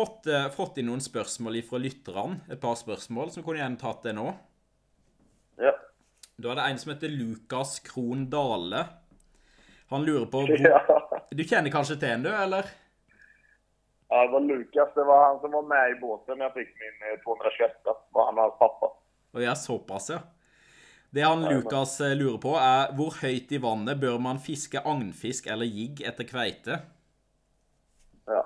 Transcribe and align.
Fått, 0.00 0.26
eh, 0.26 0.48
fått 0.48 0.78
inn 0.80 0.86
noen 0.88 1.02
spørsmål 1.04 1.58
fra 1.68 1.78
lytterne. 1.78 2.38
Et 2.48 2.60
par 2.60 2.76
spørsmål, 2.78 3.28
som 3.34 3.44
kunne 3.44 3.60
gjerne 3.60 3.76
tatt 3.76 4.06
det 4.06 4.14
nå. 4.16 4.30
Ja. 5.60 5.74
Da 6.40 6.52
er 6.52 6.56
det 6.56 6.68
en 6.70 6.78
som 6.80 6.92
heter 6.94 7.12
Lukas 7.12 7.74
Krohn 7.84 8.22
Dale. 8.32 8.86
Han 9.90 10.06
lurer 10.06 10.24
på 10.32 10.46
ja. 10.64 10.80
Du 11.30 11.42
kjenner 11.44 11.74
kanskje 11.74 11.98
til 12.00 12.14
han, 12.14 12.24
du, 12.24 12.30
eller? 12.32 12.70
Ja, 14.08 14.22
det 14.24 14.32
var 14.32 14.40
Lukas. 14.40 14.94
Det 14.94 15.04
var 15.04 15.24
han 15.26 15.40
som 15.42 15.52
var 15.58 15.68
med 15.74 15.90
i 15.90 16.00
båten 16.00 16.38
när 16.38 16.44
jag 16.44 16.54
fick 16.54 16.68
min 16.80 17.10
eh, 17.10 17.20
221. 17.24 17.70
var 18.10 18.26
han 18.26 18.38
och 18.38 18.42
hans 18.42 18.58
pappa. 18.58 18.86
Og 19.32 19.42
ja, 19.42 19.54
såpass, 19.54 20.10
ja. 20.10 20.22
Det 21.10 21.22
han 21.22 21.44
Lukas 21.44 22.00
eh, 22.00 22.16
lurer 22.16 22.38
på, 22.38 22.54
er 22.56 22.96
hvor 22.96 23.20
høyt 23.20 23.52
i 23.52 23.60
vannet 23.60 24.00
bør 24.00 24.16
man 24.22 24.40
fiske 24.40 24.80
agnfisk 24.80 25.46
eller 25.50 25.68
jigg 25.68 26.00
etter 26.08 26.24
kveite? 26.24 26.80
Ja. 28.30 28.42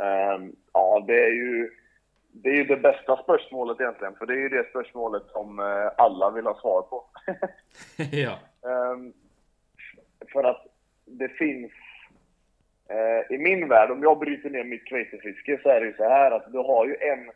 Ehm, 0.00 0.52
ja, 0.72 1.04
det 1.06 1.24
är 1.24 1.32
ju 1.32 1.70
det, 2.32 2.48
är 2.48 2.54
ju 2.54 2.64
det 2.64 2.76
bästa 2.76 3.16
spörsmålet 3.22 3.80
egentligen. 3.80 4.14
För 4.14 4.26
det 4.26 4.32
är 4.32 4.38
ju 4.38 4.48
det 4.48 4.68
spörsmålet 4.70 5.22
som 5.26 5.58
eh, 5.58 5.90
alla 5.96 6.30
vill 6.30 6.46
ha 6.46 6.60
svar 6.60 6.82
på. 6.82 7.04
ja. 8.12 8.38
Ehm, 8.70 9.12
för 10.32 10.44
att 10.44 10.66
det 11.04 11.28
finns... 11.28 11.72
Eh, 12.88 13.34
I 13.34 13.38
min 13.38 13.68
värld, 13.68 13.90
om 13.90 14.02
jag 14.02 14.18
bryter 14.18 14.50
ner 14.50 14.64
mitt 14.64 14.86
kveitefiske 14.86 15.60
så 15.62 15.68
är 15.68 15.80
det 15.80 15.86
ju 15.86 15.94
så 15.94 16.08
här 16.08 16.30
att 16.30 16.52
du 16.52 16.58
har 16.58 16.86
ju 16.86 16.96
en... 17.00 17.30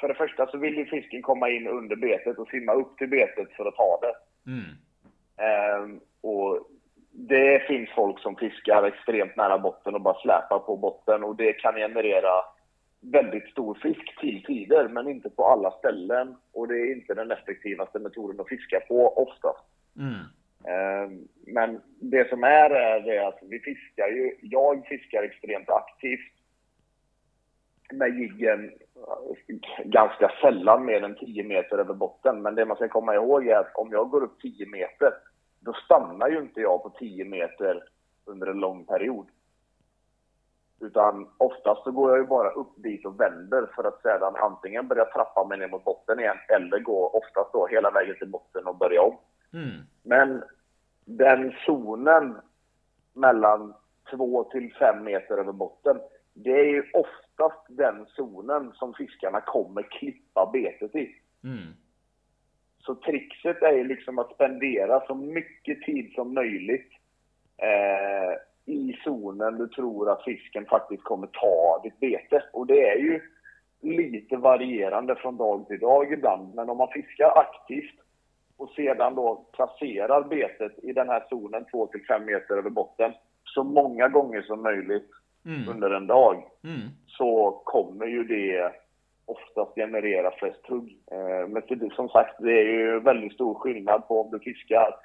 För 0.00 0.08
det 0.08 0.14
första 0.14 0.46
så 0.46 0.58
vill 0.58 0.76
ju 0.76 0.86
fisken 0.86 1.22
komma 1.22 1.48
in 1.50 1.66
under 1.66 1.96
betet 1.96 2.38
och 2.38 2.48
simma 2.48 2.72
upp 2.72 2.98
till 2.98 3.08
betet 3.08 3.52
för 3.52 3.66
att 3.66 3.74
ta 3.74 4.00
det. 4.02 4.14
Mm. 4.50 4.70
Ehm, 5.36 6.00
och 6.20 6.70
det 7.10 7.66
finns 7.66 7.90
folk 7.90 8.20
som 8.20 8.36
fiskar 8.36 8.82
extremt 8.82 9.36
nära 9.36 9.58
botten 9.58 9.94
och 9.94 10.00
bara 10.00 10.20
släpar 10.20 10.58
på 10.58 10.76
botten 10.76 11.24
och 11.24 11.36
det 11.36 11.52
kan 11.52 11.74
generera 11.74 12.44
väldigt 13.00 13.50
stor 13.50 13.74
fisk 13.74 14.20
till 14.20 14.44
tider, 14.44 14.88
men 14.88 15.08
inte 15.08 15.30
på 15.30 15.44
alla 15.44 15.70
ställen. 15.70 16.36
Och 16.52 16.68
det 16.68 16.74
är 16.74 16.92
inte 16.92 17.14
den 17.14 17.30
effektivaste 17.30 17.98
metoden 17.98 18.40
att 18.40 18.48
fiska 18.48 18.80
på 18.80 19.18
oftast. 19.22 19.64
Mm. 19.98 20.24
Ehm, 20.64 21.28
Men 21.46 21.80
det 22.00 22.28
som 22.28 22.44
är 22.44 22.70
är 22.70 23.28
att 23.28 23.38
vi 23.42 23.58
fiskar 23.58 24.08
ju, 24.08 24.36
jag 24.40 24.86
fiskar 24.86 25.22
extremt 25.22 25.70
aktivt 25.70 26.32
med 27.92 28.18
jiggen 28.18 28.72
eh, 28.96 29.56
ganska 29.84 30.32
sällan 30.40 30.84
mer 30.84 31.02
än 31.02 31.14
10 31.14 31.44
meter 31.44 31.78
över 31.78 31.94
botten. 31.94 32.42
Men 32.42 32.54
det 32.54 32.64
man 32.64 32.76
ska 32.76 32.88
komma 32.88 33.14
ihåg 33.14 33.46
är 33.46 33.56
att 33.56 33.74
om 33.74 33.88
jag 33.92 34.10
går 34.10 34.22
upp 34.22 34.40
10 34.40 34.66
meter, 34.66 35.12
då 35.60 35.72
stannar 35.72 36.28
ju 36.28 36.38
inte 36.38 36.60
jag 36.60 36.82
på 36.82 36.90
10 36.90 37.24
meter 37.24 37.84
under 38.24 38.46
en 38.46 38.60
lång 38.60 38.84
period. 38.84 39.26
Utan 40.80 41.28
oftast 41.38 41.84
så 41.84 41.90
går 41.90 42.10
jag 42.10 42.18
ju 42.18 42.26
bara 42.26 42.50
upp 42.50 42.72
dit 42.76 43.06
och 43.06 43.20
vänder 43.20 43.70
för 43.74 43.84
att 43.84 44.02
sedan 44.02 44.36
antingen 44.36 44.88
börja 44.88 45.04
trappa 45.04 45.44
mig 45.44 45.58
ner 45.58 45.68
mot 45.68 45.84
botten 45.84 46.20
igen 46.20 46.36
eller 46.48 46.78
gå 46.78 47.08
oftast 47.08 47.52
då 47.52 47.66
hela 47.66 47.90
vägen 47.90 48.16
till 48.18 48.30
botten 48.30 48.66
och 48.66 48.76
börja 48.76 49.02
om. 49.02 49.16
Mm. 49.52 49.76
Men 50.02 50.42
den 51.04 51.52
zonen 51.66 52.36
mellan 53.12 53.74
2 54.10 54.44
till 54.44 54.74
5 54.74 55.04
meter 55.04 55.38
över 55.38 55.52
botten, 55.52 56.00
det 56.34 56.60
är 56.60 56.64
ju 56.64 56.90
oftast 56.92 57.66
den 57.68 58.06
zonen 58.06 58.72
som 58.74 58.94
fiskarna 58.94 59.40
kommer 59.40 59.82
klippa 59.82 60.50
betet 60.52 60.94
i. 60.94 61.14
Mm. 61.44 61.74
Så 62.80 62.94
trixet 62.94 63.62
är 63.62 63.72
ju 63.72 63.84
liksom 63.84 64.18
att 64.18 64.34
spendera 64.34 65.06
så 65.06 65.14
mycket 65.14 65.82
tid 65.82 66.12
som 66.14 66.34
möjligt 66.34 66.90
eh, 67.56 68.38
i 68.74 68.96
zonen 69.04 69.58
du 69.58 69.68
tror 69.68 70.10
att 70.10 70.24
fisken 70.24 70.66
faktiskt 70.66 71.02
kommer 71.02 71.26
ta 71.26 71.80
ditt 71.82 72.00
bete. 72.00 72.42
Och 72.52 72.66
det 72.66 72.88
är 72.88 72.96
ju 72.96 73.20
lite 73.80 74.36
varierande 74.36 75.14
från 75.16 75.36
dag 75.36 75.68
till 75.68 75.78
dag 75.78 76.12
ibland. 76.12 76.54
Men 76.54 76.70
om 76.70 76.76
man 76.76 76.88
fiskar 76.88 77.32
aktivt 77.38 77.94
och 78.56 78.70
sedan 78.70 79.14
då 79.14 79.44
placerar 79.52 80.22
betet 80.22 80.84
i 80.84 80.92
den 80.92 81.08
här 81.08 81.24
zonen 81.30 81.64
2-5 81.72 82.24
meter 82.24 82.56
över 82.56 82.70
botten 82.70 83.12
så 83.44 83.64
många 83.64 84.08
gånger 84.08 84.42
som 84.42 84.62
möjligt 84.62 85.10
Mm. 85.46 85.68
under 85.68 85.90
en 85.90 86.06
dag 86.06 86.34
Mm. 86.64 86.80
så 87.06 87.50
kommer 87.64 88.06
ju 88.06 88.24
det 88.24 88.72
oftast 89.30 89.74
generera 89.74 90.30
flest 90.30 90.66
hugg. 90.66 90.98
Eh, 91.12 91.48
Men 91.48 91.62
det- 91.68 91.94
som 91.94 92.08
sagt, 92.08 92.36
det 92.38 92.52
är 92.52 92.64
ju 92.64 93.00
väldigt 93.00 93.32
stor 93.32 93.54
skillnad 93.54 94.08
på 94.08 94.20
om 94.20 94.30
du 94.30 94.38
fiskar 94.38 94.96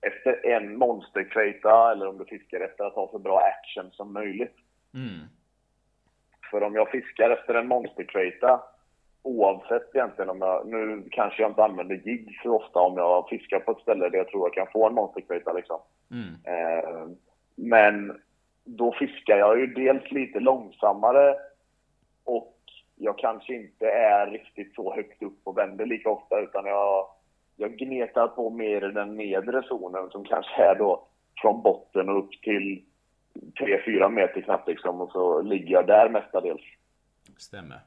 efter 0.00 0.46
en 0.46 0.78
monsterkveita 0.78 1.92
eller 1.92 2.08
om 2.08 2.18
du 2.18 2.24
fiskar 2.24 2.60
efter 2.60 2.84
att 2.84 2.94
ha 2.94 3.08
så 3.10 3.18
bra 3.18 3.38
action 3.38 3.90
som 3.92 4.12
möjligt. 4.12 4.56
Mm. 4.94 5.26
För 6.50 6.62
om 6.62 6.74
jag 6.74 6.90
fiskar 6.90 7.30
efter 7.30 7.54
en 7.54 7.68
monsterkveita, 7.68 8.60
oavsett 9.22 9.94
egentligen 9.94 10.30
om 10.30 10.38
jag, 10.38 10.66
nu 10.68 11.08
kanske 11.10 11.42
jag 11.42 11.50
inte 11.50 11.64
använder 11.64 11.94
jigg 11.94 12.40
så 12.42 12.56
ofta 12.56 12.78
om 12.80 12.96
jag 12.96 13.28
fiskar 13.28 13.60
på 13.60 13.70
ett 13.70 13.78
ställe 13.82 14.08
där 14.08 14.18
jag 14.18 14.28
tror 14.28 14.46
jag 14.46 14.54
kan 14.54 14.72
få 14.72 14.86
en 14.86 14.94
monsterkveita 14.94 15.52
liksom. 15.52 15.80
Mm. 16.10 16.34
Eh, 16.44 17.06
men 17.56 18.22
då 18.64 18.92
fiskar 18.92 19.38
jag 19.38 19.60
ju 19.60 19.66
dels 19.66 20.10
lite 20.10 20.40
långsammare 20.40 21.36
och 22.24 22.57
jag 22.98 23.18
kanske 23.18 23.54
inte 23.54 23.90
är 23.90 24.26
riktigt 24.26 24.74
så 24.74 24.94
högt 24.94 25.22
upp 25.22 25.40
och 25.44 25.58
vänder 25.58 25.86
lika 25.86 26.10
ofta 26.10 26.40
utan 26.40 26.66
jag, 26.66 27.06
jag 27.56 27.76
gnetar 27.76 28.28
på 28.28 28.50
mer 28.50 28.88
i 28.88 28.92
den 28.92 29.16
nedre 29.16 29.62
zonen 29.62 30.10
som 30.10 30.24
kanske 30.24 30.62
är 30.62 30.74
då 30.74 31.06
från 31.42 31.62
botten 31.62 32.08
och 32.08 32.18
upp 32.18 32.30
till 32.42 32.84
3-4 33.60 34.10
meter 34.10 34.40
knappt 34.40 34.68
liksom 34.68 35.00
och 35.00 35.12
så 35.12 35.42
ligger 35.42 35.72
jag 35.74 35.86
där 35.86 36.08
mestadels. 36.08 36.62
Stemmer. 37.38 37.80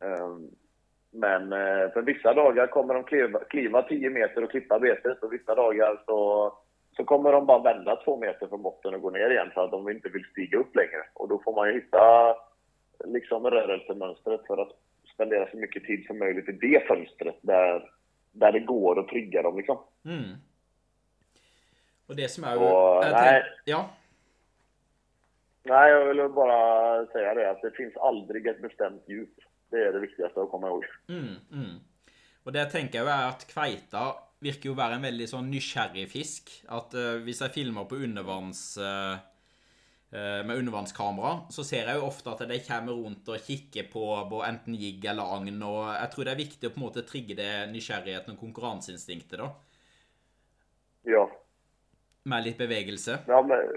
Ehm, 0.00 0.50
Men 1.10 1.52
eh, 1.52 1.90
för 1.92 2.02
vissa 2.02 2.34
dagar 2.34 2.66
kommer 2.66 2.94
de 2.94 3.04
kliva, 3.04 3.38
kliva 3.38 3.82
10 3.82 4.10
meter 4.10 4.44
och 4.44 4.50
klippa 4.50 4.78
betet 4.78 5.22
och 5.22 5.32
vissa 5.32 5.54
dagar 5.54 6.02
så, 6.06 6.52
så 6.96 7.04
kommer 7.04 7.32
de 7.32 7.46
bara 7.46 7.74
vända 7.74 7.96
två 7.96 8.16
meter 8.16 8.46
från 8.46 8.62
botten 8.62 8.94
och 8.94 9.00
gå 9.00 9.10
ner 9.10 9.30
igen 9.30 9.50
för 9.54 9.64
att 9.64 9.70
de 9.70 9.90
inte 9.90 10.08
vill 10.08 10.24
stiga 10.24 10.58
upp 10.58 10.76
längre. 10.76 11.02
Och 11.14 11.28
då 11.28 11.40
får 11.44 11.54
man 11.54 11.68
ju 11.68 11.74
hitta 11.74 12.34
liksom 13.04 13.46
rörelsemönstret 13.50 14.46
för 14.46 14.62
att 14.62 14.72
spendera 15.14 15.50
så 15.50 15.56
mycket 15.56 15.84
tid 15.84 16.04
som 16.06 16.18
möjligt 16.18 16.48
i 16.48 16.52
det 16.52 16.86
fönstret 16.88 17.36
där, 17.42 17.90
där 18.32 18.52
det 18.52 18.60
går 18.60 19.00
att 19.00 19.08
trigga 19.08 19.42
dem 19.42 19.56
liksom. 19.56 19.78
Mm. 20.04 20.34
Og 22.08 22.16
det 22.16 22.28
som 22.32 22.44
Og, 22.44 23.04
jeg 23.04 23.12
nei. 23.12 23.24
tenker- 23.24 23.54
Ja. 23.64 23.90
Nej, 25.64 25.90
jag 25.90 26.04
vill 26.06 26.28
bara 26.28 27.06
säga 27.06 27.34
det 27.34 27.50
att 27.50 27.62
det 27.62 27.70
finns 27.76 27.96
aldrig 27.96 28.46
ett 28.46 28.62
bestämt 28.62 29.02
djup. 29.08 29.34
Det 29.70 29.76
är 29.76 29.92
det 29.92 30.00
viktigaste 30.00 30.40
att 30.40 30.50
komma 30.50 30.68
ihåg. 30.68 30.84
Mm, 31.08 31.36
mm. 31.52 31.80
Og 32.46 32.52
det 32.52 32.58
jeg 32.62 32.70
tenker 32.72 32.98
jo 33.02 33.06
er 33.06 33.28
at 33.28 33.44
kveita 33.50 34.14
virker 34.40 34.70
jo 34.70 34.72
å 34.72 34.78
være 34.78 34.94
en 34.96 35.02
veldig 35.04 35.26
sånn 35.28 35.50
nysgjerrig 35.52 36.06
fisk. 36.08 36.48
At 36.72 36.94
eh, 36.94 37.18
hvis 37.26 37.40
jeg 37.44 37.50
filmer 37.50 37.84
på 37.84 37.96
undervanns... 38.00 38.78
eh, 38.78 39.12
eh, 39.12 39.18
med 40.10 40.56
undervannskamera, 40.56 41.34
så 41.52 41.60
ser 41.66 41.84
jeg 41.84 41.98
jo 41.98 42.06
ofte 42.06 42.32
at 42.32 42.40
de 42.48 42.56
kommer 42.64 42.96
rundt 42.96 43.28
og 43.28 43.42
kikker 43.44 43.90
på, 43.92 44.04
på 44.30 44.38
enten 44.46 44.76
jigg 44.80 45.04
eller 45.04 45.34
agn. 45.36 45.58
Og 45.60 45.82
jeg 45.92 46.08
tror 46.14 46.24
det 46.24 46.32
er 46.32 46.38
viktig 46.38 46.70
å 46.70 46.72
på 46.72 46.80
en 46.80 46.84
måte 46.86 47.04
trigge 47.04 47.36
det 47.36 47.50
nysgjerrigheten 47.74 48.32
og 48.32 48.40
konkurranseinstinktet, 48.40 49.42
da. 49.42 49.50
Ja. 51.12 51.26
Med 52.24 52.46
litt 52.46 52.56
bevegelse. 52.56 53.18
Ja, 53.28 53.42
men, 53.44 53.76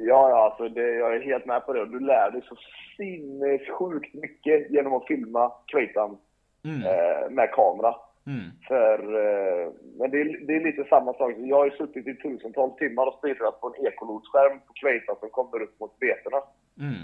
ja, 0.00 0.20
ja 0.32 0.40
alltså 0.46 0.68
det, 0.68 0.88
jag 0.94 1.16
är 1.16 1.28
helt 1.28 1.46
med 1.46 1.66
på 1.66 1.76
det. 1.76 1.84
Du 1.92 2.00
lär 2.00 2.30
dig 2.30 2.42
så 2.48 2.56
sinnessjukt 2.96 4.14
mycket 4.14 4.70
genom 4.70 4.92
att 4.92 5.06
filma 5.06 5.52
kvejtan 5.66 6.16
Mm, 6.64 6.82
eh, 6.82 7.30
med 7.30 7.50
kamera. 7.52 7.94
Mm, 8.26 8.44
För, 8.68 8.98
eh, 8.98 9.72
men 9.98 10.10
det 10.10 10.20
är, 10.20 10.46
det 10.46 10.56
är 10.56 10.60
lite 10.64 10.84
samma 10.84 11.12
sak. 11.14 11.32
Jag 11.38 11.56
har 11.56 11.64
ju 11.64 11.70
suttit 11.70 12.06
i 12.06 12.14
tusentals 12.14 12.76
timmar 12.76 13.06
och 13.06 13.14
stirrat 13.18 13.60
på 13.60 13.66
en 13.74 13.86
ekolotskärm 13.86 14.60
på 14.66 14.72
kvejtan 14.72 15.16
som 15.20 15.30
kommer 15.30 15.62
upp 15.62 15.80
mot 15.80 15.98
betena. 15.98 16.42
mm, 16.80 16.94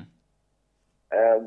Eh, 1.14 1.42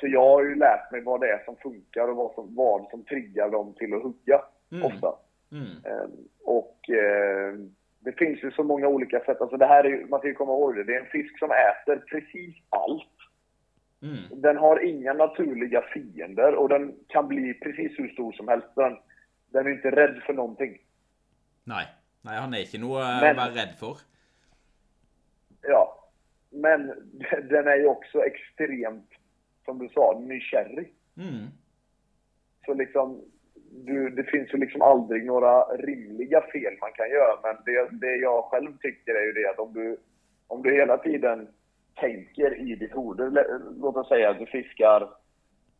så 0.00 0.06
jag 0.06 0.20
har 0.20 0.42
ju 0.44 0.54
lärt 0.54 0.92
mig 0.92 1.00
vad 1.00 1.20
det 1.20 1.28
är 1.32 1.44
som 1.44 1.56
funkar 1.56 2.08
och 2.08 2.16
vad 2.16 2.34
som, 2.34 2.54
vad 2.54 2.90
som 2.90 3.04
triggar 3.04 3.50
dem 3.50 3.74
till 3.74 3.94
att 3.94 4.02
hugga 4.02 4.42
Mm. 4.72 4.84
ofta. 4.86 5.12
mm, 5.52 5.66
Eh, 5.86 6.08
och 6.44 6.90
eh, 6.90 7.54
det 8.00 8.12
finns 8.12 8.42
ju 8.44 8.50
så 8.50 8.62
många 8.64 8.88
olika 8.88 9.20
sätt. 9.20 9.40
Alltså 9.40 9.56
det 9.56 9.66
här 9.66 9.84
är, 9.84 10.04
man 10.06 10.18
ska 10.20 10.28
ju 10.28 10.34
komma 10.34 10.52
ihåg 10.52 10.74
det. 10.76 10.84
Det 10.84 10.94
är 10.96 11.00
en 11.00 11.06
fisk 11.06 11.38
som 11.38 11.50
äter 11.50 11.96
precis 12.10 12.54
allt. 12.68 13.16
mm. 14.02 14.40
Den 14.42 14.56
har 14.56 14.84
inga 14.84 15.12
naturliga 15.12 15.82
fiender 15.82 16.54
och 16.54 16.68
den 16.68 16.94
kan 17.08 17.28
bli 17.28 17.54
precis 17.54 17.98
hur 17.98 18.08
stor 18.08 18.32
som 18.32 18.48
helst. 18.48 18.66
Den, 18.76 18.96
den 19.52 19.66
är 19.66 19.70
inte 19.70 19.90
rädd 19.90 20.22
för 20.26 20.32
någonting. 20.32 20.78
Nei. 21.64 21.84
Nei, 22.22 22.36
han 22.38 22.54
er 22.54 22.62
ikke 22.66 22.78
noe 22.78 23.00
eh, 23.02 23.20
Men- 23.22 23.36
å 23.36 23.40
være 23.42 23.54
redd 23.60 23.72
for. 23.80 23.98
Ja. 25.62 25.82
Men 26.50 26.86
den 27.50 27.66
är 27.66 27.76
ju 27.76 27.86
också 27.86 28.22
extremt, 28.24 29.10
som 29.64 29.78
du 29.78 29.88
sa, 29.88 30.18
nykärrig. 30.20 30.92
Mm, 31.16 31.46
Så 32.66 32.74
liksom, 32.74 33.20
du, 33.70 34.10
det 34.10 34.24
finns 34.24 34.54
ju 34.54 34.58
liksom 34.58 34.82
aldrig 34.82 35.26
några 35.26 35.64
rimliga 35.64 36.40
fel 36.52 36.76
man 36.80 36.92
kan 36.92 37.10
göra. 37.10 37.34
Men 37.42 37.56
det, 37.64 38.06
det 38.06 38.16
jag 38.16 38.44
själv 38.44 38.78
tycker 38.78 39.14
är 39.14 39.24
ju 39.26 39.32
det 39.32 39.50
att 39.50 39.58
om 39.58 39.72
du, 39.72 39.96
om 40.46 40.62
du 40.62 40.72
hela 40.74 40.98
tiden 40.98 41.48
tänker 41.94 42.60
i 42.70 42.74
ditt 42.74 42.96
huvud. 42.96 43.38
Låt 43.80 43.96
oss 43.96 44.08
säga 44.08 44.30
att 44.30 44.38
du 44.38 44.46
fiskar 44.46 45.08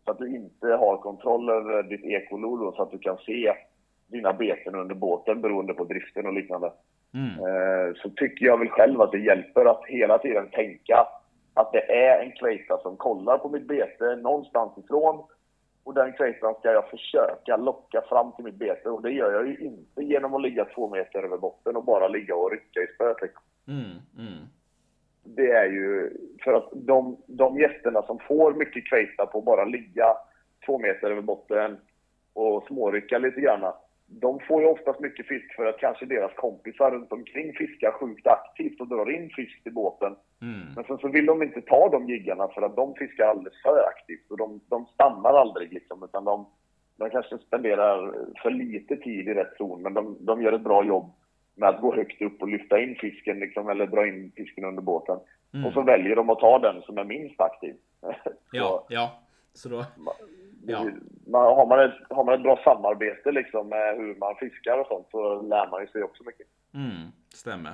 så 0.05 0.11
att 0.11 0.19
du 0.19 0.37
inte 0.37 0.67
har 0.67 0.97
kontroll 0.97 1.51
över 1.51 1.83
ditt 1.83 2.05
ekolod 2.05 2.75
så 2.75 2.83
att 2.83 2.91
du 2.91 2.99
kan 2.99 3.17
se 3.17 3.55
dina 4.07 4.33
beten 4.33 4.75
under 4.75 4.95
båten 4.95 5.41
beroende 5.41 5.75
på 5.75 5.85
driften 5.85 6.27
och 6.27 6.33
liknande. 6.33 6.73
Mm. 7.15 7.39
Eh, 7.39 7.95
så 7.95 8.11
tycker 8.11 8.47
jag 8.47 8.59
väl 8.59 8.69
själv 8.69 9.01
att 9.01 9.13
det 9.13 9.19
hjälper 9.19 9.65
att 9.65 9.85
hela 9.87 10.19
tiden 10.19 10.49
tänka 10.51 11.07
att 11.55 11.73
det 11.73 11.93
är 11.93 12.23
en 12.23 12.33
kveita 12.33 12.79
som 12.79 12.97
kollar 12.97 13.39
på 13.39 13.49
mitt 13.49 13.69
bete 13.69 14.17
någonstans 14.17 14.79
ifrån. 14.79 15.25
Och 15.85 15.95
den 15.95 16.13
kveitan 16.13 16.55
ska 16.55 16.73
jag 16.73 16.91
försöka 16.91 17.57
locka 17.57 18.03
fram 18.09 18.33
till 18.33 18.45
mitt 18.45 18.55
bete. 18.55 18.89
Och 18.89 19.03
det 19.03 19.11
gör 19.11 19.33
jag 19.33 19.49
ju 19.49 19.57
inte 19.57 20.03
genom 20.03 20.35
att 20.35 20.43
ligga 20.43 20.65
två 20.65 20.89
meter 20.89 21.23
över 21.23 21.39
botten 21.39 21.77
och 21.77 21.85
bara 21.85 22.09
ligga 22.09 22.35
och 22.37 22.51
rycka 22.51 22.81
i 22.81 22.87
spöet. 22.95 23.23
Liksom. 23.23 23.43
Mm, 23.69 23.99
mm. 24.19 24.47
Det 25.25 25.51
är 25.51 25.67
ju 25.67 26.11
för 26.45 26.53
att 26.53 26.69
de, 26.73 27.17
de 27.27 27.59
gästerna 27.59 28.03
som 28.03 28.19
får 28.19 28.55
mycket 28.55 28.89
kveita 28.89 29.27
på 29.27 29.39
att 29.39 29.45
bara 29.45 29.65
ligga 29.65 30.07
två 30.67 30.79
meter 30.79 31.11
över 31.11 31.23
botten 31.23 31.77
och 32.35 32.65
smårycka 32.67 33.19
lite 33.19 33.41
grann 33.41 33.73
de 34.21 34.41
får 34.41 34.63
ju 34.63 34.69
oftast 34.69 35.01
mycket 35.01 35.27
fisk 35.27 35.55
för 35.57 35.67
att 35.67 35.79
kanske 35.79 36.07
deras 36.07 36.35
kompisar 36.35 36.91
runt 36.91 37.13
omkring 37.13 37.53
fiskar 37.53 37.93
sjukt 37.93 38.27
aktivt 38.27 38.81
och 38.81 38.89
drar 38.89 39.11
in 39.11 39.31
fisk 39.31 39.63
till 39.63 39.73
båten. 39.73 40.17
Mm. 40.43 40.61
Men 40.77 40.85
sen 40.85 40.99
så 40.99 41.09
vill 41.09 41.27
de 41.27 41.43
inte 41.43 41.61
ta 41.61 41.89
de 41.89 42.09
giggarna 42.09 42.49
för 42.49 42.63
att 42.63 42.77
de 42.77 42.95
fiskar 42.95 43.27
alldeles 43.27 43.63
för 43.63 43.85
aktivt 43.89 44.31
och 44.31 44.39
de, 44.39 44.61
de 44.69 44.87
stannar 44.87 45.35
aldrig 45.35 45.73
liksom 45.73 46.03
utan 46.05 46.25
de, 46.25 46.47
de 46.97 47.11
kanske 47.11 47.39
spenderar 47.39 48.15
för 48.43 48.51
lite 48.51 48.97
tid 48.97 49.29
i 49.29 49.35
rätt 49.35 49.57
zon 49.59 49.83
men 49.83 49.95
de, 49.95 50.17
de 50.21 50.43
gör 50.43 50.53
ett 50.53 50.65
bra 50.65 50.85
jobb 50.85 51.13
med 51.55 51.69
att 51.69 51.81
gå 51.81 51.95
högt 51.95 52.23
upp 52.23 52.43
och 52.43 52.49
lyfta 52.49 52.81
in 52.81 52.97
fisken 53.01 53.39
liksom, 53.39 53.69
eller 53.69 53.87
dra 53.87 54.07
in 54.07 54.33
fisken 54.37 54.65
under 54.65 54.83
båten. 54.83 55.19
Mm. 55.55 55.67
Och 55.67 55.73
så 55.73 55.83
väljer 55.83 56.17
de 56.17 56.31
att 56.31 56.39
ta 56.39 56.59
den 56.59 56.83
som 56.83 56.99
är 56.99 57.05
minst 57.05 57.41
aktiv. 57.41 57.75
ja, 58.53 58.87
ja. 58.89 59.23
Så 59.55 59.69
då... 59.69 59.85
Ja. 60.67 60.85
Man, 61.27 61.43
har, 61.43 61.67
man 61.67 61.81
ett, 61.81 61.95
har 62.11 62.25
man 62.25 62.35
ett 62.35 62.43
bra 62.43 62.61
samarbete 62.65 63.33
liksom 63.33 63.69
med 63.69 63.97
hur 63.97 64.15
man 64.15 64.37
fiskar 64.37 64.79
och 64.79 64.87
sånt 64.87 65.07
så 65.11 65.43
lär 65.43 65.71
man 65.71 65.81
ju 65.81 65.87
sig 65.87 66.03
också 66.03 66.23
mycket. 66.25 66.47
Mm, 66.75 67.09
stämmer. 67.35 67.73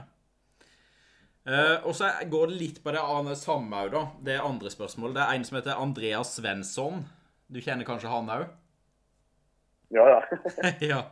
Uh, 1.49 1.87
og 1.87 1.95
så 1.97 2.11
går 2.29 2.47
det 2.47 2.55
litt 2.61 2.83
på 2.85 2.93
det 2.93 3.37
samme 3.41 3.85
òg, 3.85 3.93
da. 3.93 4.03
Det 4.21 4.35
er 4.37 4.45
andre 4.45 4.71
spørsmål. 4.71 5.15
Det 5.17 5.23
er 5.23 5.37
en 5.37 5.45
som 5.49 5.57
heter 5.57 5.81
Andreas 5.81 6.35
Svensson. 6.37 7.07
Du 7.49 7.61
kjenner 7.65 7.89
kanskje 7.89 8.11
han 8.13 8.29
òg? 8.29 8.43
Ja, 9.89 10.05
ja. 10.13 10.21
ja. 10.93 11.03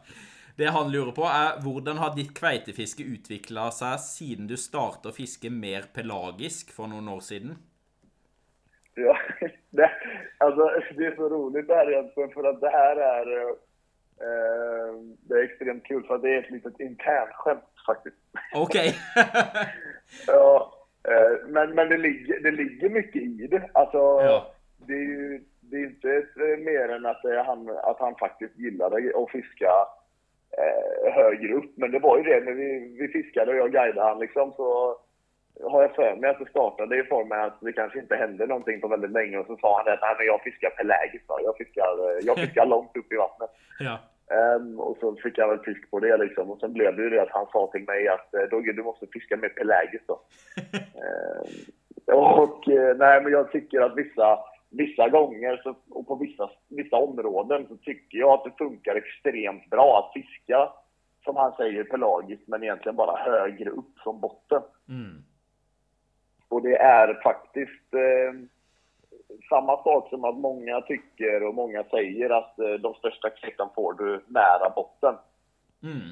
Det 0.57 0.73
han 0.73 0.91
lurer 0.93 1.13
på, 1.13 1.25
er 1.29 1.59
hvordan 1.61 1.99
har 2.01 2.15
ditt 2.17 2.33
kveitefiske 2.37 3.05
utvikla 3.05 3.69
seg 3.77 3.99
siden 4.01 4.47
du 4.49 4.57
starta 4.57 5.11
å 5.11 5.17
fiske 5.17 5.51
mer 5.53 5.91
pelagisk 5.97 6.73
for 6.73 6.89
noen 6.89 7.11
år 7.13 7.21
siden? 7.25 7.59
Ja, 8.97 9.17
det, 9.77 9.91
alltså, 10.39 10.71
det 10.97 11.07
är 11.07 11.17
så 11.17 11.29
roligt 11.29 11.69
det 11.69 11.75
här 11.75 11.91
egentligen 11.93 12.31
för 12.31 12.45
att 12.45 12.61
det 12.61 12.71
här 12.71 12.97
är, 12.97 13.27
eh, 14.27 14.95
det 15.29 15.35
är 15.35 15.45
extremt 15.45 15.85
kul 15.85 16.03
för 16.07 16.15
att 16.15 16.23
det 16.23 16.35
är 16.35 16.43
ett 16.43 16.51
litet 16.51 16.81
internskämt 16.81 17.85
faktiskt. 17.87 18.17
Okej. 18.55 18.89
Okay. 18.89 19.67
ja, 20.27 20.73
eh, 21.09 21.49
men, 21.49 21.75
men 21.75 21.89
det, 21.89 21.99
ligger, 21.99 22.41
det 22.41 22.51
ligger 22.51 22.89
mycket 22.89 23.23
i 23.23 23.47
det. 23.51 23.71
Alltså, 23.75 23.99
ja. 23.99 24.53
det 24.77 24.95
är 24.95 25.09
ju 25.09 25.45
det 25.71 25.77
är 25.77 25.87
inte 25.87 26.27
mer 26.65 26.89
än 26.89 27.07
att, 27.07 27.47
han, 27.47 27.69
att 27.83 28.01
han 28.01 28.15
faktiskt 28.15 28.59
gillade 28.59 28.97
att 28.97 29.31
fiska 29.31 29.71
eh, 30.63 31.13
högre 31.13 31.55
upp. 31.55 31.73
Men 31.77 31.91
det 31.91 31.99
var 31.99 32.19
ju 32.19 32.23
det 32.23 32.41
när 32.45 32.53
vi, 32.53 32.97
vi 33.01 33.09
fiskade 33.09 33.51
och 33.51 33.59
jag 33.59 33.73
guidade 33.73 34.09
han 34.09 34.19
liksom 34.19 34.53
så 34.57 34.99
har 35.63 35.83
jag 35.83 35.95
för 35.95 36.17
mig 36.17 36.31
att 36.31 36.39
det 36.39 36.51
startade 36.51 36.99
i 36.99 37.03
form 37.03 37.33
av 37.33 37.41
att 37.41 37.61
det 37.61 37.73
kanske 37.73 37.99
inte 37.99 38.17
hände 38.17 38.47
någonting 38.47 38.81
på 38.81 38.89
väldigt 38.89 39.11
länge 39.11 39.39
och 39.39 39.47
så 39.47 39.57
sa 39.57 39.77
han 39.77 39.93
att 39.93 40.01
Nej, 40.01 40.15
men 40.19 40.27
jag 40.27 40.43
fiskar 40.43 40.71
pelagiskt. 40.71 41.25
Jag 41.29 41.57
fiskar, 41.57 41.89
jag 42.23 42.39
fiskar 42.39 42.67
långt 42.67 42.97
upp 42.97 43.13
i 43.13 43.17
vattnet. 43.17 43.51
Ja. 43.79 43.99
Um, 44.57 44.81
och 44.81 44.97
så 45.01 45.17
fick 45.17 45.39
jag 45.39 45.49
väl 45.49 45.59
fisk 45.59 45.91
på 45.91 46.01
det 46.01 46.17
liksom. 46.17 46.51
Och 46.51 46.61
sen 46.61 46.73
blev 46.73 46.97
det 46.97 47.03
ju 47.03 47.11
det 47.11 47.23
att 47.23 47.31
han 47.31 47.47
sa 47.53 47.71
till 47.73 47.85
mig 47.85 48.09
att 48.09 48.35
eh, 48.35 48.41
Dogge, 48.41 48.73
du 48.73 48.83
måste 48.83 49.07
fiska 49.07 49.37
mer 49.37 49.49
pelagiskt 49.49 50.07
då. 50.07 50.21
um, 52.07 52.17
och 52.43 52.69
eh, 52.69 52.97
nej, 52.97 53.23
men 53.23 53.33
jag 53.33 53.53
tycker 53.53 53.81
att 53.81 53.97
vissa, 53.97 54.39
vissa 54.77 55.09
gånger 55.09 55.61
så, 55.63 55.75
och 55.91 56.07
på 56.07 56.15
vissa, 56.15 56.51
vissa 56.69 56.97
områden 56.97 57.67
så 57.69 57.77
tycker 57.77 58.19
jag 58.19 58.31
att 58.31 58.45
det 58.45 58.65
funkar 58.65 58.95
extremt 58.95 59.71
bra 59.71 59.99
att 59.99 60.13
fiska, 60.23 60.69
som 61.25 61.37
han 61.37 61.53
säger, 61.53 61.85
pelagiskt, 61.85 62.49
men 62.49 62.63
egentligen 62.63 62.97
bara 62.97 63.17
högre 63.17 63.71
upp 63.71 63.99
från 64.03 64.21
botten. 64.21 64.63
Mm. 64.89 65.23
Och 66.49 66.63
det 66.63 66.77
är 66.77 67.23
faktiskt 67.23 67.95
eh, 67.95 68.33
samma 69.49 69.83
sak 69.83 70.09
som 70.09 70.25
att 70.25 70.37
många 70.37 70.81
tycker 70.81 71.43
och 71.43 71.55
många 71.55 71.85
säger 71.85 72.31
att 72.31 72.59
eh, 72.59 72.71
de 72.71 72.95
största 72.95 73.31
klippen 73.31 73.69
får 73.75 73.93
du 73.93 74.25
nära 74.27 74.71
botten. 74.71 75.15
Mm. 75.83 76.11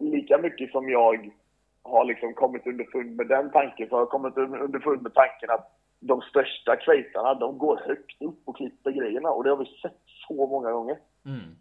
Lika 0.00 0.38
mycket 0.38 0.70
som 0.70 0.88
jag 0.88 1.30
har 1.82 2.04
liksom 2.04 2.34
kommit 2.34 2.66
underfund 2.66 3.16
med 3.16 3.28
den 3.28 3.50
tanken, 3.50 3.88
så 3.88 3.94
har 3.94 4.00
jag 4.00 4.08
kommit 4.08 4.36
underfund 4.36 5.02
med 5.02 5.14
tanken 5.14 5.50
att 5.50 5.70
de 6.06 6.20
största 6.20 6.76
kvejtarna, 6.76 7.34
de 7.34 7.58
går 7.58 7.76
högt 7.86 8.22
upp 8.22 8.40
och 8.44 8.56
klipper 8.56 8.90
grejerna. 8.90 9.30
Och 9.30 9.44
det 9.44 9.50
har 9.50 9.56
vi 9.56 9.78
sett 9.82 10.00
så 10.28 10.46
många 10.46 10.72
gånger. 10.72 10.98
Mm. 11.26 11.56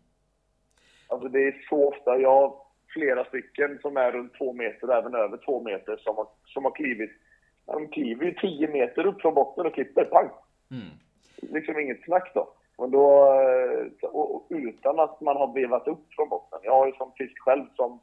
Alltså 1.08 1.28
det 1.28 1.48
är 1.48 1.66
så 1.70 1.88
ofta, 1.88 2.18
jag 2.20 2.30
har 2.30 2.56
flera 2.94 3.26
stycken 3.26 3.80
som 3.82 3.98
är 3.98 4.12
runt 4.12 4.34
två 4.38 4.54
meter, 4.54 4.98
även 4.98 5.16
över 5.16 5.38
två 5.38 5.64
meter, 5.64 5.98
som 5.98 6.16
har, 6.16 6.28
som 6.46 6.64
har 6.64 6.72
klivit 6.72 7.12
de 7.66 7.88
kliver 7.88 8.26
ju 8.26 8.34
10 8.34 8.68
meter 8.68 9.06
upp 9.06 9.22
från 9.22 9.34
botten 9.34 9.66
och 9.66 9.74
klipper, 9.74 10.06
pang! 10.06 10.30
Mm. 10.72 10.94
Liksom 11.38 11.80
inget 11.80 12.04
snack 12.04 12.32
då. 12.34 12.54
Och 12.76 12.90
då 12.90 13.34
eh, 13.42 14.58
utan 14.58 15.00
att 15.00 15.22
man 15.22 15.38
har 15.38 15.54
vevat 15.54 15.88
upp 15.88 16.14
från 16.16 16.30
botten. 16.30 16.60
Jag 16.64 16.74
har 16.74 16.88
ju 16.88 16.94
som 16.94 17.12
fisk 17.18 17.40
själv 17.40 17.66
som 17.76 18.00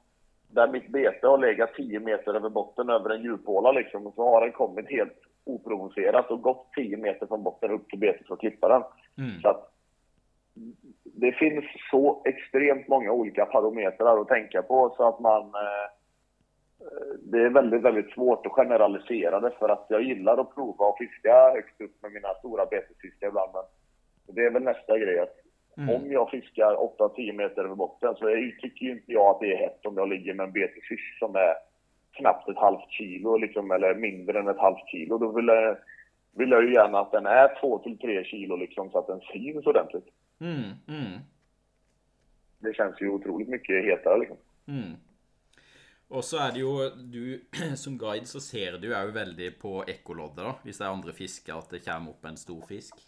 där 0.48 0.68
mitt 0.68 0.88
bete 0.88 1.26
har 1.26 1.38
legat 1.38 1.74
10 1.74 2.00
meter 2.00 2.34
över 2.34 2.48
botten 2.48 2.90
över 2.90 3.10
en 3.10 3.22
djuphåla 3.22 3.72
liksom. 3.72 4.06
Och 4.06 4.14
så 4.14 4.22
har 4.22 4.40
den 4.40 4.52
kommit 4.52 4.90
helt 4.90 5.18
oprovocerat 5.54 6.30
och 6.30 6.42
gått 6.42 6.72
10 6.76 6.96
meter 6.96 7.26
från 7.26 7.42
botten 7.42 7.70
upp 7.70 7.88
till 7.88 7.98
betet 7.98 8.26
för 8.26 8.34
att 8.34 8.40
klippa 8.40 8.68
den. 8.68 8.82
Mm. 9.26 9.40
Så 9.40 9.48
att 9.48 9.72
det 11.04 11.32
finns 11.32 11.64
så 11.90 12.22
extremt 12.24 12.88
många 12.88 13.12
olika 13.12 13.46
parametrar 13.46 14.20
att 14.20 14.28
tänka 14.28 14.62
på 14.62 14.94
så 14.96 15.08
att 15.08 15.20
man 15.20 15.42
eh, 15.42 15.90
det 17.18 17.38
är 17.38 17.50
väldigt, 17.50 17.82
väldigt 17.82 18.10
svårt 18.10 18.46
att 18.46 18.52
generalisera 18.52 19.40
det 19.40 19.50
för 19.58 19.68
att 19.68 19.86
jag 19.88 20.02
gillar 20.02 20.38
att 20.38 20.54
prova 20.54 20.88
att 20.88 20.98
fiska 20.98 21.50
högst 21.50 21.80
upp 21.80 22.02
med 22.02 22.12
mina 22.12 22.34
stora 22.34 22.66
betesfiskar 22.66 23.28
ibland. 23.28 23.50
Men 23.52 24.34
det 24.34 24.46
är 24.46 24.50
väl 24.50 24.62
nästa 24.62 24.98
grej 24.98 25.18
att 25.18 25.36
mm. 25.76 25.94
om 25.94 26.12
jag 26.12 26.30
fiskar 26.30 26.74
8-10 26.74 27.32
meter 27.32 27.64
över 27.64 27.74
botten 27.74 28.14
så 28.14 28.24
tycker 28.60 28.86
ju 28.86 28.92
inte 28.92 29.12
jag 29.12 29.30
att 29.30 29.40
det 29.40 29.52
är 29.52 29.56
hett 29.56 29.86
om 29.86 29.96
jag 29.96 30.08
ligger 30.08 30.34
med 30.34 30.44
en 30.44 30.52
betesfisk 30.52 31.18
som 31.18 31.36
är 31.36 31.54
knappt 32.12 32.48
ett 32.48 32.58
halvt 32.58 32.90
kilo 32.90 33.36
liksom, 33.36 33.70
eller 33.70 33.94
mindre 33.94 34.38
än 34.38 34.48
ett 34.48 34.58
halvt 34.58 34.88
kilo. 34.88 35.18
Då 35.18 35.32
vill 35.32 35.46
jag, 35.46 35.78
vill 36.32 36.50
jag 36.50 36.64
ju 36.64 36.72
gärna 36.72 36.98
att 36.98 37.12
den 37.12 37.26
är 37.26 37.48
2-3 37.62 38.24
kilo 38.24 38.56
liksom 38.56 38.90
så 38.90 38.98
att 38.98 39.06
den 39.06 39.20
syns 39.20 39.66
ordentligt. 39.66 40.08
Mm. 40.40 40.70
Mm. 40.88 41.18
Det 42.58 42.74
känns 42.74 43.00
ju 43.00 43.08
otroligt 43.08 43.48
mycket 43.48 43.84
hetare 43.84 44.18
liksom. 44.18 44.36
Mm. 44.68 44.96
Og 46.10 46.24
så 46.24 46.40
er 46.42 46.54
det 46.54 46.60
jo 46.60 46.90
Du 47.12 47.40
som 47.76 47.98
guide 47.98 48.26
så 48.26 48.40
ser 48.40 48.78
du 48.82 48.88
jo 48.90 49.12
veldig 49.14 49.52
på 49.60 49.84
ekkoloddet, 49.86 50.44
da. 50.44 50.54
Hvis 50.64 50.78
det 50.78 50.86
er 50.86 50.90
andre 50.90 51.12
fisker, 51.14 51.54
at 51.54 51.70
det 51.70 51.84
kommer 51.84 52.10
opp 52.10 52.24
en 52.26 52.36
stor 52.36 52.62
fisk. 52.66 52.98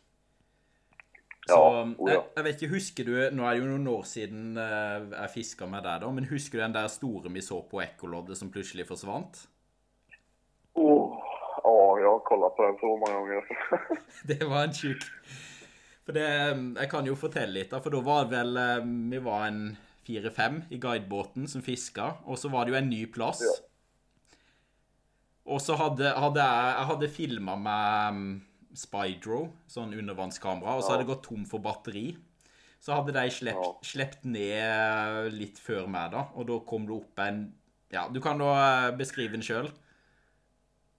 Så 1.43 1.59
jeg, 2.07 2.19
jeg, 2.37 2.45
vet 2.47 2.61
ikke, 2.61 2.75
husker 2.77 3.09
du 3.09 3.15
Nå 3.35 3.43
er 3.43 3.57
det 3.57 3.63
jo 3.65 3.71
noen 3.73 3.89
år 3.91 4.05
siden 4.07 4.59
eh, 4.63 5.09
jeg 5.11 5.33
fiska 5.33 5.67
med 5.67 5.83
deg, 5.83 6.05
da. 6.05 6.11
Men 6.15 6.29
husker 6.31 6.61
du 6.61 6.63
den 6.63 6.77
der 6.77 6.91
store 6.93 7.33
vi 7.35 7.43
så 7.43 7.59
på 7.67 7.81
ekkoloddet 7.83 8.39
som 8.39 8.53
plutselig 8.55 8.87
forsvant? 8.87 9.41
Oh, 10.79 11.19
ja, 11.59 11.73
jeg 11.99 12.07
har 12.07 12.23
kollat 12.29 12.55
på 12.57 12.69
den 12.69 12.79
så 12.79 12.93
mange 13.03 13.17
ganger. 13.19 13.83
det 14.31 14.39
var 14.47 14.69
en 14.69 14.77
tjukk 14.77 15.03
For 16.07 16.17
det 16.17 16.29
Jeg 16.29 16.89
kan 16.95 17.11
jo 17.11 17.19
fortelle 17.19 17.59
litt, 17.59 17.73
da. 17.75 17.83
For 17.83 17.95
da 17.95 18.05
var 18.07 18.29
det 18.29 18.39
vel 18.39 18.63
eh, 18.63 18.87
Vi 19.11 19.21
var 19.27 19.49
en 19.49 19.61
fire-fem 20.07 20.63
i 20.71 20.79
guidebåten 20.83 21.51
som 21.51 21.63
fiska, 21.63 22.09
og 22.27 22.39
så 22.39 22.51
var 22.51 22.67
det 22.67 22.73
jo 22.73 22.79
en 22.81 22.89
ny 22.91 23.05
plass. 23.11 23.43
Ja. 23.47 23.53
Og 25.53 25.61
så 25.63 25.75
hadde, 25.79 26.11
hadde, 26.11 26.43
jeg 26.43 26.73
Jeg 26.79 26.89
hadde 26.91 27.13
filma 27.19 27.55
med 27.59 28.17
um, 28.17 28.27
Spydro, 28.75 29.47
sånn 29.71 29.95
undervannskamera, 29.99 30.77
og 30.77 30.85
så 30.85 30.95
hadde 30.95 31.05
det 31.05 31.13
gått 31.13 31.27
tom 31.29 31.47
for 31.49 31.63
batteri. 31.65 32.13
Så 32.83 32.97
hadde 32.97 33.15
de 33.15 33.29
slept, 33.31 33.85
slept 33.87 34.25
ned 34.27 35.33
litt 35.37 35.61
før 35.63 35.87
meg, 35.87 36.11
da, 36.15 36.27
og 36.35 36.49
da 36.49 36.59
kom 36.67 36.89
det 36.89 36.97
opp 37.01 37.27
en 37.27 37.45
Ja, 37.93 38.07
du 38.09 38.23
kan 38.25 38.39
da 38.41 38.53
eh, 38.57 38.95
beskrive 38.97 39.35
den 39.35 39.45
sjøl. 39.45 39.67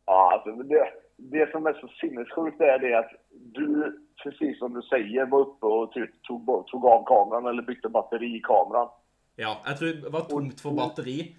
Ja, 0.06 0.44
det, 0.46 0.84
det 1.18 1.52
som 1.52 1.66
är 1.66 1.74
så 1.74 1.88
sinnessjukt 1.88 2.62
är 2.62 2.80
det 2.80 2.94
att 2.94 3.12
du, 3.32 4.00
precis 4.24 4.60
som 4.60 4.74
du 4.74 4.82
säger, 4.82 5.26
var 5.26 5.40
uppe 5.40 5.66
och 5.66 5.92
tog, 6.22 6.68
tog 6.68 6.86
av 6.86 7.06
kameran 7.06 7.46
eller 7.46 7.62
bytte 7.62 7.90
batteri 7.90 8.36
i 8.38 8.42
kameran. 8.42 8.90
Ja, 9.36 9.58
jag 9.66 9.78
tror 9.78 9.88
det 9.88 10.10
var 10.10 10.22
tomt 10.22 10.62
för 10.62 10.72
batteri. 10.72 11.36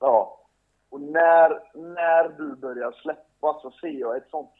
Ja. 0.00 0.38
Och 0.88 1.00
när, 1.00 1.48
när 1.74 2.38
du 2.38 2.56
börjar 2.56 2.92
släppa 2.92 3.58
så 3.62 3.70
ser 3.80 4.00
jag 4.00 4.16
ett 4.16 4.30
sånt 4.30 4.50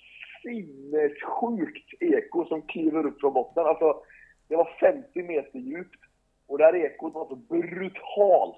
sinnessjukt 0.43 2.03
eko 2.03 2.45
som 2.45 2.63
kliver 2.63 3.07
upp 3.07 3.21
från 3.21 3.33
botten. 3.33 3.67
Alltså, 3.67 4.03
det 4.49 4.57
var 4.57 4.77
50 4.81 5.23
meter 5.23 5.59
djupt 5.59 6.01
och 6.47 6.59
det 6.59 6.65
här 6.65 6.77
ekot 6.77 7.15
var 7.15 7.27
så 7.27 7.37
brutalt. 7.37 8.57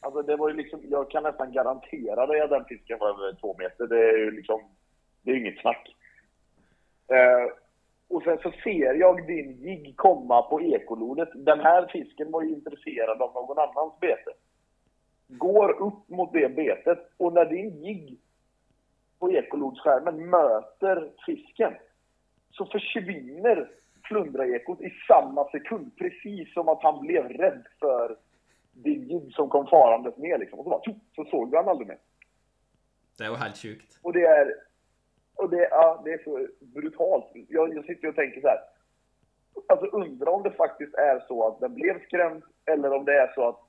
Alltså 0.00 0.22
det 0.22 0.36
var 0.36 0.48
ju 0.48 0.54
liksom, 0.54 0.80
jag 0.88 1.10
kan 1.10 1.22
nästan 1.22 1.52
garantera 1.52 2.26
dig 2.26 2.40
att 2.40 2.50
den 2.50 2.64
fisken 2.64 2.98
var 2.98 3.08
över 3.08 3.40
två 3.40 3.56
meter. 3.58 3.86
Det 3.86 4.08
är 4.08 4.18
ju 4.18 4.30
liksom, 4.30 4.60
det 5.22 5.30
är 5.30 5.36
inget 5.36 5.60
snack. 5.60 5.96
Eh, 7.08 7.52
och 8.08 8.22
sen 8.22 8.38
så 8.42 8.52
ser 8.64 8.94
jag 8.94 9.26
din 9.26 9.52
jigg 9.52 9.96
komma 9.96 10.42
på 10.42 10.60
ekolodet. 10.60 11.28
Den 11.34 11.60
här 11.60 11.86
fisken 11.92 12.30
var 12.30 12.42
ju 12.42 12.48
intresserad 12.48 13.22
av 13.22 13.34
någon 13.34 13.58
annans 13.58 14.00
bete. 14.00 14.32
Går 15.28 15.82
upp 15.82 16.08
mot 16.08 16.32
det 16.32 16.48
betet 16.56 16.98
och 17.16 17.32
när 17.32 17.44
din 17.44 17.82
jigg 17.84 18.18
på 19.22 19.30
ekolodsskärmen 19.30 20.30
möter 20.30 21.10
fisken 21.26 21.74
så 22.50 22.66
försvinner 22.66 23.70
flundraekot 24.08 24.80
i 24.80 24.90
samma 25.08 25.50
sekund. 25.50 25.96
Precis 25.98 26.52
som 26.54 26.68
att 26.68 26.82
han 26.82 27.00
blev 27.00 27.28
rädd 27.28 27.66
för 27.80 28.16
din 28.72 29.08
jigg 29.08 29.32
som 29.32 29.48
kom 29.48 29.66
farandes 29.66 30.16
ner 30.16 30.38
liksom. 30.38 30.58
Och 30.58 30.64
så, 30.64 30.70
bara, 30.70 30.94
så 31.14 31.24
såg 31.24 31.50
du 31.50 31.56
han 31.56 31.68
aldrig 31.68 31.88
mer. 31.88 31.98
Det 33.18 33.28
var 33.28 33.36
helt 33.36 33.56
sjukt. 33.56 33.98
Och 34.02 34.12
det 34.12 34.24
är 34.24 34.54
och 35.34 35.50
det, 35.50 35.68
ja, 35.70 36.02
det 36.04 36.12
är 36.12 36.22
så 36.24 36.46
brutalt. 36.60 37.30
Jag, 37.48 37.74
jag 37.74 37.84
sitter 37.84 38.08
och 38.08 38.14
tänker 38.14 38.40
så 38.40 38.48
här. 38.48 38.58
Alltså 39.68 39.86
undrar 39.86 40.32
om 40.32 40.42
det 40.42 40.50
faktiskt 40.50 40.94
är 40.94 41.24
så 41.28 41.48
att 41.48 41.60
den 41.60 41.74
blev 41.74 42.02
skrämd 42.02 42.42
eller 42.64 42.92
om 42.92 43.04
det 43.04 43.14
är 43.14 43.32
så 43.34 43.48
att 43.48 43.60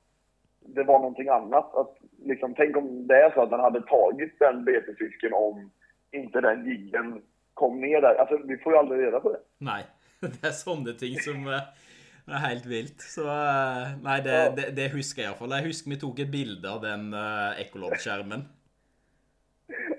det 0.60 0.84
var 0.84 1.00
någonting 1.00 1.30
annat. 1.30 1.76
Att, 1.76 1.98
liksom, 2.26 2.56
tänk 2.56 2.78
om 2.78 3.08
det 3.08 3.16
är 3.16 3.32
så 3.32 3.42
att 3.42 3.50
den 3.50 3.60
hade 3.60 3.82
tagit 3.82 4.40
den 4.40 4.66
betesfisken 4.66 5.34
om 5.34 5.72
inte 6.12 6.42
den 6.42 6.66
jiggen 6.66 7.22
kom 7.54 7.82
ner 7.82 8.02
där. 8.02 8.16
Alltså 8.16 8.38
vi 8.48 8.58
får 8.58 8.74
ju 8.74 8.80
aldrig 8.80 9.02
reda 9.08 9.20
på 9.20 9.32
det. 9.32 9.40
Nej, 9.58 9.84
det 10.20 10.48
är 10.48 10.52
sådana 10.52 10.92
ting 10.94 11.20
som 11.20 11.48
eh, 11.48 12.34
är 12.36 12.40
helt 12.48 12.66
vilt. 12.66 13.02
Så 13.02 13.22
eh, 13.22 13.88
nej, 14.04 14.22
det, 14.22 14.32
Ja. 14.44 14.50
det, 14.56 14.72
det 14.76 14.88
husker 14.94 15.22
jeg 15.22 15.30
iallfall. 15.32 15.52
Jeg 15.52 15.66
husker 15.70 15.90
vi 15.90 16.00
tok 16.00 16.20
et 16.20 16.32
bilde 16.32 16.70
av 16.72 16.82
den 16.82 17.14
uh, 17.14 17.60
ekkoloddskjermen. 17.62 18.46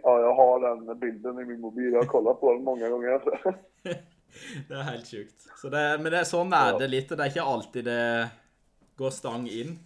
Ja, 0.02 0.20
jag 0.20 0.34
har 0.34 0.60
den 0.60 0.98
bilden 1.00 1.38
i 1.40 1.44
min 1.44 1.60
mobil. 1.60 1.92
Jag 1.92 2.02
har 2.02 2.08
kollat 2.08 2.40
på 2.40 2.52
den 2.52 2.64
många 2.64 2.88
gånger. 2.88 3.08
Alltså. 3.08 3.54
Det 4.68 4.74
er 4.74 4.82
helt 4.82 5.06
sjukt. 5.06 5.44
Så 5.62 5.68
det, 5.70 5.82
men 6.02 6.10
det, 6.12 6.24
sånn 6.26 6.50
er 6.52 6.72
Ja. 6.72 6.78
det 6.78 6.88
litt. 6.90 7.12
og 7.12 7.18
Det 7.18 7.24
er 7.24 7.30
ikke 7.30 7.42
alltid 7.54 7.84
det 7.86 8.28
går 8.98 9.10
stang 9.14 9.44
inn. 9.48 9.76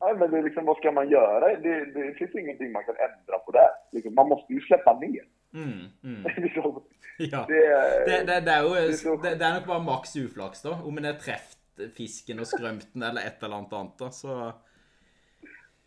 Nej, 0.00 0.14
men 0.16 0.30
det 0.30 0.38
är 0.38 0.42
liksom, 0.42 0.64
vad 0.64 0.76
ska 0.76 0.92
man 0.92 1.10
göra? 1.10 1.56
Det, 1.60 1.84
det 1.84 2.14
finns 2.18 2.34
ingenting 2.34 2.72
man 2.72 2.84
kan 2.84 2.94
ändra 2.96 3.38
på 3.38 3.50
där. 3.52 3.68
Liksom, 3.92 4.14
man 4.14 4.28
måste 4.28 4.52
ju 4.52 4.60
släppa 4.60 4.98
ner. 4.98 5.24
Mm, 5.54 5.86
mm. 6.04 6.22
Liksom, 6.44 6.82
Ja. 7.18 7.44
det, 7.48 7.66
är- 7.66 8.06
Det, 8.06 8.24
det, 8.24 8.40
det, 8.40 8.58
jo, 8.62 8.74
er 8.74 8.92
så- 8.92 9.16
det, 9.16 9.34
det 9.34 9.44
er 9.44 9.54
nok 9.54 9.66
bare 9.66 9.82
maks 9.82 10.16
uflaks, 10.16 10.62
da. 10.62 10.70
Om 10.84 10.98
en 10.98 11.04
har 11.04 11.12
truffet 11.12 11.92
fisken 11.96 12.38
og 12.40 12.46
skrømt 12.46 12.88
den 12.94 13.02
eller 13.02 13.20
et 13.26 13.42
eller 13.42 13.56
annet 13.56 13.72
annet. 13.72 13.98
da, 13.98 14.10
så... 14.10 14.52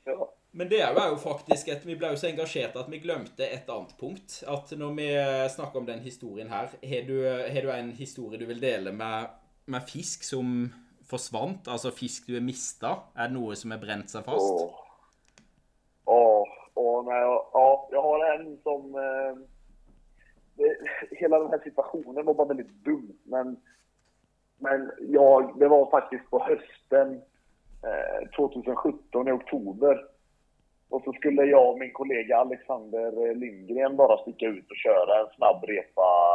ja. 0.05 0.29
Men 0.53 0.67
det 0.69 0.81
er 0.83 0.91
jo 1.09 1.15
faktisk 1.15 1.67
et 1.71 1.85
Vi 1.87 1.95
ble 1.95 2.09
jo 2.11 2.17
så 2.19 2.27
engasjert 2.27 2.75
at 2.75 2.89
vi 2.91 2.97
glemte 2.99 3.45
et 3.47 3.69
annet 3.71 3.93
punkt. 3.99 4.41
At 4.47 4.71
når 4.77 4.93
vi 4.97 5.05
snakker 5.53 5.79
om 5.79 5.85
den 5.87 5.99
historien 6.03 6.49
her, 6.51 6.67
har 6.83 7.07
du, 7.07 7.15
har 7.53 7.61
du 7.61 7.71
en 7.71 7.91
historie 7.95 8.39
du 8.39 8.45
vil 8.49 8.59
dele 8.61 8.91
med, 8.91 9.29
med 9.71 9.87
fisk 9.87 10.23
som 10.27 10.73
forsvant? 11.11 11.67
Altså 11.67 11.91
fisk 11.95 12.29
du 12.29 12.37
har 12.37 12.45
mista? 12.45 12.95
Er 13.15 13.29
det 13.29 13.37
noe 13.37 13.57
som 13.59 13.73
har 13.75 13.81
brent 13.83 14.11
seg 14.13 14.25
fast? 14.27 14.63
Åh. 14.63 14.87
Åh, 16.11 16.47
åh, 16.73 17.05
nej, 17.05 17.21
ja, 17.53 17.87
jag 17.91 18.01
har 18.01 18.25
en 18.33 18.57
som... 18.63 18.95
Eh, 18.95 19.33
det, 20.57 20.77
hela 21.21 21.39
den 21.39 21.49
här 21.49 21.61
situationen 21.63 22.25
var 22.25 22.33
bara 22.33 22.47
väldigt 22.47 22.83
dum. 22.85 23.11
Men, 23.23 23.57
men 24.57 24.91
jag, 24.99 25.59
det 25.59 25.67
var 25.67 25.91
faktiskt 25.91 26.29
på 26.29 26.43
hösten 26.43 27.21
eh, 27.83 28.29
2017 28.35 29.27
i 29.27 29.31
oktober. 29.31 30.05
Och 30.89 31.01
så 31.03 31.13
skulle 31.13 31.43
jag 31.43 31.71
och 31.71 31.79
min 31.79 31.93
kollega 31.93 32.37
Alexander 32.37 33.27
eh, 33.27 33.35
Lindgren 33.35 33.95
bara 33.95 34.17
sticka 34.17 34.45
ut 34.45 34.71
och 34.71 34.77
köra 34.77 35.19
en 35.19 35.35
snabb 35.35 35.63
repa. 35.63 36.30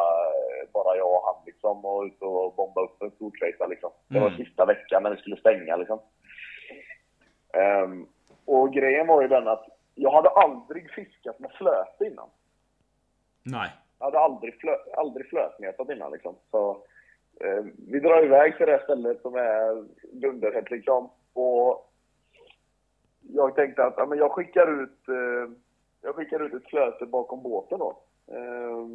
Bara 0.85 0.97
jag 0.97 1.09
och 1.15 1.23
han 1.25 1.43
liksom. 1.47 1.85
Och 1.85 2.03
ut 2.03 2.23
och 2.23 2.55
bomba 2.55 2.81
upp 2.81 3.03
en 3.03 3.11
stor 3.11 3.31
trejta 3.31 3.67
liksom. 3.67 3.91
Det 4.09 4.21
var 4.21 4.27
Mm. 4.27 4.45
sista 4.45 4.65
veckan 4.65 5.03
när 5.03 5.11
vi 5.11 5.17
skulle 5.17 5.37
stänga 5.37 5.77
liksom. 5.77 5.99
Ehm, 7.53 8.07
och 8.45 8.73
grejen 8.73 9.07
var 9.07 9.23
ju 9.23 9.29
den 9.29 9.49
att 9.49 9.67
jag 9.95 10.11
hade 10.11 10.29
aldrig 10.29 10.91
fiskat 10.91 11.39
med 11.39 11.51
flöte 11.51 12.05
innan. 12.05 12.29
Nei. 13.43 13.69
Jag 13.99 14.05
hade 14.07 14.19
aldrig, 14.19 14.61
flö, 14.61 14.77
aldrig 14.97 15.29
flötmetat 15.29 15.91
innan 15.91 16.13
liksom. 16.13 16.35
Så 16.51 16.71
eh, 17.41 17.65
vi 17.89 18.01
drar 18.01 18.25
iväg 18.25 18.57
till 18.57 18.67
det 18.67 18.73
här 18.73 18.83
stället 18.85 19.23
som 19.23 19.35
är 19.35 19.85
dunderhett 20.13 20.71
liksom. 20.71 21.11
Och 21.33 21.93
jag 23.21 23.55
tänkte 23.55 23.85
att 23.85 23.95
ja, 23.97 24.07
men 24.07 24.19
jag 24.19 24.33
skickar 24.33 24.83
ut 24.83 25.09
eh, 25.09 25.53
jag 26.03 26.15
skickar 26.15 26.41
ut 26.41 26.55
ett 26.55 26.69
flöte 26.71 27.07
bakom 27.07 27.43
båten 27.43 27.79
då. 27.79 27.99
Eh, 28.33 28.87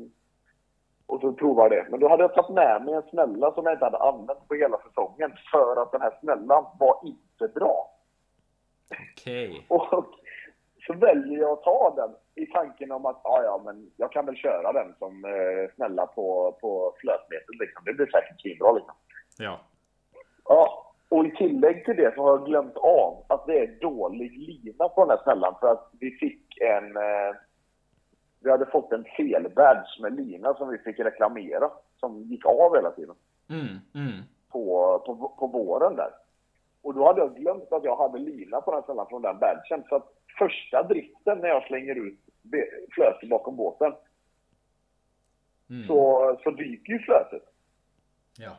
och 1.12 1.22
så 1.22 1.34
provar 1.34 1.70
det. 1.70 1.88
Men 1.90 2.00
då 2.00 2.10
hade 2.10 2.24
jag 2.24 2.34
tagit 2.34 2.56
med 2.56 2.86
mig 2.86 2.94
en 2.94 3.10
snälla 3.10 3.54
som 3.54 3.66
jag 3.66 3.74
inte 3.74 3.86
hade 3.86 3.98
använt 3.98 4.48
på 4.48 4.54
hela 4.56 4.78
säsongen. 4.78 5.32
För 5.52 5.82
att 5.82 5.92
den 5.92 6.02
här 6.02 6.18
snällan 6.22 6.66
var 6.80 7.00
inte 7.04 7.54
bra. 7.60 7.92
OK. 8.90 9.26
Och 9.68 10.06
så 10.88 10.94
väljer 10.94 11.40
jag 11.40 11.52
att 11.52 11.64
ta 11.64 11.94
den 11.96 12.12
i 12.44 12.46
tanken 12.46 12.92
om 12.92 13.06
att 13.06 13.22
ja, 13.24 13.44
ja, 13.44 13.62
men 13.66 13.92
jag 13.98 14.12
kan 14.12 14.26
väl 14.26 14.36
köra 14.36 14.74
den 14.74 14.96
som 15.00 15.26
eh, 15.26 15.76
snälla 15.76 16.06
på, 16.06 16.58
på 16.62 16.94
flötmetet. 16.98 17.56
Liksom. 17.60 17.86
Det 17.86 17.94
blir 17.94 18.06
säkert 18.06 18.42
svinbra. 18.42 18.72
Liksom. 18.72 18.96
Ja. 19.38 19.60
Ja, 20.46 20.94
och 21.10 21.26
i 21.26 21.32
tillägg 21.32 21.86
till 21.86 21.96
det 21.96 22.16
så 22.16 22.22
har 22.22 22.30
jag 22.30 22.46
glömt 22.46 22.78
av 22.78 23.24
att 23.28 23.46
det 23.46 23.60
är 23.60 23.80
dålig 23.82 24.32
lina 24.38 24.90
på 24.90 25.02
den 25.06 25.10
här 25.10 25.24
snällan. 25.24 25.56
För 25.60 25.68
att 25.72 25.90
vi 26.00 26.12
fick 26.12 26.62
en... 26.62 26.98
Eh, 26.98 27.36
vi 28.44 28.52
hade 28.52 28.66
fått 28.66 28.92
en 28.92 29.06
felbadge 29.18 30.02
med 30.02 30.16
lina 30.16 30.54
som 30.54 30.70
vi 30.70 30.78
fick 30.78 31.00
reklamera. 31.00 31.72
Som 32.00 32.22
gick 32.22 32.46
av 32.46 32.76
hela 32.76 32.92
tiden 32.92 33.16
Mm, 33.50 33.68
mm. 33.96 34.22
på, 34.52 35.00
på, 35.06 35.30
på 35.40 35.48
våren 35.48 35.96
där. 35.96 36.12
Och 36.82 36.94
då 36.94 37.06
hade 37.06 37.20
jag 37.20 37.36
glömt 37.36 37.72
att 37.72 37.84
jag 37.84 37.96
hade 37.96 38.18
lina 38.20 38.62
på 38.62 38.72
den 38.72 38.84
ställen 38.84 39.06
från 39.10 39.22
den 39.22 39.38
badgen. 39.40 39.84
Så 39.90 39.96
att 39.96 40.14
första 40.40 40.84
driften 40.84 41.38
när 41.38 41.48
jag 41.48 41.64
slänger 41.64 41.96
ut 41.96 42.20
flötet 42.92 43.30
bakom 43.30 43.56
båten 43.56 43.94
Mm. 45.70 45.88
så, 45.88 46.38
så 46.44 46.52
dyker 46.52 46.94
ju 46.94 47.00
flötet. 47.00 47.44
Ja. 48.38 48.52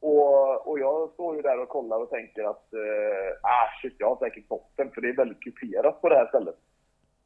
Och, 0.00 0.68
och 0.68 0.78
jag 0.78 1.10
står 1.10 1.36
ju 1.36 1.42
där 1.42 1.62
och 1.62 1.68
kollar 1.68 2.02
och 2.02 2.10
tänker 2.10 2.44
att 2.44 2.72
eh, 2.72 3.38
ah 3.42 3.68
shit, 3.82 3.94
jag 3.98 4.08
har 4.08 4.16
säkert 4.16 4.48
botten 4.48 4.90
för 4.90 5.00
det 5.00 5.08
är 5.08 5.16
väldigt 5.16 5.40
kuperat 5.40 6.00
på 6.00 6.08
det 6.08 6.14
här 6.16 6.26
stället. 6.26 6.56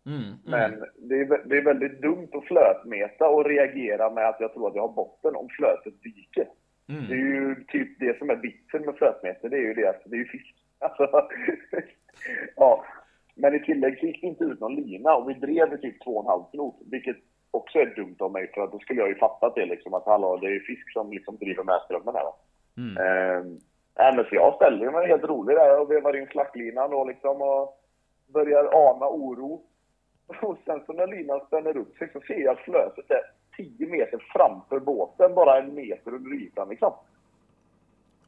Mm, 0.09 0.23
mm. 0.23 0.37
Men 0.45 0.71
det 1.09 1.15
är, 1.21 1.49
det 1.49 1.57
är 1.57 1.63
väldigt 1.65 2.03
dumt 2.03 2.29
att 2.33 2.45
flötmeta 2.45 3.29
och 3.29 3.45
reagera 3.45 4.11
med 4.11 4.29
att 4.29 4.41
jag 4.41 4.53
tror 4.53 4.69
att 4.69 4.75
jag 4.75 4.83
har 4.83 4.95
botten 4.95 5.37
om 5.37 5.49
flötet 5.49 6.03
dyker. 6.03 6.49
Det 6.87 6.95
är 6.95 6.99
Mm. 6.99 7.35
ju 7.35 7.65
typ 7.69 7.99
det 8.01 8.19
som 8.19 8.31
är 8.31 8.37
vitsen 8.37 8.83
med 8.83 8.95
flötmeter, 8.97 9.49
det 9.49 9.57
är 9.57 9.61
ju 9.61 9.75
det 9.75 9.89
att 9.89 10.03
det 10.05 10.17
är 10.17 10.19
ju 10.19 10.29
fisk. 10.29 10.55
Alltså, 10.81 11.29
ja. 12.57 12.85
Men 13.35 13.55
i 13.55 13.61
tillägg 13.65 13.99
så 13.99 14.07
gick 14.07 14.21
det 14.21 14.27
inte 14.27 14.45
ut 14.45 14.61
någon 14.61 14.75
lina 14.75 15.17
och 15.17 15.31
vi 15.31 15.35
drev 15.35 15.73
i 15.75 15.79
typ 15.79 16.05
två 16.05 16.11
och 16.17 16.25
en 16.25 16.31
halv 16.31 16.43
knop, 16.53 16.77
vilket 16.91 17.17
också 17.51 17.79
är 17.79 17.87
dumt 17.87 18.17
av 18.19 18.33
mig 18.33 18.51
för 18.55 18.61
att 18.61 18.73
då 18.73 18.79
skulle 18.79 19.01
jag 19.01 19.09
ju 19.09 19.15
fattat 19.15 19.55
det 19.55 19.67
liksom 19.67 19.95
att 19.95 20.07
hallå, 20.07 20.37
det 20.37 20.47
är 20.47 20.51
ju 20.51 20.61
fisk 20.61 20.93
som 20.93 21.11
liksom 21.11 21.37
driver 21.37 21.65
med 21.65 21.81
strömmen 21.85 22.15
här 22.15 22.25
va. 22.25 22.35
Mm. 22.77 22.97
Eh, 22.97 23.45
nej, 23.99 24.17
men 24.17 24.25
så 24.25 24.35
jag 24.35 24.55
ställer 24.55 24.91
mig 24.91 25.09
helt 25.09 25.25
rolig 25.25 25.57
där 25.57 25.81
och 25.81 25.91
vevar 25.91 26.17
in 26.17 26.27
slacklinan 26.27 26.91
då 26.91 27.05
liksom 27.05 27.43
och 27.43 27.81
börjar 28.35 28.65
ana 28.89 29.07
oro. 29.09 29.63
Och 30.29 30.59
sen 30.65 30.81
så 30.87 30.93
när 30.93 31.07
linan 31.07 31.41
spänner 31.47 31.77
upp 31.77 31.97
sig 31.97 32.11
så 32.13 32.21
ser 32.21 32.41
jag 32.41 32.53
att 32.53 32.65
flötet 32.65 33.11
är 33.11 33.23
10 33.57 33.87
meter 33.87 34.25
framför 34.33 34.81
båten, 34.81 35.35
bara 35.35 35.59
en 35.59 35.75
meter 35.75 36.15
under 36.15 36.37
ytan 36.37 36.69
liksom. 36.69 36.93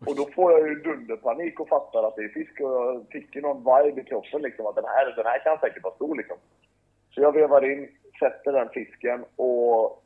Och 0.06 0.16
då 0.16 0.26
får 0.34 0.52
jag 0.52 0.68
ju 0.68 0.74
dunderpanik 0.74 1.60
och 1.60 1.68
fattar 1.68 2.02
att 2.02 2.16
det 2.16 2.24
är 2.24 2.28
fisk 2.28 2.60
och 2.60 2.70
jag 2.70 3.06
fick 3.10 3.36
ju 3.36 3.40
någon 3.40 3.58
vibe 3.58 4.00
i 4.00 4.04
kroppen 4.04 4.42
liksom 4.42 4.66
att 4.66 4.74
den 4.74 4.84
här, 4.84 5.16
den 5.16 5.26
här 5.26 5.44
kan 5.44 5.58
säkert 5.58 5.82
vara 5.82 5.94
stor 5.94 6.16
liksom. 6.16 6.36
Så 7.10 7.20
jag 7.20 7.32
vevar 7.32 7.72
in, 7.72 7.88
sätter 8.20 8.52
den 8.52 8.68
fisken 8.68 9.24
och 9.36 10.02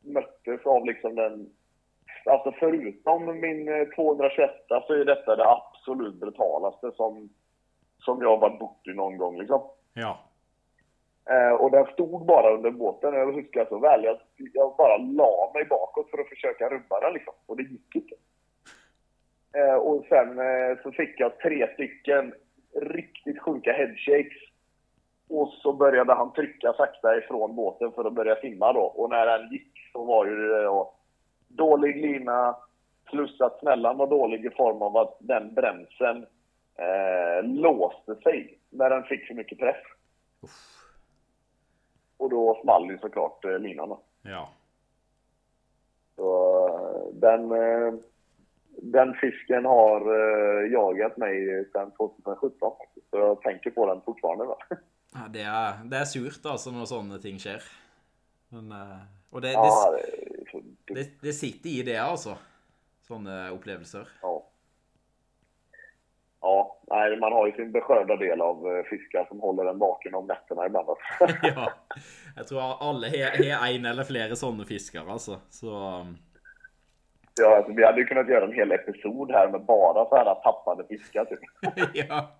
möttes 0.00 0.66
av 0.66 0.86
liksom 0.86 1.14
den 1.14 1.50
Alltså 2.24 2.52
förutom 2.58 3.40
min 3.40 3.68
eh, 3.68 3.88
221 3.88 4.50
så 4.68 4.92
är 4.92 5.04
detta 5.04 5.36
det 5.36 5.48
absolut 5.48 6.14
brutalaste 6.14 6.90
som, 6.96 7.28
som 7.98 8.22
jag 8.22 8.28
har 8.28 8.38
varit 8.38 8.86
i 8.86 8.90
någon 8.90 9.18
gång 9.18 9.38
liksom. 9.38 9.62
Ja. 9.94 10.18
Eh, 11.30 11.52
och 11.52 11.70
den 11.70 11.86
stod 11.86 12.26
bara 12.26 12.54
under 12.54 12.70
båten, 12.70 13.14
jag 13.14 13.32
huskar 13.32 13.66
så 13.68 13.78
väl. 13.78 14.04
Jag, 14.04 14.18
jag 14.36 14.76
bara 14.76 14.96
la 14.96 15.50
mig 15.54 15.64
bakåt 15.64 16.10
för 16.10 16.18
att 16.18 16.28
försöka 16.28 16.68
rubba 16.68 17.00
den 17.00 17.12
liksom. 17.12 17.34
Och 17.46 17.56
det 17.56 17.62
gick 17.62 17.94
inte. 17.94 18.14
Eh, 19.54 19.74
och 19.74 20.04
sen 20.08 20.38
eh, 20.38 20.78
så 20.82 20.92
fick 20.92 21.20
jag 21.20 21.38
tre 21.38 21.72
stycken 21.74 22.34
riktigt 22.80 23.42
sjuka 23.42 23.72
headshakes. 23.72 24.38
Och 25.28 25.48
så 25.48 25.72
började 25.72 26.14
han 26.14 26.32
trycka 26.32 26.72
sakta 26.72 27.18
ifrån 27.18 27.56
båten 27.56 27.92
för 27.92 28.04
att 28.04 28.12
börja 28.12 28.36
simma 28.36 28.72
då. 28.72 28.80
Och 28.80 29.10
när 29.10 29.26
den 29.26 29.52
gick 29.52 29.72
så 29.92 30.04
var 30.04 30.26
ju 30.26 30.36
det 30.36 30.62
då 30.62 30.94
dålig 31.48 31.96
lina 31.96 32.56
plus 33.10 33.40
att 33.40 33.58
smällan 33.58 33.96
var 33.96 34.06
dålig 34.06 34.44
i 34.44 34.50
form 34.50 34.82
av 34.82 34.96
att 34.96 35.16
den 35.20 35.54
bremsen 35.54 36.26
eh, 36.78 37.42
låste 37.42 38.14
sig 38.14 38.58
när 38.70 38.90
den 38.90 39.02
fick 39.02 39.26
för 39.26 39.34
mycket 39.34 39.58
press. 39.58 39.82
Uff. 40.42 40.79
Och 42.20 42.30
då 42.30 42.58
small 42.62 42.90
ju 42.90 42.98
såklart 42.98 43.44
eh, 43.44 43.58
linan. 43.58 43.88
då. 43.88 44.00
Ja. 44.22 44.48
Så 46.16 46.28
eh, 46.68 47.14
den, 47.14 47.52
eh, 47.52 47.94
den 48.82 49.14
fisken 49.14 49.64
har 49.64 50.00
jagat 50.72 51.16
mig 51.16 51.64
sedan 51.72 51.90
2017 51.90 52.72
faktiskt. 52.78 53.10
Så 53.10 53.16
jag 53.18 53.42
tänker 53.42 53.70
på 53.70 53.86
den 53.86 54.00
fortfarande. 54.00 54.44
Va? 54.44 54.56
ja 55.14 55.28
det, 55.28 55.42
er, 55.42 55.80
det 55.84 55.96
er 55.96 56.04
surt, 56.04 56.44
altså, 56.44 56.70
når 56.70 56.90
sånne 56.92 57.20
ting 57.22 57.40
skjer. 57.40 57.64
Men 58.52 58.72
Og 59.30 59.42
det, 59.42 59.52
Ja, 59.52 59.96
det, 59.96 60.94
det 60.94 61.00
är 61.00 61.10
det, 61.20 61.32
sitter 61.32 61.70
i 61.70 61.82
det, 61.82 61.98
altså. 62.02 62.36
Sånne 63.06 63.50
opplevelser. 63.54 64.08
Ja. 64.22 64.39
Ja, 67.00 67.08
nej, 67.08 67.20
man 67.20 67.32
har 67.32 67.46
ju 67.46 67.52
sin 67.52 67.72
beskörda 67.72 68.16
del 68.16 68.40
av 68.40 68.66
eh, 68.66 68.84
fiskar 68.84 69.24
som 69.28 69.40
håller 69.40 69.64
en 69.64 69.78
vaken 69.78 70.14
om 70.14 70.26
nätterna 70.26 70.66
ibland. 70.66 70.88
alltså. 70.90 71.36
Ja. 71.42 71.72
Jeg 72.36 72.46
tror 72.46 72.88
alle 72.88 73.08
har 73.08 73.68
en 73.68 73.86
eller 73.86 74.04
flere 74.04 74.36
sånne 74.36 74.66
fisker, 74.66 75.06
altså. 75.08 75.40
Så 75.50 75.70
um, 75.70 76.18
ja, 77.40 77.56
alltså, 77.56 77.72
vi 77.72 77.84
hade 77.84 78.00
ju 78.00 78.06
kunnat 78.06 78.28
göra 78.28 78.44
en 78.44 78.52
hel 78.52 78.72
episod 78.72 79.30
här 79.30 79.48
med 79.48 79.64
bara 79.64 80.04
så 80.08 80.16
här 80.16 80.34
tappade 80.34 80.84
fiskar. 80.88 81.24
Typ. 81.24 81.40
Ja. 81.94 82.30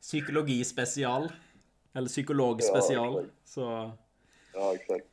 Psykologispesial. 0.00 1.22
Eller 1.94 2.06
Ja, 2.06 2.08
psykologspesial. 2.08 3.18
exakt. 3.18 3.48
Så 3.48 3.90
Ja, 4.54 4.74
exakt. 4.74 5.06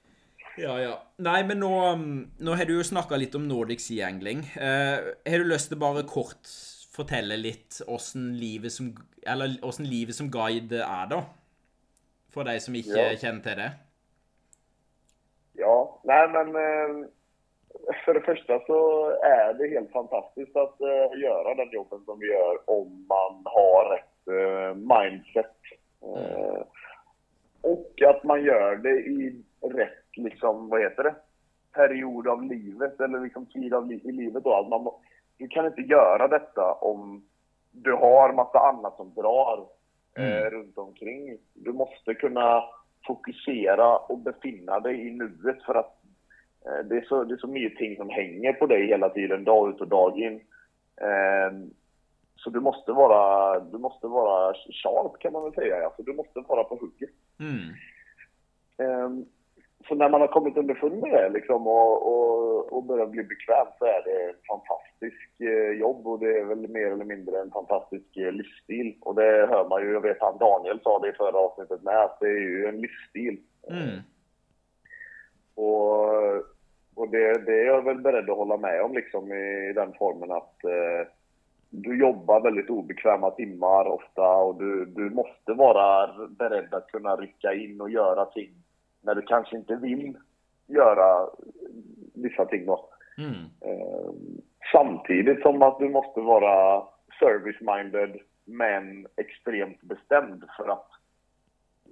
Ja, 0.58 0.82
ja. 0.82 1.04
Nei, 1.18 1.44
men 1.48 1.60
nå, 1.60 1.92
um, 1.94 2.32
nå 2.38 2.56
har 2.56 2.66
du 2.66 2.74
jo 2.76 2.84
snakka 2.84 3.16
litt 3.16 3.36
om 3.36 3.48
Nordic 3.48 3.86
Sea 3.86 4.08
Angling. 4.08 4.40
Eh, 4.60 5.00
har 5.32 5.40
du 5.40 5.48
lyst 5.48 5.70
til 5.72 5.80
bare 5.80 6.04
kort 6.04 6.50
fortelle 6.96 7.38
litt 7.38 7.82
åssen 7.88 8.32
livet 8.40 8.72
som 8.72 8.94
Eller 9.28 9.58
åssen 9.64 9.86
livet 9.86 10.16
som 10.16 10.30
guide 10.32 10.80
er, 10.80 11.06
da? 11.12 11.22
For 12.34 12.44
de 12.48 12.60
som 12.60 12.76
ikke 12.76 12.98
Ja. 12.98 13.16
kjenner 13.20 13.42
til 13.44 13.56
det? 13.60 13.72
Ja, 15.54 16.00
nej 16.04 16.28
men 16.30 16.48
eh, 16.56 17.08
för 18.06 18.14
det 18.14 18.22
första 18.22 18.60
så 18.68 19.10
är 19.24 19.54
det 19.54 19.68
helt 19.68 19.92
fantastiskt 19.92 20.56
att 20.56 20.82
eh, 20.82 21.20
göra 21.22 21.56
den 21.56 21.72
jobben 21.72 22.00
som 22.06 22.20
vi 22.20 22.28
gör 22.28 22.70
om 22.70 23.06
man 23.10 23.42
har 23.46 23.96
rätt 23.96 24.28
eh, 24.28 24.76
mindset. 24.76 25.56
Eh, 26.02 26.62
och 27.62 28.02
att 28.08 28.24
man 28.24 28.44
gör 28.44 28.76
det 28.76 28.90
i 29.00 29.44
rätt, 29.62 30.06
liksom, 30.18 30.70
vad 30.70 30.82
heter 30.82 31.04
det, 31.04 31.16
period 31.74 32.28
av 32.28 32.44
livet 32.44 33.00
eller 33.02 33.20
liksom 33.20 33.46
tid 33.46 33.74
av 33.74 33.88
li- 33.88 34.02
i 34.04 34.12
livet 34.12 34.44
då. 34.44 34.54
Att 34.54 34.68
man, 34.70 34.88
du 35.40 35.48
kan 35.48 35.66
inte 35.66 35.82
göra 35.82 36.28
detta 36.28 36.74
om 36.74 37.24
du 37.72 37.94
har 37.94 38.34
massa 38.34 38.60
annat 38.60 38.96
som 38.96 39.14
drar 39.14 39.68
eh, 40.18 40.50
runt 40.52 40.78
omkring. 40.78 41.38
Du 41.54 41.74
måste 41.74 42.14
kunna 42.14 42.64
fokusera 43.08 43.98
och 43.98 44.18
befinna 44.18 44.80
dig 44.80 45.08
i 45.08 45.12
nuet 45.12 45.64
för 45.66 45.76
att 45.76 46.02
eh, 46.66 46.86
det, 46.86 46.98
är 46.98 47.02
så, 47.02 47.24
det 47.24 47.34
är 47.34 47.38
så 47.38 47.48
mycket 47.48 47.78
ting 47.78 47.96
som 47.96 48.10
hänger 48.10 48.54
på 48.54 48.66
dig 48.66 48.88
hela 48.88 49.10
tiden, 49.10 49.44
dag 49.44 49.70
ut 49.70 49.82
och 49.82 49.88
dag 49.88 50.20
in. 50.20 50.36
Eh, 51.02 51.52
så 52.36 52.50
du 52.50 52.60
måste 52.60 52.92
vara, 52.92 53.60
du 53.60 53.78
måste 53.78 54.08
vara 54.08 54.54
sharp 54.54 55.20
kan 55.20 55.34
man 55.34 55.44
väl 55.44 55.54
säga. 55.54 55.86
Alltså, 55.86 56.04
du 56.04 56.14
måste 56.14 56.40
vara 56.40 56.64
på 56.64 56.76
hugget. 56.76 57.10
Mm. 57.40 57.76
Så 59.88 59.96
när 59.96 60.10
man 60.10 60.22
har 60.22 60.28
kommit 60.28 60.58
underfund 60.58 61.02
med 61.02 61.12
det 61.12 61.30
liksom, 61.30 61.68
och, 61.68 62.08
och, 62.08 62.74
och 62.74 62.84
börjar 62.84 63.06
bli 63.06 63.24
bekväm 63.24 63.68
så 63.80 63.86
är 63.86 64.04
det 64.06 64.30
ett 64.30 64.46
fantastiskt 64.48 65.42
eh, 65.42 65.80
jobb 65.80 66.08
och 66.08 66.20
det 66.20 66.40
är 66.40 66.46
väl 66.46 66.68
mer 66.68 66.92
eller 66.92 67.06
mindre 67.06 67.40
en 67.40 67.52
fantastisk 67.52 68.18
eh, 68.18 68.32
livsstil. 68.32 68.96
Och 69.02 69.16
det 69.16 69.48
hör 69.52 69.70
man 69.70 69.82
ju, 69.82 69.92
jag 69.92 70.02
vet 70.02 70.18
han 70.22 70.38
Daniel 70.38 70.80
sa 70.84 71.00
det 71.00 71.10
i 71.10 71.14
förra 71.14 71.38
avsnittet 71.38 71.84
med, 71.84 72.04
att 72.04 72.20
det 72.20 72.28
är 72.28 72.40
ju 72.40 72.66
en 72.66 72.82
livsstil. 72.82 73.40
Mm. 73.70 74.00
Och, 75.56 76.06
och 76.96 77.10
det, 77.12 77.46
det 77.46 77.62
är 77.62 77.66
jag 77.66 77.86
väl 77.86 78.02
beredd 78.02 78.30
att 78.30 78.38
hålla 78.38 78.58
med 78.58 78.82
om 78.82 78.94
liksom 78.94 79.34
i 79.34 79.74
den 79.76 79.94
formen 79.94 80.32
att 80.32 80.64
eh, 80.64 81.08
du 81.70 82.00
jobbar 82.00 82.42
väldigt 82.42 82.70
obekväma 82.70 83.32
timmar 83.32 83.86
ofta 83.86 84.36
och 84.36 84.56
du, 84.56 84.86
du 84.86 85.10
måste 85.10 85.54
vara 85.54 86.10
beredd 86.30 86.74
att 86.74 86.92
kunna 86.92 87.16
rycka 87.16 87.54
in 87.54 87.82
och 87.82 87.90
göra 87.90 88.26
ting 88.26 88.52
när 89.02 89.16
du 89.16 89.22
kanske 89.22 89.58
inte 89.58 89.76
vill 89.76 90.18
göra 90.68 91.30
vissa 92.14 92.46
ting 92.46 92.66
då. 92.66 92.90
Mm. 93.18 93.34
Eh, 93.62 94.12
samtidigt 94.72 95.42
som 95.42 95.62
att 95.62 95.80
du 95.80 95.90
måste 95.90 96.22
vara 96.22 96.84
service-minded 97.20 98.20
men 98.46 99.08
extremt 99.16 99.82
bestämd 99.82 100.44
för 100.58 100.70
att 100.70 100.90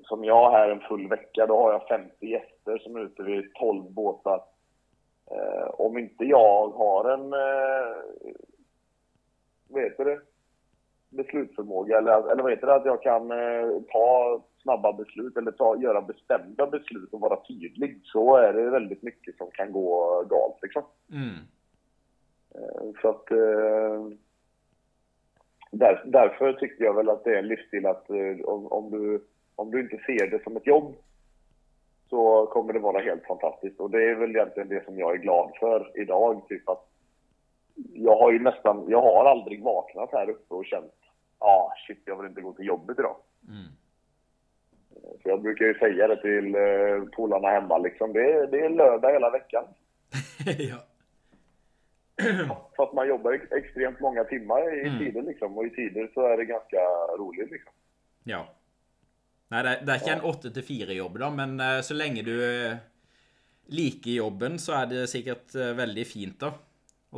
som 0.04 0.24
jag 0.24 0.52
här 0.52 0.70
en 0.70 0.80
full 0.80 1.08
vecka, 1.08 1.46
då 1.46 1.58
har 1.58 1.72
jag 1.72 1.88
50 1.88 2.28
gäster 2.28 2.78
som 2.78 2.96
är 2.96 3.00
ute 3.00 3.24
vid 3.24 3.54
12 3.54 3.92
båtar. 3.92 4.42
Eh, 5.32 5.70
om 5.70 5.98
inte 5.98 6.26
jag 6.26 6.70
har 6.70 7.10
en, 7.10 7.34
eh, 7.34 7.96
vad 9.68 9.84
heter 9.84 10.06
det, 10.06 10.20
beslutsförmåga 11.10 11.98
eller, 11.98 12.32
eller 12.32 12.44
vad 12.44 12.52
heter 12.52 12.68
det, 12.68 12.76
att 12.76 12.86
jag 12.86 13.02
kan 13.02 13.32
eh, 13.32 13.82
ta 13.92 14.42
snabba 14.62 14.94
beslut 14.94 15.38
eller 15.38 15.52
ta, 15.52 15.78
göra 15.78 16.02
bestämda 16.02 16.68
beslut 16.68 17.14
och 17.14 17.20
vara 17.20 17.44
tydlig 17.48 18.02
så 18.04 18.36
är 18.36 18.54
det 18.54 18.70
väldigt 18.70 19.02
mycket 19.02 19.38
som 19.38 19.52
kan 19.52 19.72
gå 19.72 20.24
galt 20.30 20.58
liksom. 20.62 20.84
Mm. 21.12 21.36
Eh, 22.56 23.02
Så 23.02 23.10
att 23.10 23.32
eh, 23.32 24.18
där, 25.72 26.04
därför 26.06 26.54
tyckte 26.54 26.84
jag 26.84 26.94
väl 26.94 27.10
att 27.10 27.24
det 27.24 27.34
är 27.36 27.40
en 27.40 27.48
livsstil 27.48 27.86
att 27.86 28.10
eh, 28.10 28.46
om, 28.46 28.68
om, 28.68 28.92
du, 28.92 29.26
om 29.56 29.72
du 29.72 29.80
inte 29.80 29.98
ser 29.98 30.28
det 30.28 30.44
som 30.44 30.58
ett 30.58 30.68
jobb 30.68 30.96
så 32.10 32.46
kommer 32.46 32.74
det 32.74 32.80
vara 32.80 33.02
helt 33.02 33.26
fantastiskt. 33.26 33.80
Och 33.80 33.92
det 33.92 34.10
är 34.10 34.16
väl 34.16 34.36
egentligen 34.36 34.70
det 34.70 34.86
som 34.86 35.00
jag 35.00 35.14
är 35.16 35.18
glad 35.18 35.52
för 35.60 35.92
idag. 35.96 36.42
Typ 36.50 36.70
att 36.70 36.87
jag 37.94 38.18
har 38.18 38.32
ju 38.32 38.40
nästan, 38.40 38.86
jag 38.90 39.02
har 39.02 39.26
aldrig 39.26 39.64
vaknat 39.64 40.12
här 40.12 40.30
uppe 40.30 40.54
och 40.54 40.66
känt 40.66 40.94
ah 41.40 41.70
shit, 41.88 42.02
jag 42.06 42.18
vill 42.18 42.30
inte 42.30 42.42
gå 42.42 42.54
till 42.54 42.66
jobbet 42.66 43.00
idag. 43.00 43.16
Mm. 43.50 43.66
Så 45.24 45.30
jag 45.30 45.42
brukar 45.42 45.66
ju 45.66 45.74
säga 45.74 46.08
det 46.08 46.22
till 46.22 46.56
eh, 46.56 47.10
polarna 47.16 47.48
hemma 47.48 47.78
liksom. 47.78 48.14
Det, 48.14 48.32
är- 48.32 48.48
det 48.48 48.60
är 48.60 48.70
lördag 48.70 49.12
hela 49.14 49.30
veckan. 49.30 49.64
ja. 50.58 50.78
Fast 52.78 52.94
man 52.94 53.08
jobbar 53.08 53.32
ex- 53.32 53.52
extremt 53.52 54.00
många 54.00 54.24
timmar 54.24 54.74
i 54.86 54.88
Mm. 54.88 55.00
tider 55.00 55.22
liksom. 55.22 55.58
Och 55.58 55.66
i 55.66 55.70
tider 55.70 56.12
så 56.14 56.22
är 56.22 56.38
det 56.38 56.46
ganska 56.46 56.78
roligt 57.18 57.52
liksom. 57.52 57.74
ja. 58.24 58.46
Nei, 59.50 59.62
det, 59.64 59.74
det 59.88 59.94
er 59.94 60.00
ikke 60.02 60.12
en 60.18 60.26
åtte 60.28 60.50
til 60.52 60.64
fire-jobb, 60.68 61.14
da, 61.22 61.28
men 61.32 61.54
eh, 61.64 61.78
så 61.82 61.96
lenge 61.96 62.20
du 62.28 62.34
eh, 62.44 62.74
liker 63.72 64.12
jobben, 64.18 64.58
så 64.60 64.74
er 64.82 64.90
det 64.92 65.06
sikkert 65.08 65.56
eh, 65.56 65.70
veldig 65.78 66.04
fint, 66.10 66.36
da. 66.42 66.50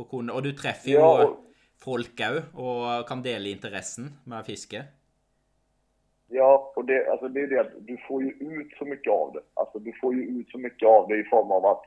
Og, 0.00 0.06
kunne, 0.10 0.32
og 0.32 0.42
du 0.46 0.52
treffer 0.56 0.94
jo 0.94 1.00
Ja, 1.00 1.24
og- 1.26 1.36
folk 1.80 2.20
òg, 2.20 2.40
og 2.54 3.06
kan 3.08 3.22
dele 3.24 3.50
interessen 3.52 4.10
med 4.24 4.44
fiske. 4.46 4.82
Ja, 6.32 6.72
och 6.76 6.84
det, 6.84 7.06
alltså 7.10 7.28
det 7.28 7.40
är 7.40 7.46
det 7.46 7.60
att 7.60 7.72
du 7.86 7.96
får 8.08 8.22
ju 8.22 8.30
ut 8.30 8.72
så 8.78 8.84
mycket 8.84 9.12
av 9.12 9.32
det. 9.32 9.40
Alltså 9.54 9.78
du 9.78 9.92
får 10.00 10.14
ju 10.14 10.22
ut 10.22 10.50
så 10.50 10.58
mycket 10.58 10.88
av 10.88 11.08
det 11.08 11.16
i 11.16 11.24
form 11.24 11.50
av 11.50 11.66
att 11.66 11.82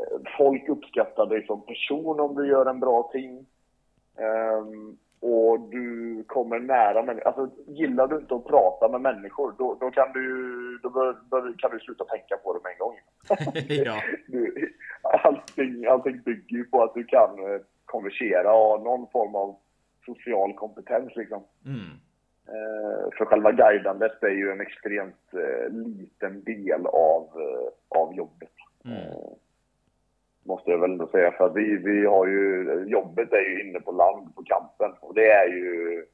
eh, 0.00 0.18
folk 0.38 0.68
uppskattar 0.68 1.26
dig 1.26 1.46
som 1.46 1.66
person 1.66 2.20
om 2.20 2.34
du 2.34 2.48
gör 2.48 2.66
en 2.66 2.80
bra 2.80 3.10
ting. 3.12 3.46
Ehm, 4.18 4.96
och 5.20 5.60
du 5.60 6.24
kommer 6.26 6.58
nära 6.58 7.02
människor. 7.02 7.26
Alltså 7.28 7.50
gillar 7.66 8.06
du 8.08 8.16
inte 8.16 8.34
att 8.34 8.44
prata 8.46 8.88
med 8.88 9.00
människor, 9.00 9.54
då, 9.58 9.76
då 9.80 9.90
kan 9.90 10.12
du 10.12 10.22
ju- 10.24 10.78
då 10.82 10.90
bör, 10.90 11.16
bör, 11.30 11.54
kan 11.58 11.70
du 11.70 11.78
sluta 11.80 12.04
tänka 12.04 12.36
på 12.36 12.52
det 12.54 12.60
med 12.64 12.72
en 12.72 12.78
gång. 12.78 12.96
ja. 13.86 14.00
Du, 14.26 14.72
allting, 15.04 15.86
allting 15.86 16.20
bygger 16.20 16.56
ju 16.56 16.64
på 16.64 16.82
att 16.82 16.94
du 16.94 17.04
kan 17.04 17.38
eh, 17.38 17.60
konversera 17.84 18.54
och 18.54 18.68
ha 18.68 18.78
någon 18.78 19.06
form 19.10 19.34
av 19.34 19.56
social 20.06 20.54
kompetens 20.54 21.16
liksom. 21.16 21.42
Mm. 21.66 21.90
Eh, 22.48 23.08
för 23.18 23.24
själva 23.24 23.52
guidandet 23.52 24.22
är 24.22 24.28
ju 24.28 24.50
en 24.50 24.60
extremt 24.60 25.34
eh, 25.34 25.72
liten 25.72 26.44
del 26.44 26.86
av, 26.86 27.28
av 27.88 28.14
jobbet. 28.14 28.52
Mm. 28.84 28.98
Måste 30.46 30.70
jag 30.70 30.78
väl 30.78 30.90
ändå 30.90 31.06
säga. 31.06 31.32
För 31.32 31.50
vi, 31.50 31.76
vi 31.76 32.06
har 32.06 32.26
ju, 32.26 32.84
jobbet 32.86 33.32
är 33.32 33.40
ju 33.40 33.68
inne 33.68 33.80
på 33.80 33.92
land, 33.92 34.34
på 34.34 34.42
kampen. 34.42 34.92
Och 35.00 35.14
det 35.14 35.30
är 35.30 35.48
ju... 35.48 36.04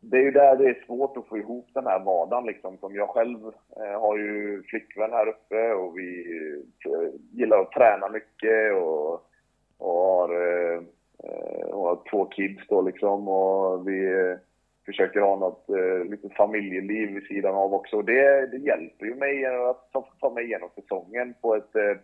Det 0.00 0.16
är 0.16 0.22
ju 0.22 0.30
där 0.30 0.56
det 0.56 0.68
är 0.68 0.84
svårt 0.86 1.16
att 1.16 1.26
få 1.26 1.38
ihop 1.38 1.68
den 1.74 1.86
här 1.86 2.04
vardagen 2.04 2.46
liksom. 2.46 2.78
Som 2.78 2.94
jag 2.94 3.08
själv 3.08 3.38
eh, 3.76 4.00
har 4.00 4.18
ju 4.18 4.62
flickvän 4.62 5.12
här 5.12 5.28
uppe 5.28 5.72
och 5.72 5.98
vi 5.98 6.20
eh, 6.86 7.10
gillar 7.32 7.58
att 7.58 7.72
träna 7.72 8.08
mycket 8.08 8.74
och, 8.74 9.12
och 9.78 9.94
har, 9.94 10.28
eh, 10.34 10.82
och 11.70 11.84
har 11.84 11.98
två 12.10 12.24
kids 12.24 12.62
då 12.68 12.82
liksom. 12.82 13.28
Och 13.28 13.88
vi 13.88 14.04
eh, 14.04 14.38
försöker 14.88 15.20
ha 15.20 15.36
något 15.36 15.68
eh, 15.68 16.10
lite 16.10 16.28
familjeliv 16.28 17.08
vid 17.08 17.22
sidan 17.22 17.54
av 17.54 17.74
också. 17.74 18.02
Det, 18.02 18.46
det 18.46 18.56
hjälper 18.56 19.06
ju 19.06 19.14
mig 19.14 19.46
att 19.46 19.92
ta, 19.92 20.08
ta 20.20 20.30
mig 20.30 20.44
igenom 20.44 20.68
säsongen 20.74 21.34
på 21.40 21.54
ett, 21.56 21.76
eh, 21.76 21.96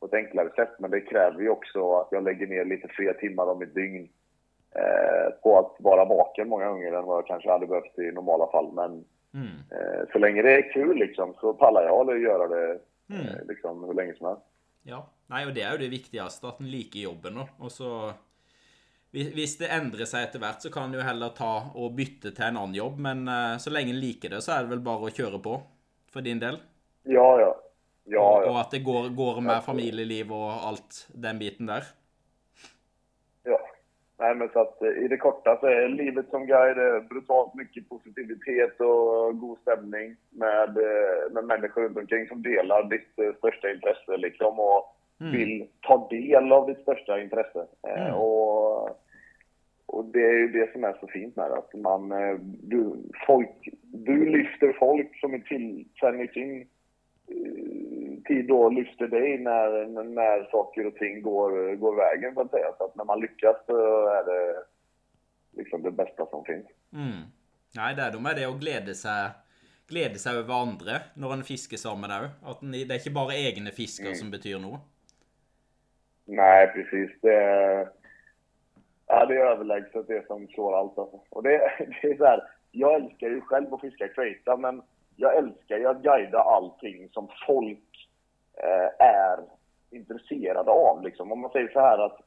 på 0.00 0.06
ett 0.06 0.14
enklare 0.14 0.50
sätt. 0.56 0.72
Men 0.78 0.90
det 0.90 1.00
kräver 1.00 1.40
ju 1.40 1.48
också 1.48 1.94
att 1.94 2.08
jag 2.10 2.24
lägger 2.24 2.46
ner 2.46 2.64
lite 2.64 2.88
fler 2.88 3.12
timmar 3.12 3.46
om 3.46 3.62
ett 3.62 3.74
dygn 3.74 4.02
eh, 4.02 4.21
på 5.42 5.58
att 5.58 5.76
vara 5.78 6.04
vaken 6.04 6.48
många 6.48 6.68
gånger 6.68 6.92
än 6.92 7.04
vad 7.04 7.18
jag 7.18 7.26
kanske 7.26 7.50
hade 7.50 7.66
behövt 7.66 7.98
i 7.98 8.12
normala 8.12 8.46
fall. 8.46 8.72
Men 8.72 9.04
mm. 9.34 9.46
Eh, 9.70 10.12
så 10.12 10.18
länge 10.18 10.42
det 10.42 10.52
är 10.52 10.72
kul 10.72 10.96
liksom, 10.98 11.34
så 11.40 11.54
pallar 11.54 11.82
jag 11.82 12.10
att 12.10 12.20
göra 12.20 12.48
det 12.48 12.78
mm. 13.10 13.26
Eh, 13.26 13.46
liksom, 13.48 13.84
hur 13.84 13.94
länge 13.94 14.14
som 14.14 14.26
helst. 14.26 14.42
Ja, 14.82 15.06
Nei, 15.32 15.46
og 15.48 15.54
det 15.56 15.62
er 15.64 15.72
jo 15.72 15.80
det 15.80 15.92
viktigste, 15.92 16.48
at 16.48 16.58
en 16.60 16.68
liker 16.68 17.00
jobben. 17.00 17.38
Da. 17.40 17.46
Og 17.64 17.72
så 17.72 18.12
Hvis 19.12 19.54
det 19.60 19.68
endrer 19.72 20.08
seg 20.08 20.26
etter 20.26 20.40
hvert, 20.40 20.60
så 20.64 20.70
kan 20.72 20.88
en 20.88 20.96
jo 20.96 21.04
heller 21.04 21.32
ta 21.36 21.70
og 21.76 21.94
bytte 21.96 22.32
til 22.32 22.44
en 22.46 22.56
annen 22.56 22.76
jobb. 22.76 22.98
Men 23.00 23.28
så 23.60 23.72
lenge 23.72 23.92
en 23.92 24.00
liker 24.00 24.32
det, 24.32 24.40
så 24.40 24.54
er 24.54 24.64
det 24.64 24.72
vel 24.72 24.84
bare 24.84 25.08
å 25.08 25.12
kjøre 25.12 25.40
på, 25.44 25.58
for 26.12 26.24
din 26.24 26.40
del? 26.40 26.56
Ja, 27.04 27.26
ja. 27.40 27.50
ja, 28.08 28.24
ja. 28.44 28.50
Og, 28.50 28.56
at 28.60 28.72
det 28.72 28.80
går, 28.84 29.10
går 29.16 29.40
med 29.44 29.60
familieliv 29.64 30.32
og 30.32 30.48
alt 30.68 31.02
den 31.12 31.40
biten 31.40 31.68
der? 31.68 31.88
Nej, 34.22 34.34
men 34.34 34.48
så 34.52 34.60
att 34.60 34.82
eh, 34.82 35.04
i 35.04 35.08
det 35.08 35.16
korta 35.16 35.58
så 35.60 35.66
är 35.66 35.88
livet 35.88 36.26
som 36.30 36.46
guide 36.46 36.78
eh, 36.78 37.02
brutalt 37.10 37.54
mycket 37.54 37.88
positivitet 37.88 38.80
och 38.80 39.38
god 39.38 39.58
stämning 39.58 40.16
med, 40.30 40.76
med 41.32 41.44
människor 41.44 41.82
runt 41.82 41.96
omkring 41.96 42.28
som 42.28 42.42
delar 42.42 42.82
ditt 42.82 43.36
största 43.38 43.70
intresse 43.70 44.16
liksom 44.16 44.60
och 44.60 44.96
mm. 45.20 45.32
vill 45.32 45.68
ta 45.80 46.08
del 46.10 46.52
av 46.52 46.66
ditt 46.66 46.82
största 46.82 47.20
intresse. 47.20 47.66
Mm. 47.82 48.14
Och 48.14 48.98
och 49.92 50.04
det 50.04 50.22
är 50.22 50.38
ju 50.38 50.48
det 50.48 50.72
som 50.72 50.84
är 50.84 50.96
så 51.00 51.06
fint 51.06 51.36
med 51.36 51.50
det, 51.50 51.56
att 51.56 51.74
man, 51.74 52.12
eh, 52.12 52.36
du, 52.62 52.96
folk, 53.26 53.68
du 53.82 54.26
lyfter 54.26 54.72
folk 54.78 55.20
som 55.20 55.34
är 55.34 55.38
till, 55.38 55.86
tid 58.24 58.46
då 58.48 58.68
lyfter 58.68 59.08
dig 59.08 59.38
när, 59.38 59.86
när 60.04 60.50
saker 60.50 60.86
och 60.86 60.94
ting 60.94 61.22
går, 61.22 61.74
går 61.74 61.96
vägen, 61.96 62.34
så 62.34 62.40
att 62.40 62.50
säga. 62.50 62.72
Så 62.78 62.84
att 62.84 62.96
när 62.96 63.04
man 63.04 63.20
lyckas 63.20 63.56
så 63.66 64.06
är 64.06 64.24
det 64.24 64.64
liksom 65.52 65.82
det 65.82 65.90
bästa 65.90 66.26
som 66.26 66.44
finns. 66.44 66.66
Mm. 66.92 67.22
Det 67.72 67.80
er 67.80 68.12
noe 68.12 68.20
med 68.20 68.36
det 68.36 68.46
å 68.46 68.58
glede 68.60 68.94
seg, 68.94 69.32
glede 69.88 70.20
seg 70.20 70.42
over 70.42 70.58
andre 70.58 70.98
når 71.16 71.38
en 71.38 71.46
fisker 71.46 71.80
sammen 71.80 72.12
òg. 72.12 72.28
Det 72.60 72.84
er 72.84 73.00
ikke 73.00 73.14
bare 73.16 73.38
egne 73.38 73.72
fisker 73.72 74.12
mm. 74.12 74.18
som 74.20 74.32
betyr 74.32 74.60
noe. 74.60 74.82
Nej, 76.28 76.68
precis. 76.74 77.10
Det 77.22 77.34
är 77.34 77.88
Ja, 79.12 79.26
det 79.26 79.34
är 79.34 79.46
överlägset 79.46 80.06
det 80.08 80.26
som 80.26 80.48
slår 80.48 80.78
allt 80.78 80.98
alltså. 80.98 81.20
Och 81.28 81.42
det, 81.42 81.50
det 82.02 82.08
är 82.08 82.16
så 82.16 82.24
här, 82.24 82.42
jag 82.70 82.94
älskar 82.94 83.28
ju 83.28 83.40
själv 83.40 83.74
att 83.74 83.80
fiska 83.80 84.08
kveita, 84.08 84.56
men 84.56 84.82
jag 85.16 85.36
älskar 85.36 85.78
ju 85.78 85.86
att 85.86 86.02
guida 86.02 86.38
allting 86.38 87.08
som 87.08 87.28
folk 87.46 87.91
är 88.98 89.38
intresserade 89.90 90.70
av. 90.70 91.02
Liksom. 91.02 91.32
Om 91.32 91.40
man 91.40 91.50
säger 91.50 91.68
så 91.68 91.80
här 91.80 91.98
att, 91.98 92.20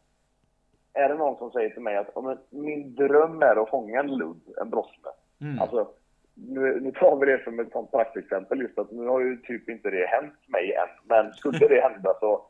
är 0.94 1.10
det 1.10 1.16
någon 1.16 1.38
som 1.38 1.52
säger 1.52 1.70
till 1.70 1.82
mig 1.82 1.98
att 1.98 2.16
min 2.50 2.96
dröm 2.96 3.42
är 3.42 3.64
att 3.64 3.70
fånga 3.70 4.00
en 4.00 4.18
ludd, 4.18 4.42
en 4.62 4.70
brossme. 4.70 5.10
Mm. 5.42 5.60
Alltså, 5.60 5.88
nu, 6.34 6.80
nu 6.82 6.92
tar 6.92 7.16
vi 7.16 7.26
det 7.26 7.44
som 7.44 7.60
ett 7.60 7.72
sånt 7.72 7.92
praktexempel 7.92 8.62
just 8.62 8.78
att 8.78 8.92
nu 8.92 9.08
har 9.08 9.20
ju 9.20 9.38
typ 9.38 9.70
inte 9.70 9.90
det 9.90 10.06
hänt 10.08 10.48
mig 10.48 10.74
än. 10.74 10.90
Men 11.04 11.34
skulle 11.34 11.68
det 11.68 11.82
hända 11.82 12.14
så, 12.20 12.42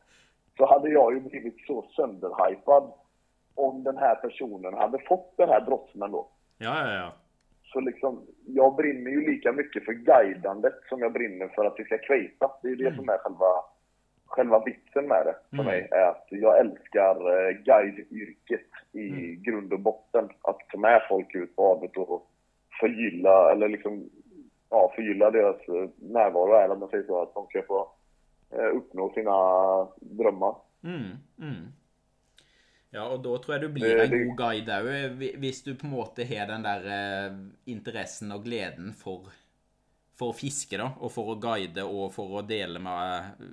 så 0.57 0.65
hade 0.65 0.89
jag 0.89 1.13
ju 1.13 1.19
blivit 1.19 1.65
så 1.67 1.85
sönderhypad 1.95 2.91
om 3.55 3.83
den 3.83 3.97
här 3.97 4.15
personen 4.15 4.73
hade 4.73 4.99
fått 4.99 5.38
den 5.38 5.49
här 5.49 5.61
brottsmen 5.61 6.11
då. 6.11 6.27
Ja, 6.57 6.88
ja, 6.88 6.93
ja. 6.93 7.11
Så 7.75 7.81
liksom, 7.81 8.21
jag 8.45 8.75
brinner 8.75 9.11
ju 9.11 9.31
lika 9.31 9.51
mycket 9.51 9.85
för 9.85 9.93
guidandet 9.93 10.73
som 10.89 10.99
jag 10.99 11.13
brinner 11.13 11.47
för 11.47 11.65
att 11.65 11.75
vi 11.77 11.83
ska 11.83 11.97
kveita. 11.97 12.51
Det 12.61 12.67
är 12.67 12.69
ju 12.69 12.75
det 12.75 12.88
mm. 12.88 12.95
som 12.95 13.09
är 13.09 13.17
själva, 13.17 13.51
själva 14.25 14.63
vitsen 14.65 15.07
med 15.07 15.25
det 15.25 15.35
för 15.49 15.63
mm. 15.63 15.65
mig. 15.65 15.88
Är 15.91 16.09
att 16.09 16.27
jag 16.29 16.59
älskar 16.59 17.15
eh, 17.15 17.51
guideyrket 17.51 18.69
i 18.91 19.09
mm. 19.09 19.43
grund 19.43 19.73
och 19.73 19.79
botten. 19.79 20.29
Att 20.41 20.59
ta 20.71 20.77
med 20.77 21.01
folk 21.09 21.35
ut 21.35 21.55
på 21.55 21.67
havet 21.67 21.97
och 21.97 22.29
förgylla, 22.79 23.51
eller 23.51 23.69
liksom, 23.69 24.09
ja, 24.69 24.91
förgylla 24.95 25.31
deras 25.31 25.67
eh, 25.67 25.89
närvaro, 25.95 26.53
eller 26.53 26.75
man 26.75 26.89
säger 26.89 27.03
så, 27.03 27.21
att 27.21 27.33
de 27.33 27.47
ska 27.47 27.61
få 27.61 27.91
eh, 28.51 28.75
uppnå 28.77 29.13
sina 29.13 29.38
drömmar. 29.99 30.55
Mm, 30.83 31.11
mm. 31.39 31.65
Ja, 32.95 33.05
og 33.12 33.23
da 33.25 33.34
tror 33.43 33.58
jeg 33.58 33.65
du 33.65 33.73
blir 33.75 33.97
en 34.05 34.13
god 34.13 34.38
guide 34.39 34.75
òg, 34.79 35.23
hvis 35.41 35.63
du 35.65 35.73
på 35.75 35.88
en 35.88 35.95
måte 35.97 36.23
har 36.29 36.47
den 36.47 36.63
der 36.63 36.86
eh, 36.95 37.34
interessen 37.73 38.31
og 38.31 38.45
gleden 38.45 38.93
for, 38.95 39.27
for 40.15 40.31
å 40.31 40.38
fiske, 40.38 40.77
da, 40.79 40.93
og 41.03 41.12
for 41.12 41.34
å 41.34 41.39
guide 41.43 41.84
og 41.84 42.13
for 42.15 42.38
å 42.39 42.43
dele 42.47 42.79
med 42.79 43.41
eh, 43.43 43.49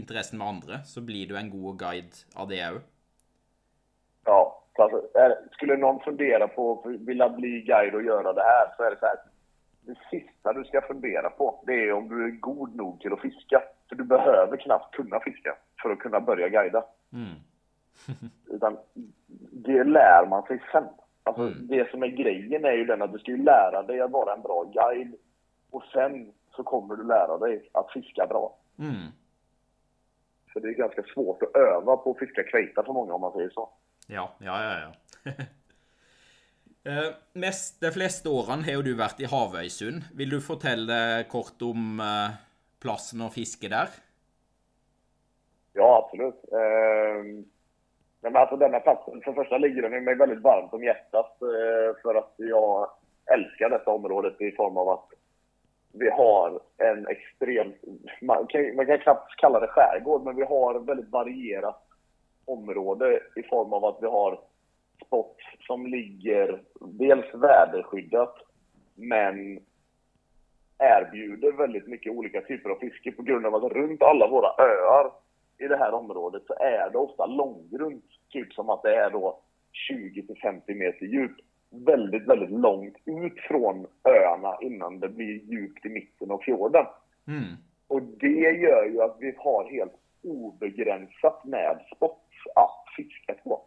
interessen 0.00 0.40
med 0.40 0.48
andre, 0.48 0.78
så 0.88 1.04
blir 1.04 1.28
du 1.28 1.36
en 1.36 1.50
god 1.52 1.76
guide 1.82 2.22
av 2.40 2.48
det 2.48 2.62
òg. 2.70 2.78
Ja, 4.26 4.40
alltså, 4.78 5.02
skulle 5.52 5.76
någon 5.76 6.00
fundera 6.00 6.48
på 6.48 6.72
att 6.72 7.08
vilja 7.08 7.28
bli 7.28 7.60
guide 7.60 7.94
och 7.94 8.02
göra 8.02 8.32
det 8.32 8.42
här 8.42 8.66
så 8.76 8.82
är 8.82 8.90
det 8.90 8.98
så 9.00 9.06
här. 9.06 9.16
Det 9.86 9.98
sista 10.10 10.52
du 10.52 10.64
ska 10.64 10.80
fundera 10.80 11.30
på, 11.30 11.62
det 11.66 11.72
är 11.72 11.92
om 11.92 12.08
du 12.08 12.24
är 12.24 12.30
god 12.30 12.74
nog 12.74 13.00
till 13.00 13.12
att 13.12 13.20
fiska. 13.20 13.62
För 13.88 13.96
du 13.96 14.04
behöver 14.04 14.56
knappt 14.56 14.94
kunna 14.94 15.20
fiska 15.20 15.56
för 15.82 15.90
att 15.90 15.98
kunna 15.98 16.20
börja 16.20 16.48
guida. 16.48 16.84
Mm. 17.12 17.36
Utan 18.46 18.76
det 19.66 19.84
lär 19.84 20.26
man 20.26 20.42
sig 20.42 20.62
sen. 20.72 20.84
Alltså, 21.22 21.42
mm. 21.42 21.66
Det 21.66 21.90
som 21.90 22.02
är 22.02 22.08
grejen 22.08 22.64
är 22.64 22.72
ju 22.72 22.84
den 22.84 23.02
att 23.02 23.12
du 23.12 23.18
ska 23.18 23.30
ju 23.30 23.42
lära 23.42 23.82
dig 23.82 24.00
att 24.00 24.10
vara 24.10 24.34
en 24.34 24.42
bra 24.42 24.64
guide. 24.64 25.14
Och 25.70 25.82
sen 25.92 26.32
så 26.56 26.62
kommer 26.62 26.96
du 26.96 27.06
lära 27.06 27.38
dig 27.38 27.70
att 27.72 27.92
fiska 27.92 28.26
bra. 28.26 28.56
Mm. 28.78 29.06
Så 30.52 30.60
det 30.60 30.68
är 30.68 30.72
ganska 30.72 31.02
svårt 31.02 31.42
att 31.42 31.56
öva 31.56 31.96
på 31.96 32.10
att 32.10 32.18
fiska 32.18 32.42
kveita 32.42 32.84
för 32.84 32.92
många 32.92 33.14
om 33.14 33.20
man 33.20 33.32
säger 33.32 33.50
så. 33.50 33.68
Ja, 34.06 34.30
ja, 34.38 34.64
ja. 34.64 34.92
ja. 35.24 35.32
eh, 36.90 37.12
mest, 37.32 37.80
de 37.80 37.90
fleste 37.90 38.28
årene 38.28 38.64
har 38.64 38.82
du 38.82 38.94
vært 38.96 39.20
i 39.20 39.28
Havøysund. 39.30 40.06
Vil 40.14 40.30
du 40.30 40.40
fortelle 40.40 41.26
kort 41.28 41.62
om 41.66 42.00
eh, 42.00 42.38
plassen 42.80 43.26
å 43.26 43.32
fiske 43.34 43.68
der? 43.68 43.90
Ja, 45.76 45.90
absolut. 46.04 46.38
Eh, 46.52 47.24
men 48.30 48.42
alltså 48.42 48.56
denna 48.56 48.80
platsen, 48.80 49.20
för 49.20 49.32
första 49.32 49.58
ligger 49.58 49.82
den 49.82 50.04
mig 50.04 50.14
väldigt 50.14 50.42
varmt 50.42 50.72
om 50.72 50.84
hjärtat 50.84 51.42
eh, 51.42 52.02
för 52.02 52.14
att 52.14 52.34
jag 52.36 52.90
älskar 53.34 53.70
detta 53.70 53.90
området 53.90 54.40
i 54.40 54.52
form 54.52 54.76
av 54.76 54.88
att 54.88 55.08
vi 55.92 56.10
har 56.10 56.60
en 56.78 57.06
extrem, 57.06 57.72
man 58.20 58.46
kan, 58.46 58.76
man 58.76 58.86
kan 58.86 58.98
knappt 58.98 59.36
kalla 59.36 59.60
det 59.60 59.66
skärgård, 59.66 60.24
men 60.24 60.36
vi 60.36 60.42
har 60.42 60.74
ett 60.74 60.88
väldigt 60.88 61.10
varierat 61.10 61.82
område 62.44 63.20
i 63.36 63.42
form 63.42 63.72
av 63.72 63.84
att 63.84 63.98
vi 64.00 64.06
har 64.06 64.40
spots 65.06 65.44
som 65.66 65.86
ligger 65.86 66.62
dels 66.80 67.34
väderskyddat, 67.34 68.34
men 68.94 69.60
erbjuder 70.78 71.52
väldigt 71.52 71.86
mycket 71.86 72.12
olika 72.12 72.40
typer 72.40 72.70
av 72.70 72.76
fiske 72.76 73.12
på 73.12 73.22
grund 73.22 73.46
av 73.46 73.54
att 73.54 73.72
runt 73.72 74.02
alla 74.02 74.28
våra 74.28 74.48
öar 74.58 75.10
i 75.58 75.68
det 75.68 75.76
här 75.76 75.94
området 75.94 76.42
så 76.46 76.54
är 76.54 76.90
det 76.90 76.98
ofta 76.98 77.26
långgrunt. 77.26 78.04
Typ 78.30 78.52
som 78.52 78.70
att 78.70 78.82
det 78.82 78.96
är 78.96 79.10
då 79.10 79.40
20 79.72 80.34
50 80.42 80.74
meter 80.74 81.06
djupt. 81.06 81.40
Väldigt, 81.70 82.28
väldigt 82.28 82.50
långt 82.50 82.96
ut 83.04 83.40
från 83.48 83.86
öarna 84.04 84.56
innan 84.60 85.00
det 85.00 85.08
blir 85.08 85.40
djupt 85.44 85.86
i 85.86 85.88
mitten 85.88 86.30
av 86.30 86.38
fjorden. 86.38 86.86
Mm. 87.28 87.54
Och 87.88 88.02
det 88.02 88.50
gör 88.50 88.84
ju 88.84 89.02
att 89.02 89.16
vi 89.20 89.34
har 89.38 89.70
helt 89.70 89.94
obegränsat 90.22 91.44
med 91.44 91.80
spots 91.96 92.32
att 92.54 92.84
fiska 92.96 93.34
på. 93.34 93.62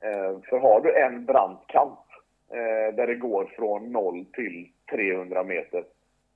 Eh, 0.00 0.40
för 0.48 0.58
har 0.58 0.80
du 0.80 0.96
en 0.96 1.24
brant 1.24 1.66
kant 1.66 2.06
eh, 2.50 2.94
där 2.96 3.06
det 3.06 3.14
går 3.14 3.52
från 3.56 3.92
0 3.92 4.24
till 4.32 4.68
300 4.90 5.44
meter 5.44 5.84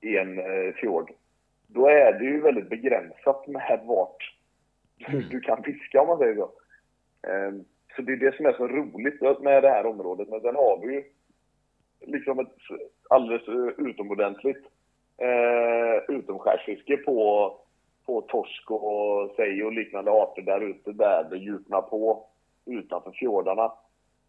i 0.01 0.17
en 0.17 0.39
eh, 0.39 0.75
fjord 0.75 1.13
då 1.73 1.87
är 1.89 2.13
det 2.13 2.25
ju 2.25 2.41
väldigt 2.41 2.69
begränsat 2.71 3.47
med 3.47 3.81
vart 3.85 4.35
mm. 5.09 5.29
du 5.31 5.41
kan 5.41 5.63
fiska 5.63 6.01
om 6.01 6.09
man 6.09 6.19
säger 6.19 6.37
så. 6.37 6.51
Ehm, 7.29 7.65
så 7.97 8.03
det 8.03 8.13
är 8.13 8.17
det 8.17 8.37
som 8.37 8.47
är 8.47 8.53
så 8.53 8.69
roligt 8.69 9.41
med 9.41 9.63
det 9.63 9.71
här 9.71 9.87
området. 9.87 10.29
Men 10.29 10.41
sen 10.41 10.57
har 10.57 10.79
vi 10.87 10.95
ju 10.95 11.05
liksom 12.01 12.39
ett 12.39 12.55
alldeles 13.11 13.49
utomordentligt 13.79 14.65
eh, 15.19 16.17
utomskärsfiske 16.17 16.97
på, 16.97 17.53
på 18.07 18.21
torsk 18.21 18.71
och 18.71 19.31
sej 19.37 19.65
och 19.65 19.73
liknande 19.73 20.11
arter 20.11 20.43
där 20.43 20.61
ute 20.61 20.93
där 20.93 21.27
det 21.31 21.37
djupnar 21.37 21.83
på 21.83 22.27
utanför 22.67 23.11
fjordarna. 23.11 23.73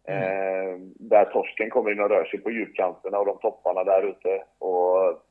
Mm. 0.04 0.22
Eh, 0.22 0.80
där 0.84 1.24
torsken 1.24 1.70
kommer 1.70 1.92
in 1.92 2.00
och 2.00 2.10
rör 2.10 2.24
sig 2.24 2.40
på 2.40 2.50
djupkanterna 2.50 3.18
och 3.18 3.26
de 3.26 3.38
topparna 3.38 3.84
där 3.84 4.02
ute. 4.02 4.44
Och 4.58 5.22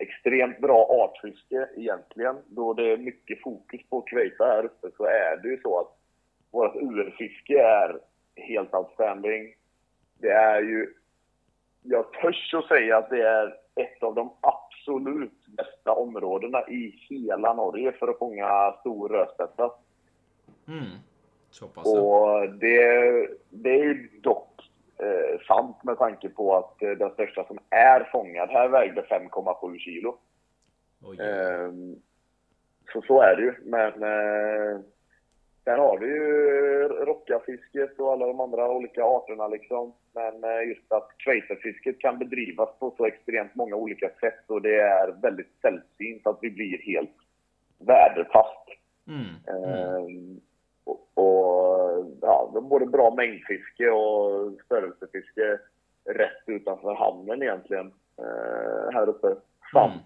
extremt 0.00 0.60
bra 0.60 0.86
artfiske 0.90 1.68
egentligen. 1.76 2.36
Då 2.46 2.74
det 2.74 2.92
är 2.92 2.96
mycket 2.96 3.42
fokus 3.42 3.80
på 3.90 4.00
kveita 4.00 4.44
här 4.44 4.64
uppe 4.64 4.88
så 4.96 5.04
är 5.04 5.36
det 5.42 5.48
ju 5.48 5.60
så 5.62 5.80
att 5.80 5.96
vårt 6.50 6.76
urfiske 6.76 7.62
är 7.62 8.00
helt 8.36 8.74
outstanding. 8.74 9.54
Det 10.18 10.30
är 10.30 10.62
ju 10.62 10.94
jag 11.82 12.12
törs 12.12 12.54
att 12.54 12.68
säga 12.68 12.98
att 12.98 13.10
det 13.10 13.22
är 13.22 13.46
ett 13.74 14.02
av 14.02 14.14
de 14.14 14.32
absolut 14.40 15.46
bästa 15.46 15.92
områdena 15.92 16.68
i 16.68 17.06
hela 17.08 17.54
Norge 17.54 17.92
för 17.92 18.08
att 18.08 18.18
fånga 18.18 18.72
stor 18.80 19.08
rödspetsa. 19.08 19.70
Mm. 20.68 20.84
Och 21.74 22.50
det, 22.50 23.28
det 23.50 23.70
är 23.70 23.84
ju 23.84 24.08
dock 24.22 24.49
eh, 25.02 25.40
sant 25.46 25.84
med 25.84 25.98
tanke 25.98 26.28
på 26.28 26.56
att 26.56 26.82
eh, 26.82 26.90
den 26.90 27.10
största 27.10 27.44
som 27.44 27.58
är 27.70 28.08
fångad 28.12 28.48
här 28.48 28.68
vägde 28.68 29.02
5,7 29.02 29.78
kilo. 29.78 30.18
Ehm, 31.20 31.96
så 32.92 33.02
så 33.02 33.20
är 33.20 33.36
det 33.36 33.42
ju. 33.42 33.54
Men 33.64 34.02
eh, 34.02 34.80
sen 35.64 35.78
har 35.78 35.98
vi 35.98 36.06
ju 36.06 36.88
rockafisket 36.88 38.00
och 38.00 38.12
alla 38.12 38.26
de 38.26 38.40
andra 38.40 38.70
olika 38.70 39.04
arterna 39.04 39.48
liksom. 39.48 39.92
Men 40.14 40.44
eh, 40.44 40.68
just 40.68 40.92
att 40.92 41.08
kveiterfisket 41.18 41.98
kan 41.98 42.18
bedrivas 42.18 42.68
på 42.78 42.94
så 42.96 43.06
extremt 43.06 43.54
många 43.54 43.76
olika 43.76 44.10
sätt 44.20 44.44
och 44.46 44.62
det 44.62 44.80
är 44.80 45.12
väldigt 45.22 45.52
sällsynt 45.62 46.26
att 46.26 46.38
vi 46.40 46.50
blir 46.50 46.78
helt 46.78 47.16
väderfast. 47.78 48.68
Mm. 49.08 49.26
Mm. 49.46 49.70
Ehm, 49.70 50.40
och, 50.84 51.08
och 51.14 51.79
ja, 52.20 52.60
både 52.62 52.86
bra 52.86 53.14
mängdfiske 53.14 53.90
och 53.90 54.52
störelsefiske 54.64 55.58
rätt 56.04 56.42
utanför 56.46 56.94
hamnen 56.94 57.42
egentligen. 57.42 57.92
eh, 58.18 58.92
här 58.92 59.08
uppe. 59.08 59.26
Samt 59.72 59.92
Mm. 59.92 60.04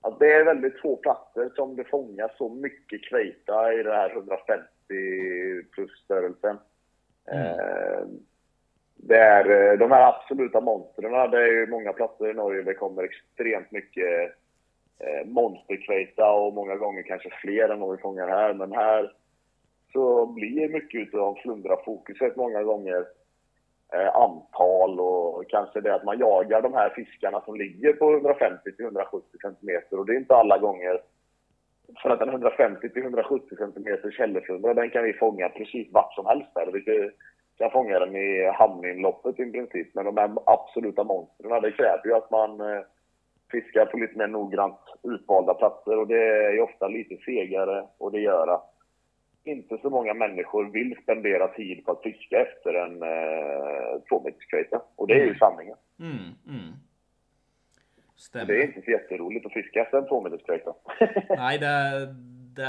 att 0.00 0.18
det 0.18 0.32
är 0.32 0.44
väldigt 0.44 0.80
få 0.80 0.96
platser 0.96 1.50
som 1.56 1.76
det 1.76 1.84
fångas 1.84 2.36
så 2.36 2.48
mycket 2.48 3.04
kveita 3.04 3.72
i 3.72 3.82
det 3.82 3.92
här 3.94 4.10
150 4.10 4.66
plus 5.74 5.90
störelsen. 6.04 6.58
Mm. 7.26 7.46
Eh, 7.46 8.04
Det 8.96 9.16
är 9.16 9.72
eh, 9.72 9.78
de 9.78 9.90
här 9.90 10.08
absoluta 10.08 10.60
monstren. 10.60 11.30
Det 11.30 11.38
är 11.42 11.52
ju 11.52 11.66
många 11.66 11.92
platser 11.92 12.30
i 12.30 12.34
Norge 12.34 12.62
det 12.62 12.74
kommer 12.74 13.02
extremt 13.02 13.70
mycket 13.70 14.34
monsterkveita 15.24 16.32
och 16.32 16.54
många 16.54 16.76
gånger 16.76 17.02
kanske 17.02 17.30
fler 17.30 17.68
än 17.68 17.80
vad 17.80 17.90
vi 17.96 18.02
fångar 18.02 18.28
här. 18.28 18.54
Men 18.54 18.72
här 18.72 19.12
så 19.92 20.26
blir 20.26 20.68
mycket 20.68 21.14
av 21.14 21.34
flundrafokuset 21.42 22.36
många 22.36 22.62
gånger 22.62 23.04
eh, 23.92 24.16
antal 24.16 25.00
och 25.00 25.44
kanske 25.48 25.80
det 25.80 25.94
att 25.94 26.04
man 26.04 26.18
jagar 26.18 26.62
de 26.62 26.74
här 26.74 26.90
fiskarna 26.90 27.40
som 27.40 27.56
ligger 27.56 27.92
på 27.92 28.04
150-170 28.04 29.22
cm 29.40 29.98
och 29.98 30.06
det 30.06 30.12
är 30.12 30.18
inte 30.18 30.34
alla 30.34 30.58
gånger 30.58 31.00
för 32.02 32.10
att 32.10 32.20
en 32.20 32.30
150-170 32.30 33.40
cm 33.56 34.12
källeflundra, 34.12 34.74
den 34.74 34.90
kan 34.90 35.04
vi 35.04 35.12
fånga 35.12 35.48
precis 35.48 35.88
vart 35.92 36.14
som 36.14 36.26
helst 36.26 36.48
där. 36.54 36.72
Vi 36.72 37.10
kan 37.58 37.70
fånga 37.70 37.98
den 37.98 38.16
i 38.16 38.50
hamninloppet 38.54 39.40
i 39.40 39.50
princip. 39.52 39.94
Men 39.94 40.04
de 40.04 40.16
här 40.16 40.30
absoluta 40.46 41.04
monstren, 41.04 41.62
det 41.62 41.72
kräver 41.72 42.02
ju 42.04 42.14
att 42.14 42.30
man 42.30 42.60
eh, 42.60 42.82
fiskar 43.50 43.86
på 43.86 43.96
lite 43.96 44.18
mer 44.18 44.26
noggrant 44.26 44.80
utvalda 45.02 45.54
platser 45.54 45.98
och 45.98 46.06
det 46.06 46.22
är 46.22 46.52
ju 46.52 46.60
ofta 46.60 46.88
lite 46.88 47.16
segare 47.16 47.86
och 47.98 48.12
det 48.12 48.20
gör 48.20 48.46
att 48.46 48.74
inte 49.44 49.78
så 49.82 49.90
många 49.90 50.14
människor 50.14 50.70
vill 50.70 50.96
spendera 51.02 51.48
tid 51.48 51.84
på 51.84 51.92
att 51.92 52.02
fiska 52.02 52.40
efter 52.40 52.74
en 52.74 53.02
eh, 53.02 54.00
tvåmeterskveita. 54.08 54.82
Och 54.96 55.06
det 55.06 55.14
är 55.14 55.26
ju 55.26 55.34
sanningen. 55.34 55.76
Mm. 56.00 56.34
Mm. 56.48 56.72
Stämmer. 58.16 58.46
Det 58.46 58.62
är 58.62 58.66
inte 58.66 58.82
så 58.82 58.90
jätteroligt 58.90 59.46
att 59.46 59.52
fiska 59.52 59.80
efter 59.82 59.98
en 59.98 60.08
tvåmeterskveita. 60.08 60.74
Nei, 61.28 61.58
det, 61.58 62.06
det 62.56 62.68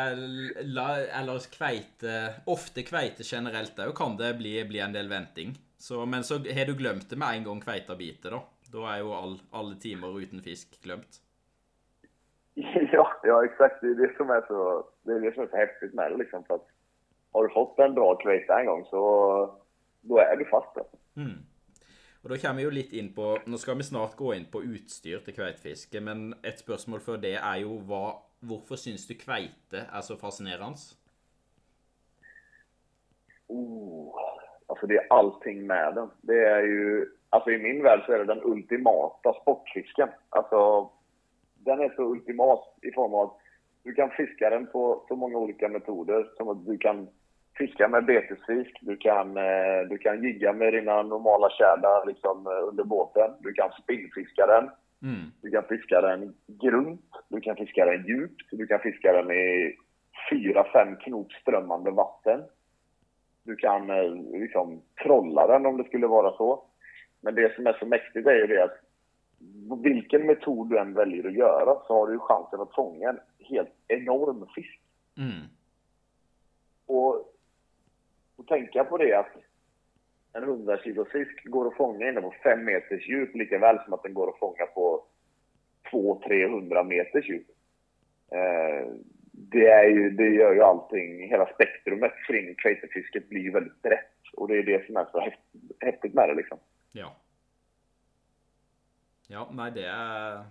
Eller 1.20 1.52
kveite 1.58 2.34
Ofte 2.46 2.84
kveite 2.84 3.24
generelt 3.24 3.80
òg 3.80 3.96
kan 3.96 4.18
det 4.18 4.34
bli, 4.34 4.66
bli 4.66 4.80
en 4.80 4.94
del 4.94 5.10
venting. 5.10 5.58
Så, 5.78 6.06
men 6.06 6.24
så 6.24 6.34
har 6.34 6.66
du 6.66 6.76
glemt 6.76 7.10
det 7.10 7.16
med 7.16 7.36
en 7.36 7.44
gang 7.44 7.62
kveita 7.62 7.96
biter, 7.96 8.32
da. 8.32 8.42
Da 8.72 8.86
er 8.94 9.02
jo 9.04 9.12
all, 9.12 9.40
alle 9.52 9.76
timer 9.76 10.16
uten 10.22 10.40
fisk 10.46 10.78
glemt. 10.84 11.20
ja, 12.92 13.12
ja, 13.24 13.46
exakt. 13.46 13.82
Det 13.82 13.88
är 13.88 13.96
det 13.96 14.18
som 14.18 14.30
är 14.30 14.42
så, 14.48 14.86
det 15.04 15.12
är 15.12 15.20
det 15.20 15.34
som 15.34 15.44
är 15.44 15.48
så 15.48 15.58
häftigt 15.58 15.94
med 15.94 16.12
det 16.12 16.18
liksom. 16.18 16.44
För 16.44 16.56
att 16.56 16.68
har 17.32 17.48
du 17.48 17.54
fått 17.54 17.80
en 17.80 17.94
bra 17.94 18.16
kveita 18.16 18.60
en 18.60 18.66
gång 18.66 18.86
så 18.86 19.02
då 20.02 20.18
är 20.18 20.36
du 20.38 20.46
fast 20.46 20.76
där. 20.76 20.86
Mm. 21.16 21.38
Og 22.24 22.30
da 22.30 22.38
kommer 22.38 22.62
vi 22.62 22.64
jo 22.68 22.74
litt 22.74 22.92
inn 22.94 23.14
på 23.18 23.32
Nå 23.50 23.58
skal 23.58 23.80
vi 23.80 23.84
snart 23.84 24.14
gå 24.16 24.34
inn 24.36 24.46
på 24.54 24.62
utstyr 24.62 25.24
til 25.26 25.34
kveitefiske, 25.34 26.02
men 26.06 26.36
et 26.46 26.60
spørsmål 26.62 27.02
før 27.02 27.18
det 27.22 27.38
er 27.40 27.64
jo 27.64 27.80
hva 27.90 28.04
Hvorfor 28.42 28.80
syns 28.82 29.04
du 29.06 29.14
kveite 29.14 29.84
er 29.86 30.02
så 30.02 30.16
fascinerende? 30.18 30.82
Oh, 33.48 34.18
alltså 34.66 34.88
det 34.88 34.98
är 34.98 35.08
allting 35.14 35.68
med 35.68 35.96
den. 35.96 36.10
Det 36.22 36.40
är 36.46 36.62
ju, 36.62 37.06
alltså 37.30 37.52
i 37.52 37.58
min 37.58 37.84
värld 37.84 38.02
så 38.06 38.12
är 38.12 38.18
det 38.18 38.34
den 38.34 38.42
ultimata 38.44 39.34
sportfisken. 39.42 40.10
Alltså, 40.30 40.90
den 41.65 41.80
är 41.80 41.89
så 41.95 42.04
ultimat 42.04 42.78
i 42.82 42.91
form 42.91 43.13
av 43.13 43.21
att 43.21 43.38
du 43.84 43.93
kan 43.93 44.10
fiska 44.10 44.50
den 44.50 44.67
på 44.67 45.06
så 45.08 45.15
många 45.15 45.38
olika 45.38 45.69
metoder. 45.69 46.28
Som 46.38 46.50
att 46.50 46.65
du 46.65 46.78
kan 46.78 47.08
fiska 47.58 47.88
med 47.88 48.06
betesfisk, 48.06 48.78
du 48.82 48.97
kan, 48.97 49.38
eh, 49.38 49.82
du 49.89 49.97
kan 49.97 50.24
jigga 50.24 50.54
med 50.54 50.74
dina 50.74 51.04
normala 51.04 51.50
tjädrar 51.50 52.06
liksom, 52.06 52.47
eh, 52.47 52.67
under 52.67 52.84
båten. 52.84 53.32
Du 53.39 53.54
kan 53.54 53.71
spinnfiska 53.71 54.45
den. 54.47 54.69
Mm. 55.04 55.26
Du 55.41 55.52
kan 55.52 55.63
fiska 55.63 56.02
den 56.02 56.36
grunt, 56.47 57.10
du 57.30 57.39
kan 57.41 57.56
fiska 57.56 57.86
den 57.86 58.06
djupt, 58.06 58.47
du 58.52 58.67
kan 58.67 58.80
fiska 58.80 59.13
den 59.13 59.32
i 59.32 59.76
4-5 60.30 60.95
knop 60.95 61.32
strömmande 61.34 61.91
vatten. 61.91 62.41
Du 63.43 63.56
kan 63.56 63.89
eh, 63.89 64.12
liksom 64.32 64.82
trolla 65.04 65.47
den 65.47 65.65
om 65.65 65.78
det 65.78 65.84
skulle 65.84 66.08
vara 66.08 66.32
så. 66.32 66.63
Men 67.21 67.36
det 67.36 67.56
som 67.56 67.67
är 67.67 67.74
så 67.74 67.86
mäktigt 67.86 68.28
är 68.28 68.36
ju 68.36 68.47
det 68.47 68.63
att 68.63 68.78
vilken 69.84 70.25
metod 70.25 70.69
du 70.69 70.80
än 70.80 70.93
väljer 70.93 71.27
att 71.27 71.34
göra 71.34 71.80
så 71.88 71.93
har 71.93 72.08
du 72.08 72.19
chansen 72.19 72.62
att 72.62 72.75
fånga 72.75 73.10
en 73.10 73.19
helt 73.39 73.73
enorm 73.88 74.47
fisk. 74.56 74.82
Mm. 75.17 75.47
Och, 76.86 77.15
och 78.36 78.47
tänka 78.47 78.84
på 78.84 78.97
det 78.97 79.13
att 79.13 79.36
en 80.34 80.43
100 80.43 80.77
kilo 80.77 81.06
fisk 81.06 81.45
går 81.45 81.67
att 81.67 81.77
fånga 81.77 82.10
inne 82.10 82.21
på 82.21 82.34
5 82.43 82.65
meters 82.65 83.10
djup 83.10 83.36
lika 83.36 83.60
väl 83.60 83.80
som 83.84 83.93
att 83.93 84.04
den 84.04 84.13
går 84.13 84.30
att 84.30 84.39
fånga 84.39 84.65
på 84.65 85.04
200-300 85.91 86.84
meters 86.84 87.30
djup. 87.30 87.47
Eh, 88.32 88.88
det, 89.32 89.67
är 89.67 89.89
ju, 89.89 90.10
det 90.10 90.30
gör 90.30 90.54
ju 90.54 90.62
allting, 90.62 91.30
hela 91.30 91.45
spektrumet 91.54 92.13
kring 92.27 92.56
kveitefisket 92.56 93.30
blir 93.30 93.41
ju 93.41 93.51
väldigt 93.51 93.82
brett. 93.82 94.08
Och 94.34 94.47
det 94.47 94.58
är 94.58 94.63
det 94.63 94.86
som 94.86 94.97
är 94.97 95.06
så 95.12 95.32
häftigt 95.80 96.13
med 96.13 96.30
det 96.30 96.36
liksom. 96.36 96.58
Ja. 96.91 97.15
Ja, 99.32 99.46
nei, 99.56 99.70
det 99.72 99.86
er 99.88 100.41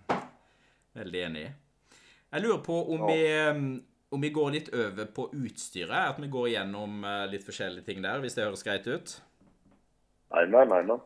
veldig 0.96 1.22
enig 1.26 1.40
i. 1.44 1.50
Jeg 2.30 2.44
lurer 2.46 2.62
på 2.64 2.78
om, 2.94 3.02
Ja. 3.02 3.06
vi, 3.10 3.50
um, 3.50 3.84
om 4.12 4.20
vi 4.20 4.30
går 4.30 4.50
litt 4.54 4.70
over 4.74 5.04
på 5.06 5.28
utstyret. 5.36 6.14
At 6.14 6.18
vi 6.18 6.28
går 6.28 6.48
igjennom 6.48 7.04
eh, 7.04 7.26
litt 7.30 7.44
forskjellige 7.44 7.84
ting 7.84 8.02
der, 8.02 8.20
hvis 8.20 8.34
det 8.34 8.44
høres 8.46 8.64
greit 8.64 8.86
ut. 8.86 9.20
Jajamän, 10.32 10.70
jajamän. 10.70 11.00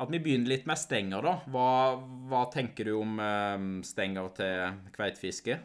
At 0.00 0.10
vi 0.10 0.18
begynner 0.18 0.48
litt 0.48 0.66
med 0.66 0.78
stenger, 0.80 1.22
da. 1.22 1.34
Hva, 1.52 2.00
hva 2.30 2.44
tenker 2.50 2.84
du 2.88 2.94
om 2.96 3.18
um, 3.20 3.82
stenger 3.84 4.28
til 4.34 4.80
kveitefiske? 4.96 5.58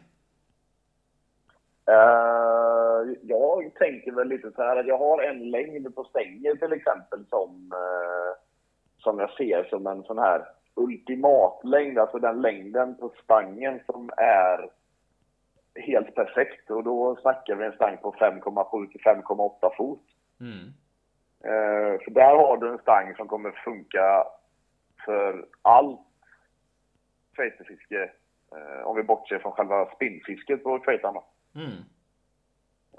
Eh, 1.88 3.00
jag 3.22 3.74
tänker 3.78 4.12
väl 4.12 4.28
lite 4.28 4.50
så 4.52 4.62
här 4.62 4.76
att 4.76 4.86
jag 4.86 4.98
har 4.98 5.22
en 5.22 5.50
längd 5.50 5.94
på 5.94 6.04
stänger 6.04 6.54
till 6.56 6.72
exempel 6.72 7.24
som, 7.30 7.72
eh, 7.72 8.32
som 8.98 9.18
jag 9.18 9.30
ser 9.30 9.64
som 9.64 9.86
en 9.86 10.02
sån 10.02 10.18
här 10.18 10.55
ultimatlängd, 10.76 11.98
alltså 11.98 12.18
den 12.18 12.42
längden 12.42 12.96
på 12.96 13.12
stangen 13.24 13.80
som 13.86 14.10
är 14.16 14.70
helt 15.74 16.14
perfekt. 16.14 16.70
Och 16.70 16.84
då 16.84 17.16
snackar 17.16 17.54
vi 17.54 17.64
en 17.66 17.72
stang 17.72 17.96
på 17.96 18.12
5,7 18.12 18.90
till 18.90 19.00
5,8 19.00 19.76
fot. 19.76 20.02
Mm. 20.40 20.72
Eh, 21.44 22.00
så 22.04 22.10
där 22.10 22.36
har 22.36 22.56
du 22.56 22.68
en 22.68 22.78
stang 22.78 23.14
som 23.16 23.28
kommer 23.28 23.50
funka 23.50 24.24
för 25.04 25.46
allt 25.62 26.00
kveitefiske. 27.34 28.10
Eh, 28.52 28.86
om 28.86 28.96
vi 28.96 29.02
bortser 29.02 29.38
från 29.38 29.52
själva 29.52 29.90
spinnfisket 29.94 30.62
på 30.62 30.78
kveitarna. 30.78 31.20
Mm. 31.54 31.78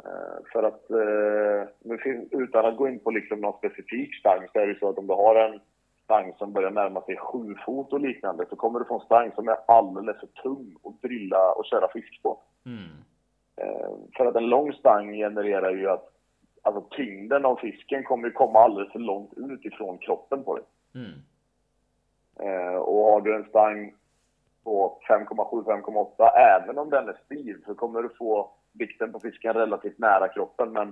Eh, 0.03 0.37
För 0.51 0.63
att, 0.63 0.89
eh, 0.89 2.39
utan 2.39 2.65
att 2.65 2.77
gå 2.77 2.87
in 2.87 2.99
på 2.99 3.11
liksom 3.11 3.41
någon 3.41 3.57
specifik 3.57 4.15
stang, 4.15 4.47
så 4.53 4.59
är 4.59 4.67
det 4.67 4.79
så 4.79 4.89
att 4.89 4.97
om 4.97 5.07
du 5.07 5.13
har 5.13 5.35
en 5.35 5.59
stang 6.07 6.33
som 6.37 6.53
börjar 6.53 6.71
närma 6.71 7.01
sig 7.01 7.17
sju 7.17 7.55
fot 7.65 7.93
och 7.93 7.99
liknande, 7.99 8.45
så 8.49 8.55
kommer 8.55 8.79
du 8.79 8.85
få 8.85 8.95
en 8.99 9.05
stang 9.05 9.31
som 9.31 9.47
är 9.47 9.57
alldeles 9.67 10.19
för 10.19 10.27
tung 10.27 10.75
att 10.83 11.01
drilla 11.01 11.51
och 11.51 11.65
köra 11.65 11.87
fisk 11.87 12.23
på. 12.23 12.39
Mm. 12.65 12.89
Eh, 13.61 13.89
För 14.17 14.25
att 14.25 14.35
en 14.35 14.49
lång 14.49 14.73
stang 14.73 15.13
genererar 15.13 15.71
ju 15.71 15.89
att 15.89 16.09
alltså, 16.61 16.81
tyngden 16.81 17.45
av 17.45 17.55
fisken 17.55 18.03
kommer 18.03 18.27
ju 18.27 18.33
komma 18.33 18.59
alldeles 18.59 18.91
för 18.91 18.99
långt 18.99 19.33
ut 19.37 19.65
ifrån 19.65 19.97
kroppen 19.97 20.43
på 20.43 20.55
dig. 20.55 20.65
Mm. 20.95 21.13
Eh, 22.39 22.75
Och 22.77 23.11
har 23.11 23.21
du 23.21 23.35
en 23.35 23.49
stang 23.49 23.93
på 24.63 24.99
5,7-5,8, 25.09 26.29
även 26.37 26.77
om 26.77 26.89
den 26.89 27.09
är 27.09 27.17
stiv, 27.25 27.63
så 27.65 27.75
kommer 27.75 28.01
du 28.01 28.09
få 28.09 28.51
vikten 28.73 29.11
på 29.11 29.19
fisken 29.19 29.53
relativt 29.53 29.97
nära 29.99 30.27
kroppen. 30.27 30.71
Men 30.73 30.87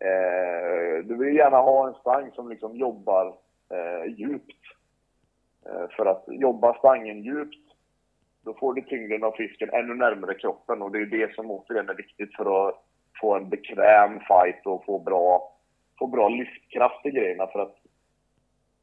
eh, 0.00 1.04
du 1.04 1.16
vill 1.16 1.36
gärna 1.36 1.56
ha 1.56 1.88
en 1.88 1.94
stang 1.94 2.30
som 2.32 2.48
liksom 2.48 2.76
jobbar 2.76 3.34
eh, 3.72 4.12
djupt. 4.16 4.62
Eh, 5.66 5.88
för 5.96 6.06
att 6.06 6.24
jobba 6.28 6.74
stangen 6.74 7.22
djupt, 7.22 7.58
då 8.44 8.54
får 8.54 8.74
du 8.74 8.82
tyngden 8.82 9.24
av 9.24 9.32
fisken 9.32 9.70
ännu 9.72 9.94
närmare 9.94 10.34
kroppen 10.34 10.82
och 10.82 10.90
det 10.92 10.98
är 10.98 11.06
det 11.06 11.34
som 11.34 11.50
återigen 11.50 11.88
är 11.88 11.94
viktigt 11.94 12.36
för 12.36 12.68
att 12.68 12.74
få 13.20 13.34
en 13.36 13.48
bekväm 13.48 14.20
fight 14.20 14.66
och 14.66 14.84
få 14.84 14.98
bra, 14.98 15.52
få 15.98 16.06
bra 16.06 16.28
livskraft 16.28 17.06
i 17.06 17.10
grejerna. 17.10 17.46
För 17.46 17.58
att 17.58 17.76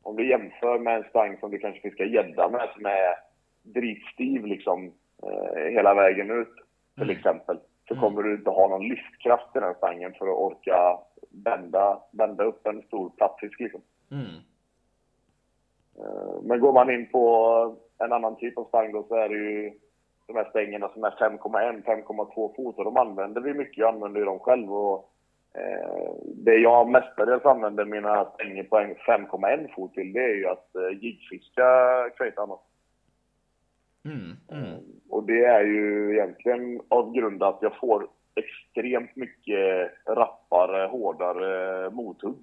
om 0.03 0.15
du 0.15 0.29
jämför 0.29 0.79
med 0.79 0.95
en 0.95 1.09
stang 1.09 1.37
som 1.39 1.51
du 1.51 1.59
kanske 1.59 1.81
fiskar 1.81 2.05
gädda 2.05 2.49
med 2.49 2.69
som 2.73 2.85
är 2.85 3.15
dritstiv 3.63 4.45
liksom 4.45 4.93
eh, 5.23 5.63
hela 5.71 5.93
vägen 5.93 6.31
ut 6.31 6.55
till 6.97 7.09
exempel. 7.09 7.59
Så 7.87 7.93
Mm. 7.93 8.01
kommer 8.01 8.23
du 8.23 8.35
inte 8.35 8.49
ha 8.49 8.67
någon 8.67 8.87
livskraft 8.87 9.55
i 9.55 9.59
den 9.59 9.75
stangen 9.75 10.13
för 10.13 10.27
att 10.27 10.37
orka 10.37 10.99
bända, 11.29 12.01
bända 12.11 12.43
upp 12.43 12.67
en 12.67 12.81
stor 12.81 13.09
plattfisk 13.09 13.59
liksom. 13.59 13.81
Mm. 14.11 14.25
Eh, 15.99 16.41
Men 16.43 16.59
går 16.59 16.73
man 16.73 16.91
in 16.91 17.09
på 17.09 17.75
en 17.97 18.13
annan 18.13 18.35
typ 18.35 18.57
av 18.57 18.65
stang 18.65 18.91
då 18.91 19.03
så 19.03 19.15
är 19.15 19.29
det 19.29 19.35
ju 19.35 19.71
de 20.27 20.35
här 20.35 20.49
stängerna 20.49 20.89
som 20.89 21.03
är 21.03 21.11
5,1, 21.11 21.83
5,2 21.83 22.55
fot 22.55 22.77
och 22.77 22.85
de 22.85 22.97
använder 22.97 23.41
vi 23.41 23.53
mycket. 23.53 23.77
Jag 23.77 23.93
använder 23.93 24.19
ju 24.19 24.25
dem 24.25 24.39
själv 24.39 24.73
och 24.73 25.09
eh, 25.53 26.11
det 26.25 26.55
jag 26.55 26.89
mestadels 26.89 27.45
använder 27.45 27.85
mina 27.85 28.25
stänger 28.25 28.63
på 28.63 28.77
en 28.77 28.95
5,1 28.95 29.75
fot 29.75 29.93
till 29.93 30.13
det 30.13 30.23
är 30.23 30.35
ju 30.35 30.47
att 30.47 30.75
eh, 30.75 31.03
jiggfiska 31.03 31.65
kvetan. 32.17 32.49
Mm. 34.05 34.31
Mm. 34.51 34.79
Och 35.09 35.23
det 35.23 35.45
är 35.45 35.63
ju 35.63 36.13
egentligen 36.13 36.81
av 36.87 37.13
grund 37.13 37.43
att 37.43 37.57
jag 37.61 37.77
får 37.77 38.07
extremt 38.35 39.15
mycket 39.15 39.91
rappare, 40.07 40.87
hårdare 40.87 41.89
mothugg 41.89 42.35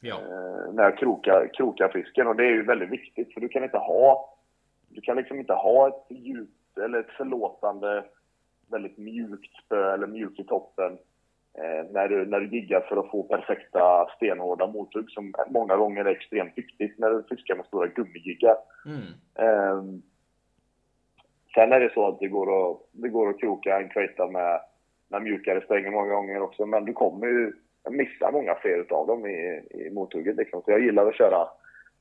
Ja. 0.00 0.14
eh, 0.14 0.72
när 0.72 0.82
jag 0.82 0.98
krokar, 0.98 1.50
krokar 1.54 1.88
fisken. 1.88 2.26
Och 2.26 2.36
det 2.36 2.44
är 2.44 2.50
ju 2.50 2.62
väldigt 2.62 2.90
viktigt 2.90 3.34
för 3.34 3.40
du 3.40 3.48
kan 3.48 3.64
inte 3.64 3.78
ha, 3.78 4.34
du 4.88 5.00
kan 5.00 5.16
liksom 5.16 5.38
inte 5.38 5.52
ha 5.52 5.88
ett 5.88 6.16
djupt 6.16 6.78
eller 6.78 7.00
ett 7.00 7.10
förlåtande, 7.16 8.04
väldigt 8.70 8.98
mjukt 8.98 9.56
spö 9.64 9.94
eller 9.94 10.06
mjuk 10.06 10.38
i 10.38 10.44
toppen 10.44 10.98
eh, 11.58 11.90
när, 11.90 12.08
du, 12.08 12.26
när 12.26 12.40
du 12.40 12.56
jiggar 12.56 12.80
för 12.80 12.96
att 12.96 13.10
få 13.10 13.22
perfekta 13.22 14.06
stenhårda 14.16 14.66
mothugg 14.66 15.10
som 15.10 15.34
många 15.48 15.76
gånger 15.76 16.04
är 16.04 16.10
extremt 16.10 16.58
viktigt 16.58 16.98
när 16.98 17.10
du 17.10 17.22
fiskar 17.22 17.56
med 17.56 17.66
stora 17.66 17.86
gummijiggar. 17.86 18.56
Mm. 18.86 19.06
Ehm, 19.34 20.02
sen 21.54 21.72
är 21.72 21.80
det 21.80 21.94
så 21.94 22.08
att 22.08 22.18
det 22.18 22.28
går 22.28 22.70
att, 22.70 22.78
det 22.92 23.08
går 23.08 23.28
att 23.30 23.40
kroka 23.40 23.80
en 23.80 23.88
kveita 23.88 24.26
med, 24.26 24.60
med 25.08 25.22
mjukare 25.22 25.64
stänger 25.64 25.90
många 25.90 26.14
gånger 26.14 26.42
också, 26.42 26.66
men 26.66 26.84
du 26.84 26.92
kommer 26.92 27.26
ju 27.26 27.52
missa 27.90 28.30
många 28.30 28.54
fler 28.54 28.78
utav 28.78 29.06
dem 29.06 29.26
i, 29.26 29.62
i 29.70 29.90
mothugget. 29.90 30.36
Liksom. 30.36 30.62
Så 30.62 30.70
jag 30.70 30.80
gillar 30.80 31.06
att 31.06 31.16
köra 31.16 31.48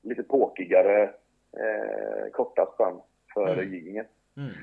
lite 0.01 0.23
påkigare, 0.23 1.03
eh, 1.53 2.31
korta 2.33 2.65
spann 2.73 3.01
för 3.33 3.55
Mm. 3.57 3.73
jiggingen. 3.73 4.05
Mm. 4.37 4.53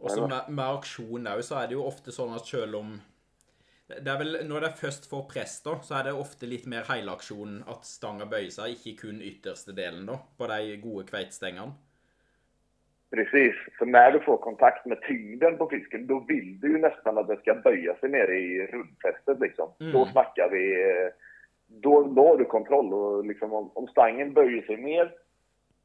Og 0.00 0.10
så 0.10 0.26
med, 0.28 0.40
med 0.48 0.64
auksjon 0.64 1.26
òg, 1.26 1.42
så 1.42 1.56
er 1.62 1.68
det 1.70 1.76
jo 1.78 1.84
ofte 1.88 2.12
sånn 2.12 2.34
at 2.36 2.46
selv 2.46 2.76
om 2.76 2.96
det 3.88 4.10
er 4.10 4.18
vel, 4.18 4.36
Når 4.48 4.60
det 4.60 4.68
er 4.68 4.78
først 4.80 5.04
får 5.10 5.28
press, 5.30 5.60
da, 5.62 5.76
så 5.82 5.94
er 6.00 6.08
det 6.08 6.12
ofte 6.18 6.46
litt 6.50 6.66
mer 6.66 6.82
helaksjon 6.88 7.60
at 7.70 7.86
stanga 7.86 8.26
bøyer 8.26 8.50
seg, 8.50 8.74
ikke 8.74 8.96
kun 9.04 9.20
ytterste 9.22 9.72
delen, 9.76 10.06
da, 10.06 10.18
på 10.38 10.48
de 10.50 10.76
gode 10.82 11.06
kveitstengene. 11.06 11.72
Precis, 13.10 13.54
för 13.78 13.86
när 13.86 14.12
du 14.12 14.20
får 14.20 14.36
kontakt 14.36 14.86
med 14.86 15.00
tyngden 15.02 15.56
på 15.58 15.68
fisken, 15.68 16.06
då 16.06 16.18
vill 16.28 16.60
du 16.60 16.68
ju 16.72 16.78
nästan 16.78 17.18
att 17.18 17.28
den 17.28 17.36
ska 17.36 17.54
böja 17.54 17.94
sig 17.96 18.08
nere 18.10 18.36
i 18.38 18.66
rundfästet 18.66 19.40
liksom. 19.40 19.68
Mm. 19.80 19.92
Då 19.92 20.06
snackar 20.06 20.48
vi, 20.50 20.90
eh, 20.90 21.08
då, 21.66 22.02
då 22.02 22.28
har 22.28 22.36
du 22.36 22.44
kontroll 22.44 22.94
och 22.94 23.24
liksom 23.26 23.52
om, 23.52 23.70
om 23.74 23.86
stangen 23.88 24.32
böjer 24.32 24.62
sig 24.62 24.76
ner 24.76 25.04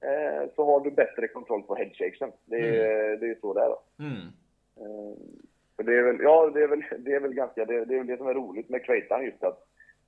eh, 0.04 0.50
så 0.56 0.66
har 0.66 0.80
du 0.80 0.92
bättre 0.92 1.28
kontroll 1.28 1.64
på 1.64 1.76
headshakesen. 1.76 2.32
Det, 2.46 2.58
är- 2.78 3.18
det 3.18 3.26
är 3.30 3.36
så 3.42 3.54
det 3.54 3.62
är. 3.62 3.68
Då. 3.70 3.82
Mm. 4.00 4.18
Eh, 4.78 5.18
för 5.76 5.84
det 5.84 5.98
är 5.98 6.04
väl, 6.04 6.18
ja 6.22 6.52
det 6.54 6.64
är 6.64 6.68
väl, 6.68 6.84
det 7.00 7.12
är 7.14 7.20
väl 7.20 7.34
ganska, 7.34 7.66
det, 7.66 7.86
det 7.86 7.94
är 7.94 7.98
väl 7.98 8.08
det 8.08 8.18
som 8.18 8.28
är 8.28 8.34
roligt 8.34 8.70
med 8.70 8.84
kveittan 8.86 9.26
just 9.26 9.44
att 9.44 9.68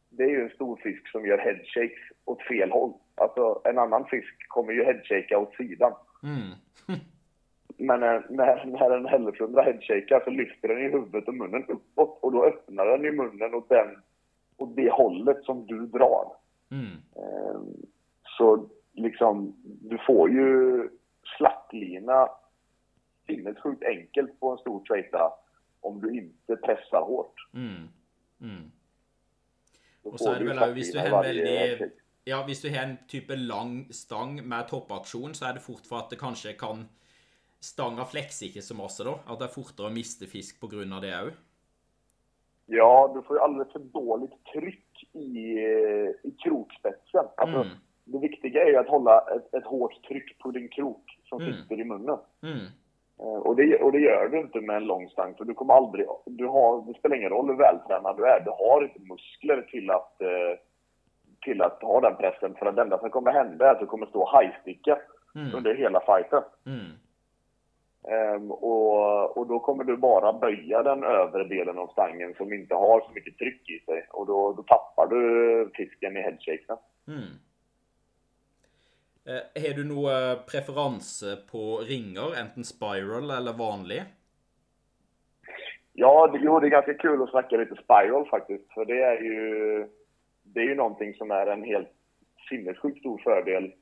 det 0.09 0.23
är 0.23 0.29
ju 0.29 0.41
en 0.43 0.49
stor 0.49 0.75
fisk 0.75 1.07
som 1.07 1.25
gör 1.25 1.37
headshakes 1.37 1.99
åt 2.25 2.41
fel 2.43 2.71
håll. 2.71 2.93
Alltså 3.15 3.61
en 3.65 3.77
annan 3.77 4.05
fisk 4.05 4.47
kommer 4.47 4.73
ju 4.73 4.83
headshaka 4.83 5.37
åt 5.39 5.55
sidan. 5.55 5.93
Mm. 6.23 6.51
Men 7.77 7.99
när, 7.99 8.25
när, 8.29 8.65
när 8.65 8.91
en 8.91 9.05
hälleflundra 9.05 9.61
headshakar 9.61 10.21
så 10.25 10.29
lyfter 10.29 10.67
den 10.67 10.81
ju 10.81 10.91
huvudet 10.91 11.27
och 11.27 11.33
munnen 11.33 11.65
uppåt 11.67 12.19
och 12.21 12.31
då 12.31 12.45
öppnar 12.45 12.85
den 12.85 13.03
ju 13.03 13.11
munnen 13.11 13.53
åt, 13.53 13.69
den, 13.69 13.87
åt 14.57 14.75
det 14.75 14.89
hållet 14.89 15.43
som 15.43 15.65
du 15.65 15.85
drar. 15.87 16.27
Mm. 16.71 16.91
Eh, 17.15 17.61
Så 18.37 18.69
liksom, 18.93 19.55
du 19.63 19.97
får 20.07 20.29
ju 20.29 20.89
slattlina 21.37 22.29
sinnessjukt 23.27 23.83
enkelt 23.83 24.39
på 24.39 24.51
en 24.51 24.57
stor 24.57 24.83
trejta 24.83 25.33
om 25.81 26.01
du 26.01 26.17
inte 26.17 26.55
pressar 26.55 27.01
hårt. 27.01 27.35
Mm. 27.53 27.87
Mm. 28.41 28.71
Og 30.03 30.19
så 30.19 30.33
er 30.33 30.41
det 30.43 30.55
òg, 30.59 30.73
hvis 30.75 30.89
du 30.91 30.99
en 30.99 31.13
headshake. 31.13 32.02
Ja, 32.25 32.43
hvis 32.47 32.61
du 32.61 32.69
har 32.71 32.85
en 32.87 32.97
type 33.07 33.35
lang 33.35 33.87
stang 33.91 34.37
med 34.47 34.67
toppaksjon, 34.69 35.33
så 35.35 35.49
er 35.49 35.57
det 35.57 35.65
fort 35.65 35.87
for 35.89 36.03
at 36.03 36.09
det 36.13 36.19
kanskje 36.21 36.53
kan 36.59 36.85
Stanga 37.63 38.03
flekser 38.03 38.49
ikke 38.49 38.61
så 38.61 38.75
masse, 38.75 39.03
da. 39.07 39.13
At 39.23 39.39
det 39.39 39.45
er 39.47 39.53
fortere 39.53 39.87
å 39.87 39.93
miste 39.95 40.27
fisk 40.27 40.59
av 40.63 41.01
det 41.01 41.13
òg. 41.15 41.29
Ja, 42.67 43.07
du 43.13 43.21
får 43.21 43.37
ju 43.37 43.41
alldeles 43.43 43.71
för 43.71 43.79
dåligt 43.79 44.33
tryck 44.53 45.03
i, 45.13 45.59
i 46.23 46.31
krokspetsen. 46.43 47.25
Alltså, 47.37 47.63
Mm. 47.63 47.77
Det 48.05 48.19
viktiga 48.19 48.63
är 48.63 48.67
ju 48.67 48.77
att 48.77 48.87
hålla 48.87 49.19
ett, 49.35 49.53
ett 49.53 49.63
hårt 49.65 50.03
tryck 50.07 50.39
på 50.39 50.51
din 50.51 50.69
krok 50.69 51.19
som 51.29 51.41
Mm. 51.41 51.53
sitter 51.53 51.79
i 51.79 51.83
munnen. 51.83 52.17
Mm. 52.43 52.65
Eh, 53.19 53.39
Och 53.47 53.55
det, 53.55 53.81
och 53.81 53.91
det 53.91 53.99
gör 53.99 54.27
du 54.29 54.39
inte 54.39 54.61
med 54.61 54.75
en 54.75 54.85
lång 54.85 55.09
stang, 55.09 55.35
för 55.35 55.45
du 55.45 55.53
kommer 55.53 55.73
aldrig... 55.73 56.05
Du 56.25 56.45
har, 56.47 56.85
det 56.87 56.99
spelar 56.99 57.15
ingen 57.15 57.29
roll 57.29 57.47
hur 57.47 57.55
vältränad 57.57 58.17
du 58.17 58.25
är, 58.25 58.39
du 58.39 58.51
har 58.51 58.83
inte 58.83 58.99
muskler 58.99 59.61
till 59.61 59.89
att, 59.91 60.21
eh, 60.21 60.53
till 61.43 61.61
att 61.61 61.81
ha 61.81 62.01
den 62.01 62.15
pressen. 62.15 62.55
För 62.55 62.65
att 62.65 62.75
det 62.75 62.81
enda 62.81 62.99
som 62.99 63.09
kommer 63.09 63.31
hända 63.31 63.67
är 63.67 63.71
att 63.71 63.79
du 63.79 63.85
kommer 63.85 64.05
stå 64.05 64.21
och 64.21 64.29
hajsticka 64.29 64.99
Mm. 65.35 65.55
under 65.55 65.75
hela 65.75 65.99
fighten. 65.99 66.43
Mm. 66.65 66.91
Ehm, 68.07 68.51
och, 68.51 69.37
och 69.37 69.47
då 69.47 69.59
kommer 69.59 69.83
du 69.83 69.97
bara 69.97 70.33
böja 70.33 70.83
den 70.83 71.03
övre 71.03 71.43
delen 71.43 71.77
av 71.77 71.87
stangen 71.87 72.33
som 72.37 72.53
inte 72.53 72.75
har 72.75 73.01
så 73.01 73.11
mycket 73.11 73.37
tryck 73.37 73.69
i 73.69 73.79
sig. 73.85 74.07
Och 74.11 74.25
då, 74.25 74.53
då 74.53 74.63
tappar 74.63 75.07
du 75.07 75.71
fisken 75.73 76.17
i 76.17 76.21
headshaken. 76.21 76.77
Mm. 77.07 77.19
Eh, 79.25 79.61
Har 79.63 79.73
du 79.75 79.83
noe 79.85 80.35
preferanse 80.51 81.35
på 81.51 81.77
ringer, 81.77 82.39
enten 82.41 82.63
spiral 82.63 83.31
eller 83.31 83.53
vanlig? 83.53 84.03
Ja, 85.93 86.27
det, 86.27 86.39
jo, 86.41 86.59
det 86.59 86.67
är 86.67 86.69
ganska 86.69 86.93
kul 86.93 87.21
att 87.23 87.29
snacka 87.29 87.57
lite 87.57 87.75
spiral 87.83 88.27
faktiskt. 88.29 88.73
För 88.73 88.85
det 88.85 89.01
är 89.01 89.21
ju, 89.21 89.87
det 90.53 90.59
är 90.59 90.65
ju 90.65 90.75
någonting 90.75 91.13
som 91.13 91.31
är 91.31 91.47
en 91.47 91.63
helt 91.63 91.89
sinnessjukt 92.49 92.99
stor 92.99 93.17
fördel. 93.17 93.73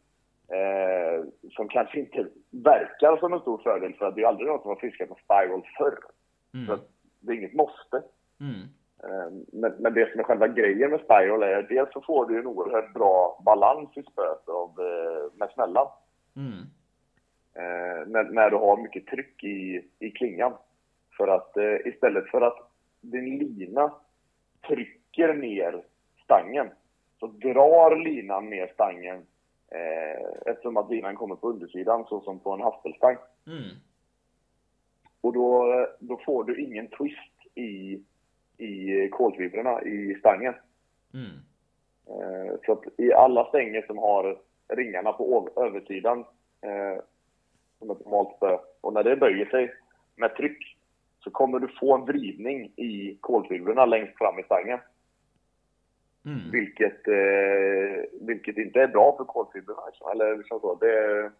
Eh, 0.47 1.25
som 1.51 1.67
kanske 1.67 1.99
inte 1.99 2.27
verkar 2.49 3.17
som 3.17 3.33
en 3.33 3.39
stor 3.39 3.57
fördel 3.57 3.93
för 3.93 4.05
att 4.05 4.15
det 4.15 4.21
är 4.21 4.27
aldrig 4.27 4.47
någon 4.47 4.61
som 4.61 4.69
har 4.69 4.75
fiskat 4.75 5.09
på 5.09 5.17
spiral 5.23 5.67
förr. 5.77 5.97
Så 6.67 6.73
att 6.73 6.89
det 7.19 7.31
är 7.31 7.37
inget 7.37 7.53
måste. 7.53 8.03
Mm. 8.39 8.61
Eh, 9.03 9.31
Men, 9.53 9.73
men 9.79 9.93
det 9.93 10.11
som 10.11 10.19
är 10.19 10.23
själva 10.23 10.47
grejen 10.47 10.91
med 10.91 10.99
spiral 10.99 11.43
är 11.43 11.57
att 11.59 11.69
dels 11.69 11.93
så 11.93 12.01
får 12.01 12.25
du 12.25 12.39
en 12.39 12.47
oerhört 12.47 12.93
bra 12.93 13.41
balans 13.45 13.89
i 13.95 14.03
spöet 14.03 14.49
av, 14.49 14.69
eh, 14.79 15.37
med 15.39 15.49
smällan. 15.53 15.87
Mm. 16.35 16.59
Eh, 17.55 18.07
när, 18.07 18.23
när 18.23 18.49
du 18.49 18.57
har 18.57 18.77
mycket 18.77 19.07
tryck 19.07 19.43
i, 19.43 19.87
i 19.99 20.11
klingan. 20.11 20.53
För 21.17 21.27
att 21.27 21.57
eh, 21.57 21.75
istället 21.85 22.27
för 22.31 22.41
att 22.41 22.71
din 23.01 23.37
lina 23.37 23.93
trycker 24.67 25.33
ner 25.33 25.83
stangen 26.31 26.69
så 27.19 27.27
drar 27.27 27.95
linan 27.95 28.49
ner 28.49 28.67
stangen 28.73 29.25
eh, 29.71 30.25
eftersom 30.45 30.77
att 30.77 30.89
linan 30.89 31.15
kommer 31.15 31.35
på 31.35 31.49
undersidan 31.49 32.05
så 32.05 32.21
som 32.21 32.39
på 32.39 32.51
en 32.51 32.61
haspelstang. 32.61 33.17
Mm. 33.47 33.75
Och 35.21 35.33
då, 35.33 35.87
då 35.99 36.17
får 36.25 36.43
du 36.43 36.61
ingen 36.61 36.87
twist 36.87 37.55
i, 37.55 38.01
i 38.57 39.09
kolfibrerna 39.11 39.81
i 39.81 40.15
stangen. 40.19 40.53
Mm. 41.13 41.31
Eh, 42.07 42.55
Så 42.65 42.71
att 42.71 42.83
i 42.97 43.13
alla 43.13 43.45
stänger 43.45 43.81
som 43.81 43.97
har 43.97 44.37
ringarna 44.67 45.13
på 45.13 45.49
översidan 45.55 46.19
eh, 46.61 47.03
som 47.79 47.91
ett 47.91 48.05
normalt 48.05 48.35
spö 48.37 48.57
och 48.81 48.93
när 48.93 49.03
det 49.03 49.15
böjer 49.15 49.45
sig 49.45 49.73
med 50.15 50.35
tryck 50.35 50.77
så 51.19 51.31
kommer 51.31 51.59
du 51.59 51.67
få 51.67 51.95
en 51.95 52.05
vridning 52.05 52.71
i 52.75 53.17
kolfibrerna 53.21 53.85
längst 53.85 54.17
fram 54.17 54.39
i 54.39 54.43
stangen. 54.43 54.79
Mm. 56.25 56.51
Vilket, 56.51 57.07
eh, 57.07 58.03
vilket 58.21 58.57
inte 58.57 58.81
är 58.81 58.87
bra 58.87 59.17
för 59.17 59.23
kolfibrerna. 59.23 59.81
Liksom. 59.87 60.11
Eller 60.11 60.37
liksom 60.37 60.59
så. 60.59 60.75
Det, 60.75 61.31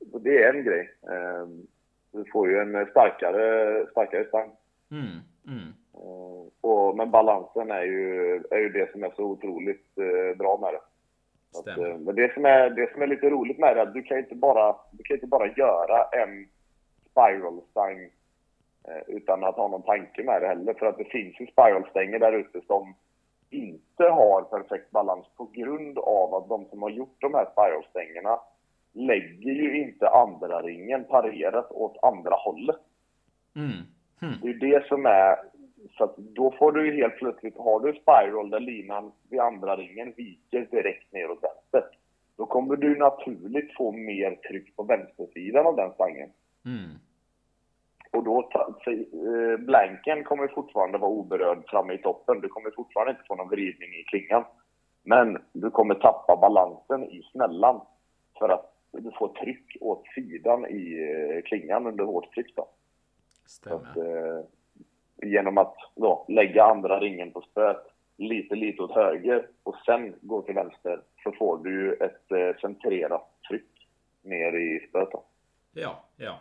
det 0.00 0.42
är 0.42 0.54
en 0.54 0.64
grej. 0.64 0.90
Eh, 1.02 1.46
du 2.12 2.24
får 2.32 2.48
ju 2.48 2.58
en 2.58 2.86
starkare, 2.86 3.86
starkare 3.90 4.24
stang. 4.24 4.50
Mm. 4.90 5.20
Mm. 5.46 5.68
Eh, 5.94 6.46
och, 6.60 6.96
men 6.96 7.10
balansen 7.10 7.70
är 7.70 7.82
ju, 7.82 8.34
är 8.50 8.58
ju 8.58 8.68
det 8.68 8.92
som 8.92 9.04
är 9.04 9.12
så 9.16 9.22
otroligt 9.22 9.98
eh, 9.98 10.36
bra 10.38 10.58
med 10.60 10.74
det. 10.74 10.80
Att, 11.58 11.78
eh, 11.78 11.98
men 11.98 12.14
det 12.14 12.34
som, 12.34 12.44
är, 12.44 12.70
det 12.70 12.92
som 12.92 13.02
är 13.02 13.06
lite 13.06 13.30
roligt 13.30 13.58
med 13.58 13.76
det 13.76 13.80
är 13.80 13.86
att 13.86 13.94
du 13.94 14.02
kan 14.02 14.18
inte 14.18 14.34
bara, 14.34 14.76
du 14.92 15.02
kan 15.02 15.14
inte 15.14 15.26
bara 15.26 15.46
göra 15.46 16.04
en 16.04 16.46
spiral-stang 17.10 18.00
eh, 18.88 19.02
utan 19.06 19.44
att 19.44 19.56
ha 19.56 19.68
någon 19.68 19.82
tanke 19.82 20.22
med 20.22 20.42
det 20.42 20.48
heller. 20.48 20.74
För 20.74 20.86
att 20.86 20.98
det 20.98 21.04
finns 21.04 21.40
ju 21.40 21.46
spiral-stänger 21.46 22.18
där 22.18 22.32
ute 22.32 22.60
som 22.66 22.94
inte 23.54 24.04
har 24.04 24.42
perfekt 24.42 24.90
balans 24.90 25.26
på 25.36 25.44
grund 25.52 25.98
av 25.98 26.34
att 26.34 26.48
de 26.48 26.64
som 26.70 26.82
har 26.82 26.90
gjort 26.90 27.16
de 27.20 27.34
här 27.34 27.46
spiral-stängerna 27.52 28.38
lägger 28.92 29.52
ju 29.52 29.82
inte 29.82 30.08
andra 30.08 30.62
ringen 30.62 31.04
parerat 31.04 31.70
åt 31.72 31.96
andra 32.02 32.34
hållet. 32.34 32.80
Mm. 33.56 33.70
Mm. 34.22 34.34
Det 34.42 34.48
är 34.48 34.52
ju 34.52 34.58
det 34.58 34.86
som 34.86 35.06
är... 35.06 35.36
Så 35.98 36.04
att 36.04 36.16
då 36.16 36.54
får 36.58 36.72
du 36.72 36.86
ju 36.86 37.02
helt 37.02 37.16
plötsligt, 37.16 37.56
har 37.56 37.80
du 37.80 38.00
spiral 38.00 38.50
där 38.50 38.60
linan 38.60 39.12
vid 39.30 39.40
andra 39.40 39.76
ringen 39.76 40.12
viker 40.16 40.66
direkt 40.70 41.12
ner 41.12 41.30
åt 41.30 41.42
vänster. 41.42 41.84
Då 42.36 42.46
kommer 42.46 42.76
du 42.76 42.98
naturligt 42.98 43.76
få 43.76 43.92
mer 43.92 44.34
tryck 44.34 44.76
på 44.76 44.82
vänstersidan 44.82 45.66
av 45.66 45.76
den 45.76 45.92
stangen. 45.94 46.30
Mm. 46.64 46.90
Och 48.14 48.24
då, 48.24 48.50
eh, 48.86 49.58
blanken 49.58 50.24
kommer 50.24 50.48
fortfarande 50.48 50.98
vara 50.98 51.10
oberörd 51.10 51.62
framme 51.66 51.94
i 51.94 51.98
toppen. 51.98 52.40
Du 52.40 52.48
kommer 52.48 52.70
fortfarande 52.70 53.10
inte 53.10 53.24
få 53.28 53.34
någon 53.34 53.48
vridning 53.48 53.94
i 53.94 54.04
klingan. 54.04 54.44
Men 55.02 55.42
du 55.52 55.70
kommer 55.70 55.94
tappa 55.94 56.36
balansen 56.36 57.04
i 57.04 57.22
snällan. 57.32 57.80
För 58.38 58.48
att 58.48 58.74
du 58.92 59.10
får 59.10 59.28
tryck 59.28 59.76
åt 59.80 60.04
sidan 60.14 60.66
i 60.66 61.10
eh, 61.10 61.42
klingan 61.42 61.86
under 61.86 62.04
hårt 62.04 62.34
tryck 62.34 62.56
då. 62.56 62.68
Så 63.46 63.74
att, 63.74 63.90
Stämmer. 63.90 64.38
eh, 64.38 64.44
genom 65.22 65.58
att 65.58 65.76
då 65.94 66.24
lägga 66.28 66.64
andra 66.64 67.00
ringen 67.00 67.30
på 67.30 67.40
spöet 67.40 67.86
lite, 68.16 68.54
lite 68.54 68.82
åt 68.82 68.94
höger 68.94 69.48
och 69.62 69.76
sen 69.86 70.14
gå 70.20 70.42
till 70.42 70.54
vänster 70.54 71.00
så 71.22 71.32
får 71.32 71.64
du 71.64 71.94
ett 71.94 72.30
eh, 72.30 72.60
centrerat 72.60 73.42
tryck 73.48 73.88
ner 74.22 74.52
i 74.52 74.86
spöet. 74.88 75.08
Då. 75.12 75.24
Ja, 75.72 76.04
ja. 76.16 76.38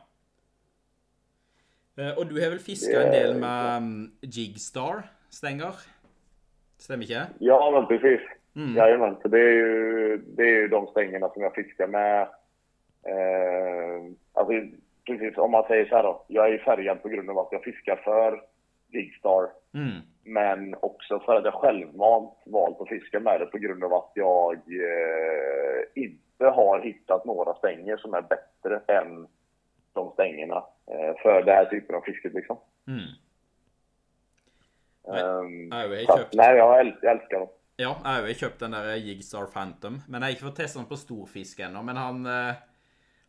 Eh, 1.97 2.17
Og 2.17 2.25
du 2.29 2.39
har 2.41 2.49
vel 2.49 2.59
fiska 2.59 3.01
en 3.03 3.11
del 3.13 3.35
med 3.39 3.77
um, 3.77 4.11
Jigstar 4.21 5.03
stänger? 5.29 5.73
Stämmer 6.77 7.05
ikke? 7.05 7.25
Ja, 7.39 7.59
men 7.71 7.85
precis. 7.87 8.21
Mm. 8.55 8.75
Jajamän, 8.75 9.15
så 9.21 9.27
det 9.27 9.39
är, 9.39 9.51
ju, 9.51 10.17
det 10.17 10.43
är 10.43 10.61
ju 10.61 10.67
de 10.67 10.87
stängerna 10.87 11.29
som 11.29 11.41
jag 11.41 11.55
fiskar 11.55 11.87
med. 11.87 12.21
Eh, 13.05 14.01
alltså, 14.33 14.53
precis 15.05 15.37
om 15.37 15.51
man 15.51 15.63
säger 15.67 15.85
så 15.85 15.95
här 15.95 16.03
då. 16.03 16.25
Jag 16.27 16.45
är 16.47 16.51
ju 16.51 16.59
färgad 16.59 17.01
på 17.01 17.09
grund 17.09 17.29
av 17.29 17.39
att 17.39 17.51
jag 17.51 17.63
fiskar 17.63 17.95
för 17.95 18.41
Bigstar. 18.91 19.49
Mm. 19.73 20.01
Men 20.23 20.75
också 20.81 21.19
för 21.19 21.35
att 21.35 21.45
jag 21.45 21.53
självmant 21.53 22.33
valt 22.45 22.81
att 22.81 22.89
fiska 22.89 23.19
med 23.19 23.39
det 23.39 23.45
på 23.45 23.57
grund 23.57 23.83
av 23.83 23.93
att 23.93 24.11
jag 24.13 24.53
eh, 24.53 25.83
inte 26.03 26.45
har 26.45 26.81
hittat 26.81 27.25
några 27.25 27.53
stänger 27.53 27.97
som 27.97 28.13
är 28.13 28.21
bättre 28.21 28.81
än 28.87 29.27
de 29.93 30.11
stängerna 30.11 30.63
för 31.21 31.43
den 31.45 31.55
här 31.55 31.65
typen 31.65 31.95
av 31.95 32.01
fisket 32.01 32.34
liksom. 32.34 32.57
Mm. 32.88 33.09
Nej. 35.07 36.05
Har 36.05 36.17
kjøpt 36.17 36.34
nej, 36.34 36.57
jag, 36.57 36.86
äl- 36.86 36.97
jag 37.01 37.11
älskar 37.11 37.39
dem. 37.39 37.49
Ja, 37.75 37.95
jeg 38.05 38.21
har 38.21 38.34
kjøpt 38.39 38.59
den 38.59 38.71
der 38.75 38.95
Jigstar 38.95 39.45
Phantom. 39.51 40.01
Men 40.07 40.21
jeg 40.21 40.27
har 40.27 40.36
ikke 40.38 40.45
fått 40.49 40.59
testa 40.61 40.79
den 40.79 40.89
på 40.91 40.97
storfisk 40.99 41.59
ennå. 41.65 41.81
Men 41.84 41.97
han, 41.97 42.25
eh, 42.29 42.55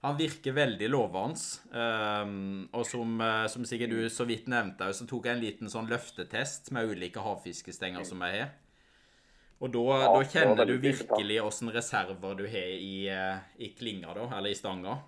han 0.05 0.19
virker 0.19 0.53
veldig 0.53 0.89
lovende. 0.93 1.41
Um, 1.73 2.69
og 2.73 2.85
som, 2.87 3.21
eh, 3.21 3.47
som 3.47 3.65
sikkert 3.65 3.91
du 3.91 4.11
så 4.11 4.27
vidt 4.29 4.47
nevnte, 4.53 4.91
så 4.93 5.07
tok 5.09 5.27
jeg 5.27 5.39
en 5.39 5.43
liten 5.43 5.73
sånn 5.73 5.89
løftetest 5.89 6.71
med 6.77 6.93
ulike 6.93 7.25
havfiskestenger 7.25 8.05
som 8.05 8.21
jeg 8.29 8.43
har. 8.43 8.53
Og 9.61 9.73
da, 9.73 9.85
Ja, 10.03 10.13
var 10.13 10.25
kjenner 10.29 10.67
du 10.67 10.77
virkelig 10.79 11.41
åssen 11.43 11.71
reserver 11.73 12.35
du 12.37 12.45
har 12.47 12.71
i, 12.77 13.09
eh, 13.09 13.39
i 13.59 13.73
klinga, 13.79 14.13
da. 14.15 14.29
Eller 14.37 14.51
i 14.51 14.55
stanga. 14.55 14.99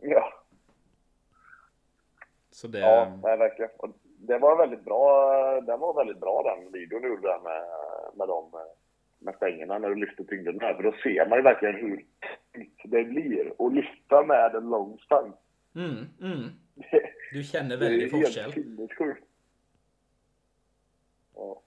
Ja. 0.00 0.24
Så 2.54 2.66
det 2.68 2.78
Ja, 2.78 3.18
nej, 3.22 3.36
verkligen. 3.36 3.70
Och 3.76 3.90
det 4.18 4.38
var 4.38 4.56
väldigt 4.56 4.84
bra. 4.84 5.04
Den 5.60 5.80
var 5.80 5.94
väldigt 5.94 6.20
bra 6.20 6.42
den 6.42 6.72
videon 6.72 7.02
du 7.02 7.08
gjorde 7.08 7.28
där 7.28 7.40
med, 7.40 7.62
med 8.18 8.28
de 8.28 8.50
med 9.18 9.34
stängerna 9.34 9.78
när 9.78 9.88
du 9.88 9.94
lyfter 9.94 10.24
tyngden 10.24 10.56
med. 10.56 10.76
För 10.76 10.82
då 10.82 10.92
ser 11.02 11.28
man 11.28 11.38
ju 11.38 11.42
verkligen 11.42 11.74
hur 11.74 11.96
tungt 12.54 12.80
det 12.84 13.04
blir 13.04 13.52
att 13.58 13.72
lyfta 13.74 14.22
med 14.22 14.54
en 14.54 14.70
lång 14.70 14.98
stang. 14.98 15.32
mm, 15.74 16.06
mm. 16.20 16.50
Du 17.32 17.42
helt 17.88 18.10
forskjell. 18.12 18.52
sinnessjukt. 18.52 19.24
Ja. 21.34 21.62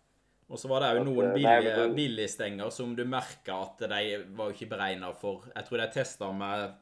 Og 0.49 0.59
så 0.59 0.67
var 0.71 0.79
det 0.81 0.89
At, 1.01 1.05
noen 1.07 1.25
eh, 1.27 1.33
billige, 1.33 1.77
men 1.77 1.89
det- 1.89 1.95
billigstenger 1.95 2.69
som 2.69 2.95
du 2.95 3.03
merka 3.05 3.57
at 3.61 3.79
de 3.89 4.23
var 4.37 4.49
ikke 4.53 4.69
beregna 4.69 5.11
for 5.13 5.43
Jeg 5.55 5.65
tror 5.65 5.77
de 5.77 5.87
testa 5.91 6.31
med 6.31 6.73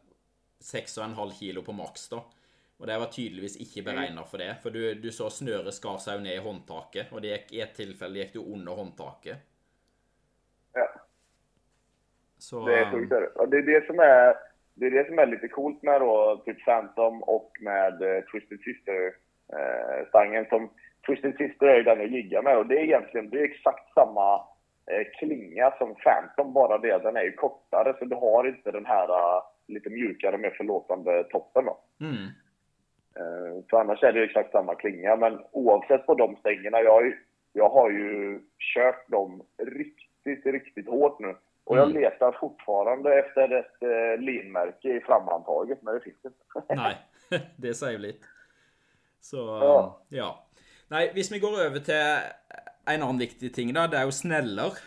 6,5 0.62 1.32
kilo 1.40 1.62
på 1.62 1.72
maks, 1.74 2.10
da. 2.10 2.22
Og 2.80 2.88
de 2.88 2.96
var 3.00 3.06
tydeligvis 3.12 3.56
ikke 3.62 3.82
Mm. 3.82 3.86
beregna 3.96 4.24
for 4.24 4.38
det. 4.38 4.56
For 4.64 4.70
du, 4.70 4.94
du 4.94 5.12
så 5.12 5.30
snøret 5.30 5.74
skar 5.74 5.98
seg 5.98 6.18
jo 6.18 6.24
ned 6.24 6.36
i 6.36 6.44
håndtaket, 6.44 7.12
og 7.14 7.22
det 7.22 7.30
gikk, 7.32 7.52
i 7.54 7.62
et 7.62 7.74
tilfelle 7.74 8.20
gikk 8.20 8.34
det 8.34 8.42
jo 8.42 8.54
under 8.54 8.74
håndtaket. 8.76 9.38
Ja. 10.74 10.88
Så 12.38 12.66
Det 12.68 12.74
är 12.80 12.92
sjukt. 12.92 13.10
det. 13.10 13.28
Och 13.36 13.50
det 13.50 13.58
är 13.58 13.62
det 13.62 13.86
som 13.88 14.00
är, 14.00 14.36
det 14.74 14.86
är 14.86 14.92
det 14.92 15.06
som 15.08 15.20
är 15.20 15.26
lite 15.26 15.48
coolt 15.48 15.84
med 15.84 16.02
då, 16.02 16.42
typ 16.46 16.66
Phantom 16.66 17.24
och 17.24 17.52
med 17.62 18.02
eh, 18.02 18.22
Twisted 18.32 18.60
Sister-stangen. 18.60 20.46
som 20.50 20.70
Twisted 21.08 21.36
Sister 21.38 21.66
är 21.68 21.78
ju 21.78 21.84
den 21.84 22.00
jag 22.00 22.08
jiggar 22.12 22.42
med 22.42 22.58
och 22.58 22.66
det 22.68 22.76
är 22.80 22.84
egentligen 22.84 23.30
det 23.30 23.40
är 23.40 23.44
exakt 23.44 23.94
samma 23.94 24.36
eh, 24.92 25.04
klinga 25.20 25.72
som 25.78 25.96
Phantom, 25.96 26.54
bara 26.54 26.78
det 26.78 26.98
den 26.98 27.16
är 27.18 27.24
ju 27.24 27.32
kortare 27.32 27.96
så 28.00 28.06
du 28.06 28.16
har 28.16 28.48
inte 28.48 28.72
den 28.72 28.86
här 28.86 29.10
eh, 29.10 29.42
lite 29.68 29.90
mjukare, 29.90 30.38
mer 30.38 30.50
förlåtande 30.52 31.24
toppen 31.24 31.66
då. 31.66 31.78
mm, 32.02 32.28
Eh, 33.20 33.64
Så 33.70 33.78
annars 33.78 34.04
är 34.04 34.14
det 34.14 34.20
ju 34.20 34.26
exakt 34.26 34.52
samma 34.52 34.76
klinga. 34.76 35.16
Men 35.16 35.40
oavsett 35.52 36.06
på 36.06 36.16
de 36.16 36.36
stängerna, 36.36 36.82
jag 36.82 36.92
har 36.92 37.04
ju, 37.04 37.18
jag 37.54 37.70
har 37.70 37.90
ju 37.90 38.40
kört 38.60 39.08
dem 39.08 39.42
riktigt, 39.58 40.46
riktigt 40.46 40.88
hårt 40.90 41.20
nu. 41.20 41.36
Och 41.64 41.78
jag 41.78 41.90
Mm. 41.90 42.02
letar 42.02 42.32
fortfarande 42.32 43.20
efter 43.20 43.52
ett 43.60 43.82
eh, 43.84 44.22
linmärke 44.24 44.98
i 44.98 45.00
framhandtaget, 45.02 45.82
men 45.82 45.94
det 45.94 46.02
finns 46.02 46.26
inte. 46.26 46.74
Nei, 46.76 46.94
det 47.58 47.74
jo 47.92 47.98
litt. 47.98 48.22
Så 49.22 49.38
Ja. 49.38 50.02
ja. 50.10 50.42
Nei, 50.90 51.08
hvis 51.14 51.32
vi 51.32 51.40
går 51.40 51.56
over 51.68 51.80
til 51.80 51.96
en 52.88 53.02
annen 53.02 53.18
viktig 53.20 53.54
ting, 53.56 53.74
da. 53.74 53.88
Det 53.88 53.98
er 53.98 54.04
jo 54.06 54.12
sneller. 54.14 54.78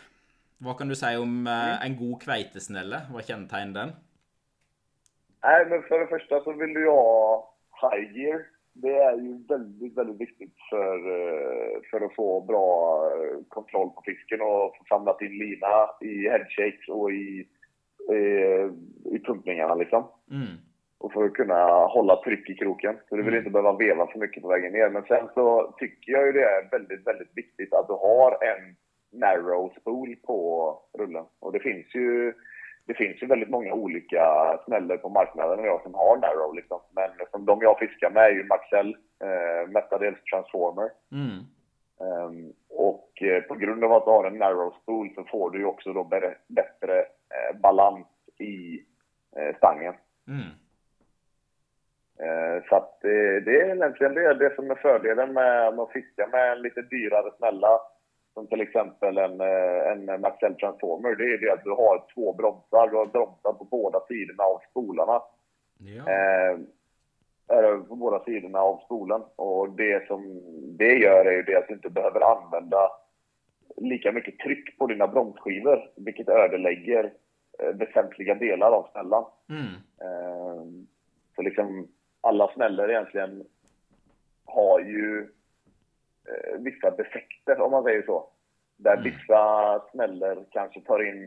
Hva 0.63 0.73
kan 0.77 0.87
du 0.87 0.95
si 0.95 1.11
om 1.19 1.47
eh, 1.47 1.85
en 1.85 1.97
god 1.99 2.21
kveitesnelle? 2.21 3.01
Hva 3.11 3.21
kjennetegner 3.21 3.73
den? 3.73 3.91
Nej, 5.43 5.65
men 5.65 5.83
för 5.83 5.99
det 5.99 6.07
första 6.07 6.39
så 6.43 6.51
vill 6.53 6.73
du 6.73 6.81
ju 6.83 6.89
ha 6.89 7.53
high 7.81 8.17
gear. 8.17 8.45
Det 8.73 8.95
är 8.97 9.15
ju 9.15 9.37
väldigt, 9.49 9.97
väldigt 9.97 10.21
viktigt 10.21 10.53
för, 10.69 10.95
eh, 10.95 11.79
för 11.91 12.05
att 12.05 12.15
få 12.15 12.41
bra 12.41 13.03
eh, 13.05 13.43
kontroll 13.47 13.89
på 13.89 14.01
fisken 14.05 14.41
och 14.41 14.77
få 14.77 14.83
samlat 14.89 15.21
in 15.21 15.37
lina 15.37 15.89
i 16.01 16.29
headshakes 16.29 16.89
och 16.89 17.11
i, 17.11 17.47
eh, 18.09 18.71
i 19.15 19.19
pumpningarna 19.25 19.75
liksom. 19.75 20.03
Mm. 20.31 20.57
och 20.97 21.13
för 21.13 21.25
att 21.25 21.33
kunna 21.33 21.85
hålla 21.85 22.23
tryck 22.23 22.49
i 22.49 22.55
kroken. 22.55 22.97
Så 23.09 23.15
du 23.15 23.23
vill 23.23 23.35
inte 23.35 23.49
behöva 23.49 23.77
veva 23.77 24.07
för 24.07 24.19
mycket 24.19 24.43
på 24.43 24.49
vägen 24.49 24.73
ner. 24.73 24.89
Men 24.89 25.03
sen 25.03 25.29
så 25.33 25.75
tycker 25.77 26.11
jag 26.11 26.25
ju 26.25 26.31
det 26.31 26.43
är 26.43 26.69
väldigt, 26.71 27.07
väldigt 27.07 27.31
viktigt 27.37 27.73
att 27.73 27.87
du 27.87 27.93
har 27.93 28.31
en 28.31 28.75
narrow 29.11 29.73
spool 29.81 30.15
på 30.15 30.39
rullen. 30.97 31.25
Och 31.39 31.53
det 31.53 31.59
finns 31.59 31.95
ju, 31.95 32.33
det 32.89 32.95
finns 32.95 33.23
ju 33.23 33.27
väldigt 33.27 33.49
många 33.49 33.73
olika 33.73 34.23
snällor 34.65 34.97
på 34.97 35.09
marknaden 35.09 35.59
idag 35.59 35.81
som 35.83 35.93
har 35.93 36.17
narrow 36.17 36.55
liksom. 36.55 36.79
Men 36.91 37.09
som 37.31 37.45
de 37.45 37.61
jag 37.61 37.79
fiskar 37.79 38.09
med 38.09 38.23
är 38.23 38.29
ju 38.29 38.43
Maxell, 38.43 38.97
eh, 39.23 39.69
mestadels 39.69 40.23
Transformer. 40.23 40.89
Mm. 41.11 41.39
Ehm, 42.01 42.53
och 42.69 43.21
eh, 43.21 43.41
på 43.43 43.55
grund 43.55 43.83
av 43.83 43.93
att 43.93 44.05
du 44.05 44.11
har 44.11 44.25
en 44.25 44.37
narrow 44.37 44.73
spool 44.81 45.09
så 45.15 45.23
får 45.23 45.51
du 45.51 45.59
ju 45.59 45.65
också 45.65 45.93
då 45.93 46.03
bättre, 46.03 46.35
bättre 46.47 46.99
eh, 46.99 47.59
balans 47.59 48.07
i 48.37 48.83
eh, 49.35 49.55
stangen. 49.57 49.93
Mm. 50.27 50.49
Eh, 52.19 52.63
Så 52.69 52.75
att 52.75 53.01
det, 53.01 53.39
det 53.39 53.61
är 53.61 53.75
egentligen 53.75 54.13
det, 54.13 54.33
det 54.33 54.55
som 54.55 54.71
är 54.71 54.75
fördelen 54.75 55.33
med, 55.33 55.73
med 55.73 55.83
att 55.83 55.91
fiska 55.91 56.27
med 56.27 56.51
en 56.51 56.61
lite 56.61 56.81
dyrare 56.81 57.31
smälla. 57.37 57.79
Som 58.33 58.47
till 58.47 58.61
exempel 58.61 59.17
en, 59.17 59.41
eh, 59.41 59.91
en 59.91 60.21
Maxell 60.21 60.55
Transformer. 60.55 61.15
Det 61.15 61.23
är 61.23 61.37
det 61.37 61.53
att 61.53 61.63
du 61.63 61.69
har 61.69 62.03
två 62.13 62.33
bromsar. 62.33 62.89
Du 62.89 62.97
har 62.97 63.05
bromsar 63.05 63.53
på 63.53 63.63
båda 63.63 63.99
sidorna 64.07 64.43
av 64.43 64.61
spolarna. 64.71 65.21
Ja. 65.77 66.11
Eh, 66.11 66.57
på 67.87 67.95
båda 67.95 68.23
sidorna 68.23 68.59
av 68.59 68.81
spolen. 68.85 69.21
Och 69.35 69.69
det 69.69 70.07
som 70.07 70.41
det 70.77 70.93
gör 70.93 71.25
är 71.25 71.31
ju 71.31 71.43
det 71.43 71.55
att 71.57 71.67
du 71.67 71.73
inte 71.73 71.89
behöver 71.89 72.21
använda 72.21 72.91
lika 73.77 74.11
mycket 74.11 74.39
tryck 74.39 74.77
på 74.77 74.87
dina 74.87 75.07
bromsskivor. 75.07 75.91
Vilket 75.95 76.29
ödelägger 76.29 77.13
eh, 77.59 77.69
väsentliga 77.73 78.35
delar 78.35 78.71
av 78.71 78.87
smällan. 78.91 79.25
Mm. 79.49 79.73
Eh, 80.01 80.63
Så 81.35 81.41
liksom 81.41 81.87
alla 82.21 82.51
snällor 82.53 82.89
egentligen 82.89 83.45
har 84.45 84.79
ju 84.79 85.27
vissa 86.57 86.91
defekter 86.91 87.61
om 87.61 87.71
man 87.71 87.83
säger 87.83 88.01
så. 88.01 88.27
Där 88.77 88.93
Mm. 88.93 89.03
vissa 89.03 89.81
snällor 89.91 90.45
kanske 90.51 90.81
tar 90.81 91.03
in 91.07 91.23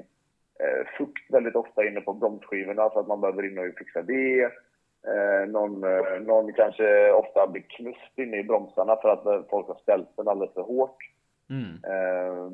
eh, 0.61 0.87
fukt 0.99 1.31
väldigt 1.31 1.57
ofta 1.57 1.85
inne 1.85 2.01
på 2.01 2.13
bromsskivorna 2.13 2.91
så 2.91 2.99
att 2.99 3.07
man 3.09 3.21
behöver 3.21 3.45
in 3.45 3.59
och 3.59 3.79
fixa 3.79 4.03
det. 4.03 4.43
Eh, 5.07 5.49
någon, 5.49 5.85
eh, 5.85 6.21
någon 6.21 6.53
kanske 6.53 7.13
ofta 7.13 7.47
blir 7.47 7.63
knust 7.63 8.19
inne 8.19 8.37
i 8.37 8.45
bromsarna 8.45 8.97
för 8.97 9.09
att 9.09 9.27
eh, 9.27 9.43
folk 9.51 9.67
har 9.69 9.75
ställt 9.83 10.17
den 10.17 10.29
alldeles 10.29 10.55
för 10.55 10.63
hårt. 10.63 10.97
Mm. 11.51 11.85
Eh, 11.85 12.51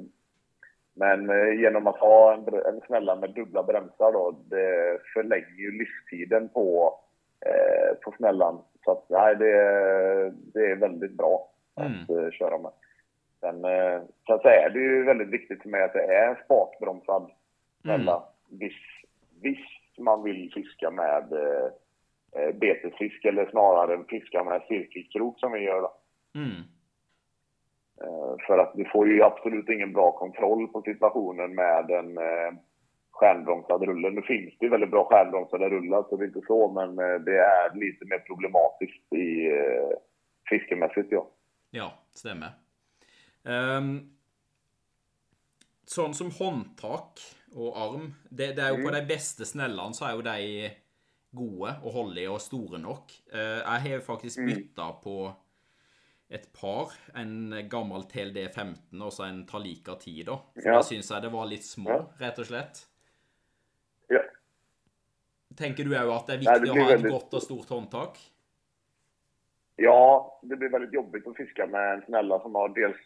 men 0.94 1.30
eh, 1.30 1.60
genom 1.60 1.86
att 1.86 1.96
ha 1.98 2.34
en, 2.34 2.54
en 2.54 2.80
snälla 2.86 3.16
med 3.16 3.30
dubbla 3.30 3.62
bromsar 3.62 4.12
då, 4.12 4.34
det 4.44 4.98
förlänger 5.14 5.58
ju 5.58 5.78
livstiden 5.78 6.48
på, 6.48 6.94
eh, 7.46 7.94
på 8.04 8.14
snällan. 8.16 8.58
Så 8.84 8.90
att 8.90 9.04
nej, 9.08 9.36
det, 9.36 9.54
det 10.54 10.70
är 10.70 10.76
väldigt 10.76 11.12
bra 11.12 11.48
att 11.80 12.10
eh, 12.10 12.30
köra 12.30 12.58
med. 12.58 12.72
Sen, 13.40 13.64
eh, 13.64 14.02
sen 14.26 14.38
så 14.38 14.48
är 14.48 14.70
det 14.70 14.78
ju 14.78 15.04
väldigt 15.04 15.28
viktigt 15.28 15.62
för 15.62 15.68
mig 15.68 15.82
att 15.82 15.92
det 15.92 16.04
är 16.04 16.28
en 16.28 16.44
spakbromsad 16.44 17.30
snälla. 17.82 18.22
Visst, 18.50 19.06
visst 19.42 19.98
man 19.98 20.22
vill 20.22 20.52
fiska 20.54 20.90
med 20.90 21.32
eh, 21.32 21.70
eh, 22.36 22.54
betesfisk 22.54 23.24
eller 23.24 23.50
snarare 23.50 24.04
fiska 24.08 24.44
med 24.44 24.62
cirkelkrok 24.68 25.40
som 25.40 25.52
vi 25.52 25.60
gör 25.60 25.80
då. 25.80 25.92
Mm. 26.34 26.62
För 28.46 28.58
att 28.58 28.72
du 28.74 28.84
får 28.84 29.08
ju 29.08 29.22
absolut 29.22 29.68
ingen 29.68 29.92
bra 29.92 30.12
kontroll 30.12 30.68
på 30.68 30.82
situationen 30.82 31.54
med 31.54 31.90
en 31.90 32.18
eh, 32.18 32.52
stjärnbromsad 33.10 33.82
rulle. 33.82 34.10
Nu 34.10 34.22
finns 34.22 34.58
det 34.58 34.66
ju 34.66 34.70
väldigt 34.70 34.90
bra 34.90 35.04
stjärnbromsade 35.04 35.68
rullar, 35.68 36.02
så 36.08 36.16
det 36.16 36.24
är 36.24 36.26
inte 36.26 36.46
så, 36.46 36.72
men 36.72 36.96
det 37.24 37.38
är 37.38 37.74
lite 37.74 38.04
mer 38.04 38.18
problematiskt 38.18 39.12
i 39.12 39.46
eh, 39.46 39.90
fiskemässigt, 40.48 41.12
ja. 41.12 41.26
Ja, 41.76 41.90
stämmer. 42.16 42.54
Um, 43.48 44.10
sånn 45.88 46.14
som 46.16 46.30
håndtak 46.34 47.20
og 47.56 47.76
arm 47.80 48.08
Det, 48.28 48.50
det 48.58 48.64
er 48.64 48.74
jo 48.74 48.82
på 48.84 48.92
de 48.92 49.00
beste 49.08 49.46
snellene 49.48 49.96
så 49.96 50.08
er 50.08 50.16
jo 50.18 50.24
de 50.26 50.70
gode 51.38 51.74
og 51.84 51.92
holdige 51.94 52.32
og 52.32 52.40
store 52.42 52.80
nok. 52.80 53.12
Eh, 53.32 53.60
jeg 53.60 53.84
har 53.84 54.00
faktisk 54.04 54.40
bytta 54.44 54.88
på 55.04 55.14
et 56.32 56.46
par. 56.56 56.92
En 57.16 57.52
gammel 57.70 58.04
TLD 58.08 58.40
15 58.48 59.02
og 59.04 59.12
så 59.12 59.26
en 59.28 59.42
Talika 59.48 59.94
10, 60.00 60.22
da. 60.28 60.38
For 60.56 60.68
Ja. 60.68 60.78
da 60.78 60.82
syns 60.88 61.10
jeg 61.12 61.22
det 61.22 61.32
var 61.32 61.46
litt 61.48 61.64
små, 61.64 61.98
rett 62.20 62.38
og 62.38 62.46
slett. 62.48 62.86
ja. 64.10 64.20
Tenker 65.56 65.84
du 65.84 65.90
òg 65.90 66.10
at 66.16 66.26
det 66.28 66.34
er 66.38 66.44
Nei, 66.44 66.58
det 66.64 66.70
å 66.70 66.84
ha 66.84 66.92
et 66.94 67.02
godt 67.10 67.34
og 67.34 67.42
stort 67.42 67.68
håndtak? 67.68 68.18
Ja, 69.80 70.38
det 70.42 70.56
blir 70.56 70.68
väldigt 70.68 70.92
jobbigt 70.92 71.26
att 71.26 71.36
fiska 71.36 71.66
med 71.66 71.92
en 71.94 72.02
snälla 72.02 72.40
som 72.40 72.54
har 72.54 72.68
dels 72.68 72.96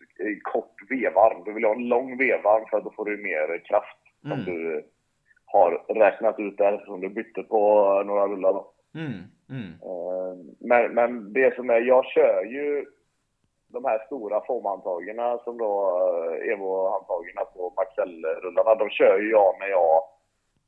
kort 0.43 0.75
vevarm. 0.91 1.43
Du 1.45 1.53
vill 1.53 1.65
ha 1.65 1.73
en 1.75 1.89
lång 1.89 2.19
vevarm 2.19 2.65
för 2.71 2.77
att 2.79 2.85
då 2.85 2.91
får 2.91 3.05
du 3.05 3.17
mer 3.17 3.59
kraft. 3.65 3.99
Som 4.21 4.33
Mm. 4.33 4.45
du 4.45 4.85
har 5.45 5.71
räknat 5.95 6.39
ut 6.41 6.59
där 6.59 6.79
som 6.87 7.01
du 7.01 7.09
bytte 7.09 7.43
på 7.43 7.59
några 8.07 8.27
rullar. 8.27 8.53
Då. 8.53 8.73
Mm, 8.95 9.13
mm, 9.51 9.73
Eh, 9.83 10.37
Men, 10.61 10.95
men 10.95 11.33
det 11.33 11.55
som 11.57 11.71
är, 11.71 11.81
jag 11.81 12.05
kör 12.07 12.45
ju 12.45 12.85
de 13.69 13.85
här 13.85 14.07
stora 14.07 14.41
foamhandtagen 14.47 15.39
som 15.45 15.59
då 15.59 15.73
eh, 16.43 16.53
Evo-handtagen 16.53 17.37
på 17.55 17.73
Maxell-rullarna. 17.77 18.75
De 18.75 18.91
kör 18.91 19.19
ju 19.19 19.31
jag 19.31 19.55
när 19.61 19.67
jag 19.69 20.03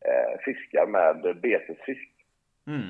eh, 0.07 0.39
fiskar 0.45 0.87
med 0.87 1.41
betesfisk. 1.43 2.11
mm. 2.67 2.87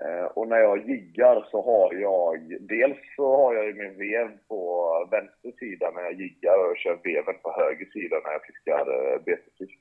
Eh, 0.00 0.24
och 0.24 0.48
när 0.48 0.58
jag 0.58 0.88
jiggar 0.88 1.46
så 1.50 1.62
har 1.62 1.94
jag, 1.94 2.56
dels 2.60 2.98
så 3.16 3.36
har 3.36 3.54
jag 3.54 3.66
ju 3.66 3.74
min 3.74 3.98
vev 3.98 4.30
på 4.48 5.08
vänster 5.10 5.52
sida 5.58 5.90
när 5.90 6.02
jag 6.02 6.20
jiggar 6.20 6.58
och 6.58 6.70
jag 6.70 6.78
kör 6.78 6.98
veven 7.04 7.34
på 7.42 7.52
höger 7.52 7.86
sida 7.86 8.16
när 8.24 8.32
jag 8.32 8.44
fiskar 8.46 9.12
eh, 9.12 9.22
betesfisk. 9.24 9.78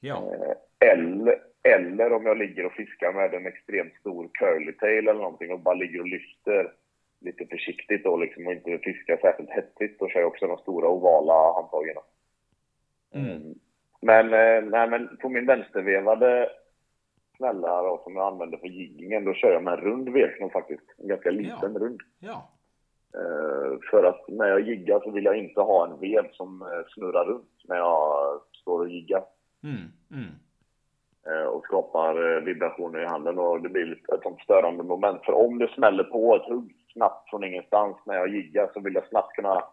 Ja. 0.00 0.34
Eh, 0.34 0.90
eller, 0.92 1.38
eller 1.62 2.12
om 2.12 2.26
jag 2.26 2.38
ligger 2.38 2.66
och 2.66 2.72
fiskar 2.72 3.12
med 3.12 3.34
en 3.34 3.46
extremt 3.46 3.94
stor 3.94 4.28
curlytail 4.32 5.08
eller 5.08 5.22
någonting 5.22 5.52
och 5.52 5.60
bara 5.60 5.74
ligger 5.74 6.00
och 6.00 6.08
lyfter 6.08 6.72
lite 7.20 7.46
försiktigt 7.46 8.04
då 8.04 8.16
liksom 8.16 8.46
och 8.46 8.52
inte 8.52 8.78
fiskar 8.78 9.16
särskilt 9.16 9.50
hetsigt, 9.50 9.98
då 9.98 10.08
kör 10.08 10.20
jag 10.20 10.28
också 10.28 10.46
de 10.46 10.58
stora 10.58 10.88
ovala 10.88 11.52
handtagen. 11.54 11.96
Mm. 13.14 13.54
Men, 14.00 14.26
eh, 14.26 14.70
nej, 14.70 14.88
men 14.88 15.16
på 15.16 15.28
min 15.28 15.46
vänstervevade 15.46 16.50
snälla 17.36 17.82
då, 17.82 18.00
som 18.04 18.16
jag 18.16 18.26
använder 18.26 18.58
för 18.58 18.66
jiggingen, 18.66 19.24
då 19.24 19.32
kör 19.34 19.52
jag 19.52 19.62
med 19.62 19.74
en 19.74 19.80
rund 19.80 20.08
vevknopp 20.08 20.52
faktiskt. 20.52 20.82
En 20.98 21.08
ganska 21.08 21.30
liten 21.30 21.72
Ja. 21.74 21.78
rund. 21.78 22.00
ja. 22.18 22.48
Eh, 23.14 23.78
för 23.90 24.04
att 24.04 24.28
när 24.28 24.46
jag 24.48 24.60
jiggar 24.60 25.00
så 25.00 25.10
vill 25.10 25.24
jag 25.24 25.36
inte 25.36 25.60
ha 25.60 25.86
en 25.86 26.00
vev 26.00 26.30
som 26.32 26.62
eh, 26.62 26.84
snurrar 26.94 27.24
runt 27.24 27.62
när 27.64 27.76
jag 27.76 28.40
står 28.52 28.80
och 28.80 28.88
jiggar. 28.88 29.24
Mm, 29.62 29.76
mm. 30.10 30.30
eh, 31.26 31.46
och 31.46 31.64
skapar 31.64 32.36
eh, 32.36 32.40
vibrationer 32.42 33.02
i 33.02 33.06
handen 33.06 33.38
och 33.38 33.60
det 33.60 33.68
blir 33.68 33.92
ett 33.92 34.22
sånt 34.22 34.40
störande 34.40 34.82
moment. 34.84 35.24
För 35.24 35.32
om 35.32 35.58
det 35.58 35.68
smäller 35.68 36.04
på 36.04 36.36
ett 36.36 36.48
hugg 36.48 36.74
snabbt 36.92 37.30
från 37.30 37.44
ingenstans 37.44 37.96
när 38.06 38.14
jag 38.14 38.28
jiggar 38.28 38.70
så 38.74 38.80
vill 38.80 38.94
jag 38.94 39.08
snabbt 39.08 39.36
kunna 39.36 39.64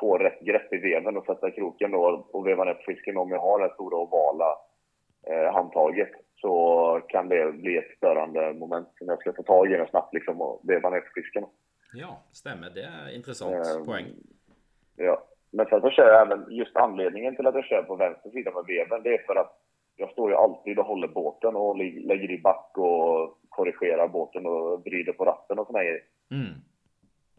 få 0.00 0.18
rätt 0.18 0.40
grepp 0.40 0.72
i 0.72 0.76
veven 0.76 1.16
och 1.16 1.24
sätta 1.24 1.50
kroken 1.50 1.90
då 1.90 2.26
och 2.32 2.46
veva 2.46 2.64
ner 2.64 2.74
på 2.74 2.82
fisken. 2.86 3.16
Om 3.16 3.30
jag 3.30 3.40
har 3.40 3.60
det 3.60 3.74
stora 3.74 3.96
ovala 3.96 4.56
eh, 5.26 5.54
handtaget 5.54 6.10
så 6.34 7.00
kan 7.08 7.28
det 7.28 7.52
bli 7.52 7.76
ett 7.76 7.96
störande 7.96 8.52
moment 8.52 8.88
som 8.98 9.08
jag 9.08 9.20
ska 9.20 9.32
få 9.32 9.42
tag 9.42 9.72
i 9.72 9.76
den 9.76 9.86
snabbt 9.86 10.14
liksom 10.14 10.40
och 10.40 10.60
veva 10.62 10.90
ner 10.90 11.00
på 11.00 11.10
fisken. 11.14 11.44
Ja, 11.94 12.22
stämmer. 12.32 12.70
Det 12.70 12.82
är 12.82 13.14
intressant 13.16 13.54
Eh, 13.54 13.84
poäng. 13.84 14.06
Ja. 14.96 15.24
Men 15.50 15.66
sen 15.66 15.80
så 15.80 15.90
kör 15.90 16.08
jag 16.08 16.22
även, 16.22 16.46
just 16.50 16.76
anledningen 16.76 17.36
till 17.36 17.46
att 17.46 17.54
jag 17.54 17.64
kör 17.64 17.82
på 17.82 17.96
vänster 17.96 18.30
sida 18.30 18.50
med 18.50 18.64
veven, 18.66 19.02
det 19.02 19.14
är 19.14 19.26
för 19.26 19.36
att 19.36 19.60
jag 19.96 20.10
står 20.10 20.30
ju 20.30 20.36
alltid 20.36 20.78
och 20.78 20.86
håller 20.86 21.08
båten 21.08 21.56
och 21.56 21.76
lägger 21.78 22.30
i 22.30 22.38
back 22.38 22.70
och 22.74 23.38
korrigerar 23.48 24.08
båten 24.08 24.46
och 24.46 24.84
vrider 24.84 25.12
på 25.12 25.24
ratten 25.24 25.58
och 25.58 25.66
såna 25.66 25.84
grejer. 25.84 26.02
Mm. 26.30 26.52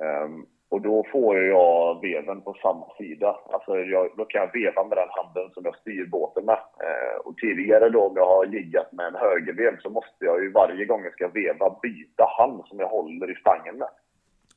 Ehm, 0.04 0.46
och 0.76 0.82
då 0.82 1.06
får 1.12 1.38
jag 1.38 2.02
veven 2.02 2.42
på 2.42 2.54
samma 2.54 2.86
sida. 2.98 3.40
Alltså 3.50 3.78
jag, 3.78 4.10
då 4.18 4.26
kan 4.26 4.42
jag 4.42 4.54
veva 4.54 4.84
med 4.84 4.98
den 4.98 5.10
handen 5.10 5.52
som 5.54 5.66
jag 5.66 5.76
styr 5.76 6.06
båten 6.06 6.46
med. 6.46 6.58
Ehm, 6.58 7.20
och 7.26 7.38
tidigare 7.38 7.90
då 7.90 8.02
om 8.02 8.14
jag 8.16 8.26
har 8.26 8.46
liggat 8.46 8.92
med 8.92 9.06
en 9.06 9.16
högervev 9.16 9.78
så 9.80 9.90
måste 9.90 10.26
jag 10.26 10.44
ju 10.44 10.52
varje 10.52 10.86
gång 10.86 11.04
jag 11.04 11.14
ska 11.14 11.28
veva 11.28 11.80
byta 11.82 12.26
hand 12.38 12.64
som 12.66 12.80
jag 12.80 12.88
håller 12.88 13.32
i 13.32 13.36
stangen 13.36 13.78
med. 13.78 13.88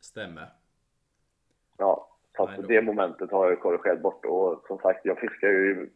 Stämmer. 0.00 0.46
Ja, 1.76 2.08
så 2.36 2.42
att 2.42 2.68
det 2.68 2.82
momentet 2.82 3.30
har 3.30 3.48
jag 3.48 3.60
korrigerat 3.60 4.02
bort. 4.02 4.24
Och 4.24 4.64
som 4.66 4.78
sagt, 4.78 5.00
jag 5.04 5.18
fiskar 5.18 5.48
ju 5.48 5.90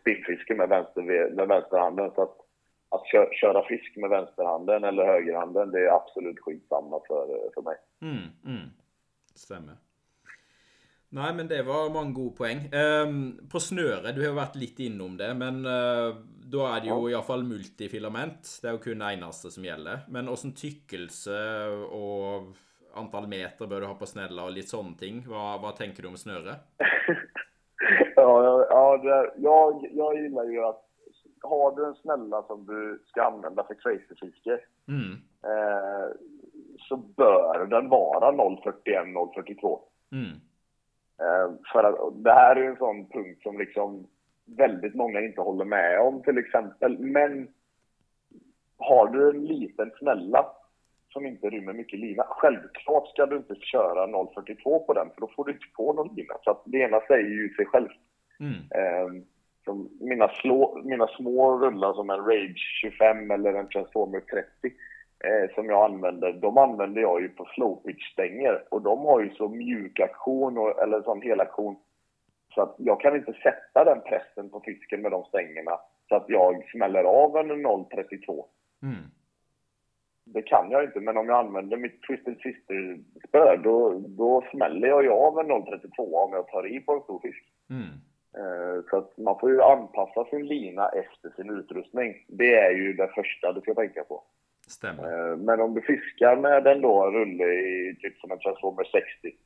spinnfiske 0.00 0.54
med, 0.54 0.68
vänster, 0.68 1.02
med 1.36 1.48
vänsterhanden. 1.48 2.10
Så 2.14 2.22
att, 2.22 2.36
att 2.88 3.04
kö, 3.04 3.26
köra 3.32 3.64
fisk 3.64 3.96
med 3.96 4.10
vänsterhanden 4.10 4.84
eller 4.84 5.06
högerhanden, 5.06 5.70
det 5.70 5.80
är 5.86 5.96
absolut 5.96 6.40
skitsamma 6.40 7.00
för, 7.08 7.50
för 7.54 7.62
mig. 7.62 7.76
Mm, 8.02 8.24
mm. 8.44 8.70
Stämmer. 9.40 9.78
Nei, 11.10 11.32
men 11.34 11.48
det 11.50 11.62
var 11.66 11.88
mange 11.90 12.14
gode 12.14 12.36
poeng. 12.38 12.60
Ehm, 12.70 13.22
på 13.50 13.58
snøre, 13.58 14.12
du 14.14 14.20
har 14.22 14.36
vært 14.36 14.58
litt 14.60 14.78
innom 14.84 15.16
det, 15.18 15.32
men 15.34 15.64
eh, 15.66 16.10
da 16.52 16.66
er 16.68 16.84
det 16.84 16.90
jo 16.92 17.08
iallfall 17.10 17.42
multifilament. 17.46 18.46
Det 18.62 18.70
er 18.70 18.76
jo 18.76 18.82
kun 18.84 19.02
det 19.02 19.08
eneste 19.16 19.50
som 19.50 19.66
gjelder. 19.66 20.04
Men 20.14 20.30
åssen 20.30 20.54
tykkelse 20.54 21.40
og 21.88 22.52
antall 23.00 23.26
meter 23.30 23.70
bør 23.70 23.82
du 23.82 23.88
ha 23.90 23.96
på 23.98 24.06
snella 24.10 24.46
og 24.46 24.54
litt 24.54 24.70
sånne 24.70 24.94
ting? 25.00 25.24
Hva, 25.26 25.56
hva 25.62 25.74
tenker 25.78 26.06
du 26.06 26.12
om 26.12 26.20
snøre? 26.20 26.60
ja, 28.20 28.30
ja, 28.46 28.54
ja 28.70 28.84
det, 29.02 29.18
jag, 29.42 29.82
jag 29.90 30.22
gillar 30.22 30.52
ju 30.52 30.64
att 30.68 30.86
har 31.42 31.76
du 31.76 31.84
en 31.86 31.94
snälla 31.94 32.42
som 32.42 32.66
du 32.66 33.02
ska 33.06 33.22
använda 33.22 33.64
för 33.64 33.74
crazyfiske 33.74 34.60
Mm, 34.88 35.12
eh, 35.42 36.08
så 36.90 36.96
bör 36.96 37.66
den 37.66 37.88
vara 37.88 38.32
041-042. 38.32 39.78
mm, 40.12 40.40
Eh, 41.20 41.52
för 41.72 41.84
att 41.84 42.24
det 42.24 42.32
här 42.32 42.56
är 42.56 42.60
ju 42.60 42.66
en 42.66 42.76
sån 42.76 43.08
punkt 43.08 43.42
som 43.42 43.58
liksom 43.58 44.06
väldigt 44.44 44.94
många 44.94 45.20
inte 45.20 45.40
håller 45.40 45.64
med 45.64 46.00
om 46.00 46.22
till 46.22 46.38
exempel. 46.38 46.98
Men 46.98 47.48
har 48.78 49.08
du 49.08 49.30
en 49.30 49.44
liten 49.44 49.90
snälla 49.98 50.46
som 51.12 51.26
inte 51.26 51.50
rymmer 51.50 51.72
mycket 51.72 51.98
lina, 51.98 52.24
självklart 52.28 53.08
ska 53.08 53.26
du 53.26 53.36
inte 53.36 53.54
köra 53.54 54.26
042 54.34 54.78
på 54.78 54.92
den 54.92 55.10
för 55.14 55.20
då 55.20 55.28
får 55.36 55.44
du 55.44 55.52
inte 55.52 55.66
på 55.76 55.92
någon 55.92 56.14
lina. 56.16 56.34
Så 56.44 56.50
att 56.50 56.62
det 56.64 56.78
ena 56.78 57.00
säger 57.00 57.28
ju 57.28 57.54
sig 57.54 57.66
själv. 57.66 57.88
mm, 58.40 58.54
Eh, 58.54 59.22
mina, 60.00 60.28
slå, 60.28 60.82
mina 60.84 61.06
små 61.06 61.58
rullar 61.58 61.92
som 61.94 62.10
en 62.10 62.24
Rage 62.24 62.80
25 62.80 63.30
eller 63.30 63.54
en 63.54 63.68
Transformer 63.68 64.20
30 64.20 64.74
eh, 65.24 65.54
som 65.54 65.66
jag 65.66 65.84
använder, 65.84 66.32
de 66.32 66.58
använder 66.58 67.00
jag 67.00 67.22
ju 67.22 67.28
på 67.28 67.44
slow 67.44 67.82
pitch 67.84 68.12
stänger 68.12 68.64
och 68.70 68.82
de 68.82 68.98
har 68.98 69.20
ju 69.20 69.30
så 69.30 69.48
mjuk 69.48 70.00
aktion 70.00 70.58
och, 70.58 70.82
eller 70.82 71.02
sån 71.02 71.22
helaktion 71.22 71.76
så 72.54 72.62
att 72.62 72.74
jag 72.78 73.00
kan 73.00 73.16
inte 73.16 73.32
sätta 73.32 73.84
den 73.84 74.00
pressen 74.00 74.50
på 74.50 74.60
fisken 74.60 75.02
med 75.02 75.10
de 75.10 75.24
stängerna 75.24 75.78
så 76.08 76.16
att 76.16 76.24
jag 76.28 76.68
smäller 76.72 77.04
av 77.04 77.36
en 77.36 77.48
032. 77.90 78.46
mm. 78.82 78.94
Det 80.24 80.42
kan 80.42 80.70
jag 80.70 80.84
inte, 80.84 81.00
men 81.00 81.16
om 81.16 81.28
jag 81.28 81.38
använder 81.38 81.76
mitt 81.76 82.02
Twisted 82.02 82.36
Sister-spö 82.38 83.56
då, 83.56 84.02
då 84.08 84.44
smäller 84.50 84.88
jag 84.88 85.02
ju 85.02 85.10
av 85.10 85.38
en 85.38 85.64
032 85.64 86.16
om 86.16 86.32
jag 86.32 86.48
tar 86.48 86.66
i 86.66 86.80
på 86.80 86.92
en 86.92 87.00
stor 87.00 87.20
fisk. 87.20 87.44
mm. 87.70 87.88
Eh, 88.34 88.84
så 88.90 88.96
att 88.96 89.18
man 89.18 89.38
får 89.38 89.50
ju 89.50 89.62
anpassa 89.62 90.24
sin 90.24 90.46
lina 90.46 90.88
efter 90.88 91.30
sin 91.36 91.50
utrustning. 91.50 92.24
Det 92.28 92.54
är 92.54 92.70
ju 92.70 92.92
det 92.92 93.08
första 93.14 93.52
du 93.52 93.60
ska 93.60 93.74
tänka 93.74 94.04
på. 94.04 94.22
Stämmer. 94.70 95.30
Eh, 95.30 95.36
men 95.36 95.60
om 95.60 95.74
du 95.74 95.80
fiskar 95.80 96.36
med 96.36 96.66
en 96.66 96.80
då 96.80 97.10
rulle 97.10 97.44
i 97.44 97.96
typ 98.00 98.18
som 98.18 98.32
en 98.32 98.38
Transformer 98.38 98.84
60. 98.84 99.36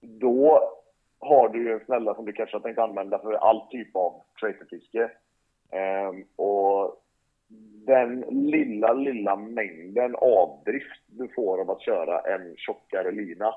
Då 0.00 0.72
har 1.18 1.48
du 1.48 1.62
ju 1.62 1.72
en 1.72 1.84
snälla 1.84 2.14
som 2.14 2.24
du 2.24 2.32
kanske 2.32 2.56
har 2.56 2.62
tänkt 2.62 2.78
använda 2.78 3.18
för 3.18 3.32
all 3.32 3.68
typ 3.70 3.96
av 3.96 4.22
traderfiske. 4.40 5.10
Ehm, 5.70 6.24
och 6.36 7.02
den 7.86 8.20
lilla, 8.20 8.92
lilla 8.92 9.36
mängden 9.36 10.14
avdrift 10.14 11.02
du 11.06 11.28
får 11.28 11.60
av 11.60 11.70
att 11.70 11.82
köra 11.82 12.20
en 12.20 12.56
tjockare 12.56 13.10
lina 13.10 13.54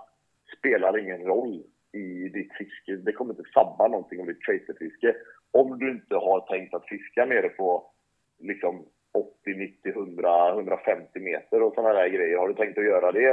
spelar 0.59 0.97
ingen 0.97 1.21
roll 1.21 1.63
i 1.91 2.29
ditt 2.29 2.53
fiske. 2.53 2.95
Det 2.95 3.11
kommer 3.11 3.33
inte 3.33 3.51
sabba 3.53 3.87
någonting 3.87 4.19
om 4.19 4.27
ditt 4.27 4.41
tracerfiske. 4.41 5.15
Om 5.51 5.79
du 5.79 5.91
inte 5.91 6.15
har 6.15 6.39
tänkt 6.39 6.73
att 6.73 6.87
fiska 6.87 7.25
nere 7.25 7.49
på 7.49 7.91
liksom 8.39 8.85
80, 9.15 9.53
90, 9.53 9.89
100, 9.91 10.49
150 10.49 11.19
meter 11.19 11.61
och 11.61 11.73
sådana 11.73 11.93
där 11.93 12.07
grejer. 12.07 12.37
Har 12.37 12.47
du 12.47 12.53
tänkt 12.53 12.77
att 12.77 12.85
göra 12.85 13.11
det 13.11 13.29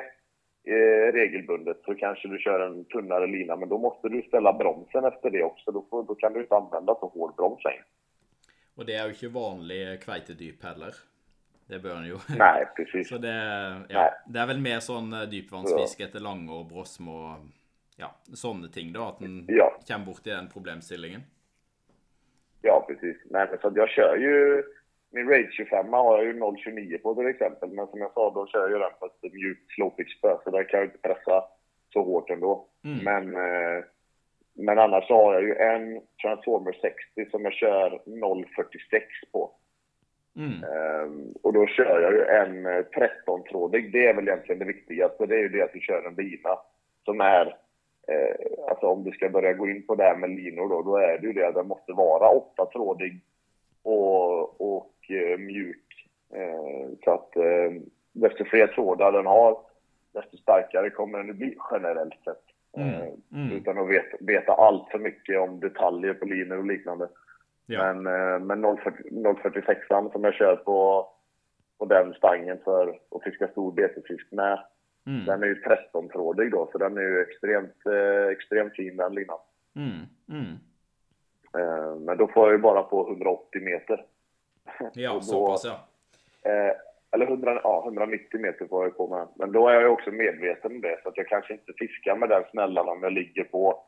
eh, 0.64 1.12
regelbundet 1.12 1.76
så 1.84 1.94
kanske 1.94 2.28
du 2.28 2.38
kör 2.38 2.60
en 2.60 2.84
tunnare 2.84 3.26
lina, 3.26 3.56
men 3.56 3.68
då 3.68 3.78
måste 3.78 4.08
du 4.08 4.22
ställa 4.22 4.52
bromsen 4.52 5.04
efter 5.04 5.30
det 5.30 5.42
också. 5.42 5.70
Då, 5.72 5.86
får, 5.90 6.02
då 6.02 6.14
kan 6.14 6.32
du 6.32 6.40
inte 6.40 6.54
använda 6.56 6.94
så 6.94 7.06
hård 7.08 7.34
broms 7.36 7.64
längre. 7.64 7.84
Och 8.76 8.86
det 8.86 8.94
är 8.94 9.04
ju 9.04 9.10
inte 9.12 9.28
vanlig 9.28 10.02
kveitedyp 10.02 10.62
heller. 10.64 10.94
Det 11.66 11.78
bör 11.78 11.94
den 11.94 12.06
ju. 12.06 12.16
Nej, 12.38 12.66
precis. 12.76 13.08
Så 13.08 13.18
det, 13.18 13.34
ja, 13.88 14.14
det 14.26 14.38
är 14.38 14.46
väl 14.46 14.60
mer 14.60 14.80
sån 14.80 15.12
eh, 15.12 15.22
dypvannsfiske 15.22 16.04
etter 16.04 16.20
langår, 16.20 16.64
brosm 16.64 17.08
och 17.08 17.36
ja, 17.96 18.14
sånne 18.34 18.68
ting 18.68 18.92
då, 18.92 19.02
att 19.02 19.18
den 19.18 19.44
Ja. 19.48 19.78
kommer 19.88 20.06
bort 20.06 20.26
i 20.26 20.30
den 20.30 20.48
problemstillingen. 20.52 21.20
Ja, 22.62 22.84
precis. 22.88 23.16
Nej, 23.30 23.46
men 23.50 23.58
så 23.58 23.72
jag 23.76 23.88
kör 23.88 24.16
ju... 24.16 24.62
Min 25.12 25.28
Rage 25.28 25.52
25 25.52 25.92
har 25.92 26.18
jag 26.18 26.26
ju 26.26 26.32
0,29 26.32 26.98
på 26.98 27.14
till 27.14 27.26
exempel. 27.26 27.68
Men 27.70 27.86
som 27.86 28.00
jag 28.00 28.12
sa, 28.12 28.30
då 28.34 28.46
kör 28.46 28.70
jag 28.70 28.80
den 28.80 28.90
på 29.00 29.06
ett 29.06 29.32
mjukt 29.32 29.70
slowpitch-spö. 29.70 30.36
Så 30.44 30.50
där 30.50 30.64
kan 30.64 30.80
jag 30.80 30.86
inte 30.86 30.98
pressa 30.98 31.44
så 31.92 32.02
hårt 32.02 32.30
ändå. 32.30 32.66
Mm. 32.84 33.04
Men, 33.04 33.36
eh, 33.36 33.84
men 34.54 34.78
annars 34.78 35.08
har 35.08 35.34
jag 35.34 35.42
ju 35.42 35.54
en 35.54 36.00
Transformer 36.22 36.72
60 36.72 37.30
som 37.30 37.44
jag 37.44 37.52
kör 37.52 38.00
0,46 38.06 39.02
på. 39.32 39.50
Mm. 40.36 40.64
Ehm, 40.64 41.34
och 41.42 41.52
då 41.52 41.66
kör 41.66 42.00
jag 42.00 42.12
ju 42.12 42.24
en 42.24 42.66
eh, 42.66 42.84
13-trådig. 43.26 43.92
Det 43.92 44.06
är 44.06 44.14
väl 44.14 44.28
egentligen 44.28 44.58
det 44.58 44.64
viktigaste. 44.64 45.26
Det 45.26 45.34
är 45.34 45.42
ju 45.42 45.48
det 45.48 45.62
att 45.62 45.72
du 45.72 45.80
kör 45.80 46.06
en 46.06 46.14
lina 46.14 46.58
som 47.04 47.20
är... 47.20 47.56
Eh, 48.08 48.68
alltså 48.68 48.86
om 48.86 49.04
du 49.04 49.10
ska 49.10 49.28
börja 49.28 49.52
gå 49.52 49.68
in 49.68 49.86
på 49.86 49.94
det 49.94 50.04
här 50.04 50.16
med 50.16 50.30
linor 50.30 50.68
då, 50.68 50.82
då 50.82 50.96
är 50.96 51.18
det 51.18 51.26
ju 51.26 51.32
det 51.32 51.48
att 51.48 51.54
den 51.54 51.68
måste 51.68 51.92
vara 51.92 52.28
8-trådig 52.28 53.20
och, 53.82 54.31
eh, 54.31 54.31
mjuk. 55.46 56.08
Eh, 56.34 56.88
så 57.04 57.10
att 57.10 57.36
eh, 57.36 57.82
desto 58.12 58.44
fler 58.44 58.66
trådar 58.66 59.12
den 59.12 59.26
har, 59.26 59.58
desto 60.12 60.36
starkare 60.36 60.90
kommer 60.90 61.18
den 61.18 61.30
att 61.30 61.36
bli 61.36 61.56
generellt 61.70 62.24
sett. 62.24 62.44
Mm. 62.76 62.88
Eh, 62.88 63.08
Mm. 63.32 63.56
Utan 63.56 63.78
att 63.78 63.88
veta, 63.88 64.16
veta 64.20 64.52
allt 64.52 64.88
för 64.90 64.98
mycket 64.98 65.40
om 65.40 65.60
detaljer 65.60 66.14
på 66.14 66.24
linor 66.24 66.58
och 66.58 66.66
liknande. 66.66 67.08
Ja. 67.66 67.92
Men, 67.92 68.02
men 68.46 68.76
040 68.76 69.42
046 69.42 69.80
som 69.88 70.24
jag 70.24 70.34
kör 70.34 70.56
på, 70.56 71.08
på 71.78 71.84
den 71.84 72.14
stangen 72.14 72.58
för 72.64 72.98
att 73.10 73.22
fiska 73.22 73.48
stor 73.48 73.72
betesfisk 73.72 74.32
med. 74.32 74.64
Mm. 75.06 75.24
Den 75.24 75.42
är 75.42 75.46
ju 75.46 75.54
13-trådig 75.54 76.50
då, 76.50 76.68
så 76.72 76.78
den 76.78 76.96
är 76.96 77.02
ju 77.02 77.20
extremt, 77.20 77.76
extremt 78.32 78.74
fin 78.74 78.96
den 78.96 79.14
linan. 79.14 79.38
Mm. 79.76 80.06
Mm. 80.28 82.04
Men 82.04 82.18
då 82.18 82.28
får 82.28 82.46
jag 82.46 82.52
ju 82.52 82.58
bara 82.58 82.82
på 82.82 83.08
180 83.08 83.62
meter. 83.62 84.04
Ja, 84.94 85.12
Och 85.12 85.24
så 85.24 85.32
då- 85.40 85.46
pass 85.46 85.64
ja. 85.64 85.88
Eh, 86.50 86.74
eller 87.14 87.26
100, 87.26 87.60
ja, 87.64 87.82
190 87.86 88.40
meter 88.40 88.66
får 88.66 88.84
jag 88.84 88.96
på 88.96 89.08
med. 89.08 89.28
Men 89.36 89.52
då 89.52 89.68
är 89.68 89.72
jag 89.74 89.82
ju 89.82 89.88
också 89.88 90.10
medveten 90.10 90.72
om 90.72 90.80
det, 90.80 91.00
så 91.02 91.08
att 91.08 91.16
jag 91.16 91.28
kanske 91.28 91.52
inte 91.52 91.72
fiskar 91.78 92.16
med 92.16 92.28
den 92.28 92.44
snällan 92.50 92.88
om 92.88 93.02
jag 93.02 93.12
ligger 93.12 93.44
på, 93.44 93.84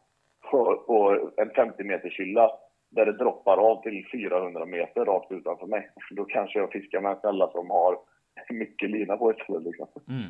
på, 0.50 0.76
på 0.86 1.30
en 1.36 1.50
50 1.50 1.84
meters 1.84 2.18
hylla 2.18 2.50
där 2.90 3.06
det 3.06 3.12
droppar 3.12 3.56
av 3.56 3.82
till 3.82 4.06
400 4.12 4.66
meter 4.66 5.04
rakt 5.04 5.32
utanför 5.32 5.66
mig. 5.66 5.90
Då 6.10 6.24
kanske 6.24 6.58
jag 6.58 6.72
fiskar 6.72 7.00
med 7.00 7.12
en 7.12 7.20
snälla 7.20 7.50
som 7.50 7.70
har 7.70 7.98
mycket 8.50 8.90
lina 8.90 9.16
på 9.16 9.32
istället. 9.32 9.62
Liksom. 9.64 9.88
Mm. 10.08 10.22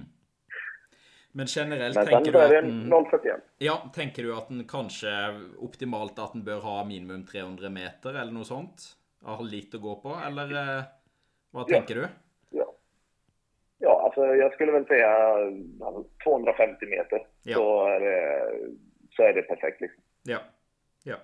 Men 1.33 1.47
generellt 1.49 1.97
Men 1.97 2.07
tänker 2.07 2.33
så 2.33 2.39
du 2.39 2.45
att 2.45 2.65
en 2.65 2.91
den, 2.91 3.05
041. 3.11 3.37
ja, 3.59 3.91
tänker 3.95 4.23
du 4.23 4.37
att 4.37 4.49
den 4.49 4.65
kanske 4.69 5.07
optimalt 5.59 6.19
att 6.19 6.33
den 6.33 6.45
bör 6.45 6.61
ha 6.61 6.85
minimum 6.85 7.27
300 7.27 7.71
meter 7.71 8.15
eller 8.15 8.33
något 8.33 8.47
sånt? 8.47 8.81
Ha 9.25 9.41
lite 9.43 9.77
att 9.77 9.83
gå 9.83 9.97
på 9.97 10.17
eller 10.27 10.45
eh, 10.79 10.83
vad 11.51 11.63
Ja. 11.71 11.75
tänker 11.77 11.95
du? 11.95 12.07
Ja. 12.51 12.75
ja, 13.79 14.03
alltså 14.05 14.27
jag 14.27 14.53
skulle 14.53 14.73
väl 14.73 14.87
säga 14.87 15.11
alltså, 15.81 16.05
250 16.25 16.87
meter. 16.87 17.27
Ja. 17.45 17.55
Så, 17.57 17.87
är 17.87 18.01
det, 18.01 18.51
så 19.17 19.23
är 19.23 19.33
det 19.33 19.43
perfekt. 19.43 19.81
Liksom. 19.81 20.03
Ja. 20.23 20.39
Ja. 21.05 21.17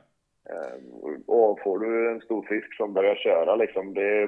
Eh, 0.51 0.83
Och 1.27 1.61
får 1.61 1.79
du 1.79 2.11
en 2.11 2.21
stor 2.21 2.43
fisk 2.43 2.77
som 2.77 2.93
börjar 2.95 3.15
köra 3.15 3.57
liksom, 3.57 3.95
det, 3.95 4.27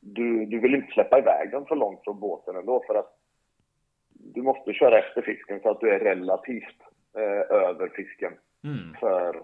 du, 0.00 0.46
du 0.46 0.58
vill 0.60 0.74
inte 0.74 0.92
släppa 0.92 1.18
iväg 1.18 1.50
den 1.50 1.64
så 1.64 1.74
långt 1.74 2.04
från 2.04 2.20
båten 2.20 2.56
ändå 2.56 2.84
för 2.86 2.94
att 2.94 3.18
du 4.08 4.42
måste 4.42 4.72
köra 4.72 4.98
efter 4.98 5.22
fisken 5.22 5.60
så 5.60 5.70
att 5.70 5.80
du 5.80 5.90
är 5.90 5.98
relativt 6.00 6.80
eh, 7.16 7.56
över 7.56 7.88
fisken. 7.88 8.32
Mm. 8.64 8.94
För 9.00 9.42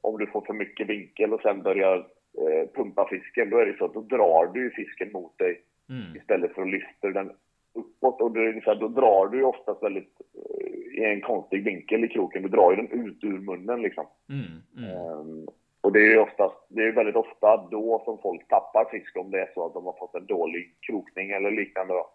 om 0.00 0.18
du 0.18 0.26
får 0.26 0.40
för 0.40 0.52
mycket 0.54 0.86
vinkel 0.86 1.32
och 1.34 1.40
sen 1.40 1.62
börjar 1.62 2.06
eh, 2.38 2.68
pumpa 2.74 3.08
fisken, 3.08 3.50
då 3.50 3.58
är 3.58 3.66
det 3.66 3.78
så 3.78 3.84
att 3.84 3.94
då 3.94 4.00
drar 4.00 4.52
du 4.54 4.70
fisken 4.70 5.12
mot 5.12 5.38
dig 5.38 5.62
Mm. 5.88 6.16
istället 6.16 6.54
för 6.54 6.62
att 6.62 6.70
lyfta 6.70 7.08
den 7.10 7.32
uppåt. 7.72 8.20
Och 8.20 8.32
det 8.32 8.40
är 8.40 8.48
ungefär, 8.48 8.74
då 8.74 8.88
drar 8.88 9.26
du 9.28 9.38
ju 9.38 9.44
oftast 9.44 9.82
väldigt 9.82 10.20
eh, 10.34 11.00
i 11.00 11.04
en 11.04 11.20
konstig 11.20 11.64
vinkel 11.64 12.04
i 12.04 12.08
kroken. 12.08 12.42
Du 12.42 12.48
drar 12.48 12.70
ju 12.70 12.76
den 12.76 13.06
ut 13.06 13.24
ur 13.24 13.38
munnen 13.38 13.82
liksom. 13.82 14.06
Mm. 14.28 14.62
Mm. 14.76 14.90
Ehm, 14.90 15.48
och 15.80 15.92
det 15.92 16.00
är 16.00 16.10
ju 16.10 16.18
oftast, 16.18 16.56
det 16.68 16.82
är 16.82 16.92
väldigt 16.92 17.16
ofta 17.16 17.68
då 17.70 18.02
som 18.04 18.18
folk 18.22 18.48
tappar 18.48 18.90
fisk 18.90 19.16
om 19.16 19.30
det 19.30 19.40
är 19.40 19.50
så 19.54 19.66
att 19.66 19.74
de 19.74 19.84
har 19.84 19.96
fått 19.98 20.14
en 20.14 20.26
dålig 20.26 20.74
krokning 20.80 21.30
eller 21.30 21.50
liknande 21.50 21.94
då. 21.94 22.10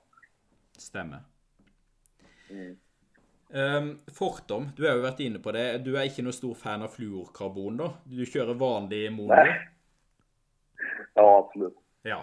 Stämmer. 0.77 1.17
Mm. 2.49 2.77
Um, 3.53 3.99
Fortom, 4.19 4.69
du 4.77 4.87
har 4.87 4.95
ju 4.95 5.01
varit 5.01 5.19
inne 5.19 5.39
på 5.39 5.51
det. 5.51 5.77
Du 5.77 5.97
är 5.97 6.03
inte 6.03 6.21
någon 6.21 6.33
stor 6.33 6.53
fan 6.53 6.81
av 6.81 6.87
fluorkarbon 6.87 7.77
då? 7.77 7.93
Du 8.03 8.25
kör 8.25 8.53
vanlig 8.53 9.11
mono? 9.11 9.27
Nej. 9.27 9.69
Ja, 11.17 11.25
absolut. 11.37 11.77
Ja. 12.05 12.21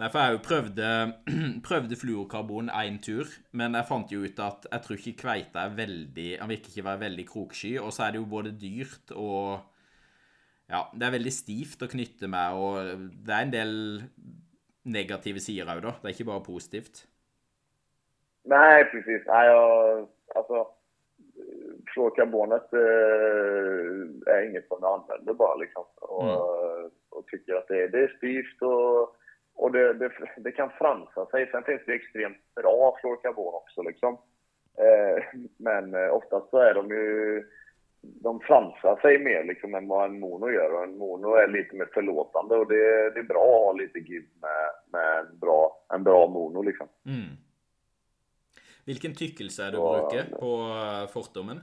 Nei, 0.00 0.08
for 0.10 0.24
jeg 0.24 0.40
prøvde, 0.42 0.86
prøvde 1.66 1.98
fluorkarbon 2.02 2.72
én 2.72 2.96
tur, 3.04 3.28
men 3.52 3.76
jeg 3.76 3.88
fant 3.90 4.14
jo 4.14 4.24
ut 4.24 4.40
at 4.42 4.64
jeg 4.70 4.84
tror 4.86 4.98
ikke 4.98 5.20
kveite 5.20 5.60
er 5.60 5.76
veldig 5.76 6.30
Han 6.40 6.50
virker 6.50 6.72
ikke 6.72 6.86
være 6.88 7.02
veldig 7.04 7.26
kroksky, 7.28 7.76
og 7.78 7.92
så 7.92 8.06
er 8.06 8.14
det 8.14 8.22
jo 8.22 8.30
både 8.32 8.56
dyrt 8.56 9.12
og 9.14 9.60
Ja, 10.72 10.86
det 10.96 11.04
er 11.04 11.16
veldig 11.18 11.32
stivt 11.34 11.82
å 11.84 11.90
knytte 11.90 12.30
med, 12.32 12.56
og 12.56 13.08
det 13.26 13.34
er 13.34 13.44
en 13.44 13.52
del 13.52 13.74
negative 14.88 15.42
sider 15.42 15.68
òg, 15.68 15.82
da. 15.84 15.92
Det 16.00 16.08
er 16.08 16.14
ikke 16.16 16.30
bare 16.30 16.44
positivt. 16.46 17.02
Nej, 18.48 18.84
precis. 18.90 19.26
Nej, 19.26 19.46
jag, 19.46 20.08
alltså, 20.34 20.66
fluorkarbonet 21.94 22.72
eh, 22.72 24.34
är 24.34 24.48
inget 24.50 24.68
som 24.68 24.78
jag 24.80 25.00
använder 25.00 25.34
bara 25.34 25.54
liksom. 25.54 25.84
Och, 26.00 26.40
och 27.10 27.26
tycker 27.26 27.54
att 27.54 27.68
det, 27.68 27.88
det 27.88 27.98
är 27.98 28.14
styvt 28.16 28.62
och, 28.62 29.16
och 29.54 29.72
det, 29.72 29.92
det, 29.92 30.10
det 30.36 30.52
kan 30.52 30.70
fransa 30.70 31.26
sig. 31.26 31.50
Sen 31.50 31.62
finns 31.64 31.82
det 31.86 31.92
extremt 31.94 32.54
bra 32.54 32.98
fluorkarbon 33.00 33.54
också 33.54 33.82
liksom. 33.82 34.18
Eh, 34.78 35.24
men 35.56 35.94
eh, 35.94 36.10
oftast 36.14 36.50
så 36.50 36.58
är 36.58 36.74
de 36.74 36.88
ju 36.88 37.44
de 38.02 38.40
fransar 38.40 38.96
sig 39.00 39.18
mer 39.18 39.44
liksom 39.44 39.74
än 39.74 39.88
vad 39.88 40.04
en 40.04 40.20
mono 40.20 40.50
gör. 40.50 40.72
Och 40.74 40.82
en 40.84 40.98
mono 40.98 41.34
är 41.34 41.48
lite 41.48 41.76
mer 41.76 41.88
förlåtande 41.94 42.56
och 42.56 42.68
det, 42.68 43.10
det 43.10 43.20
är 43.20 43.24
bra 43.34 43.42
att 43.44 43.64
ha 43.64 43.72
lite 43.72 43.98
give 43.98 44.26
med, 44.40 44.70
med 44.92 45.18
en, 45.18 45.38
bra, 45.38 45.84
en 45.94 46.04
bra 46.04 46.28
mono 46.28 46.62
liksom. 46.62 46.88
Mm. 47.06 47.36
Hvilken 48.84 49.14
tykkelse 49.14 49.62
er 49.62 49.70
det 49.70 49.76
du 49.76 49.82
Ja, 49.82 50.10
det- 50.12 50.36
på 50.40 50.52
eh, 50.56 51.08
fortommen? 51.12 51.60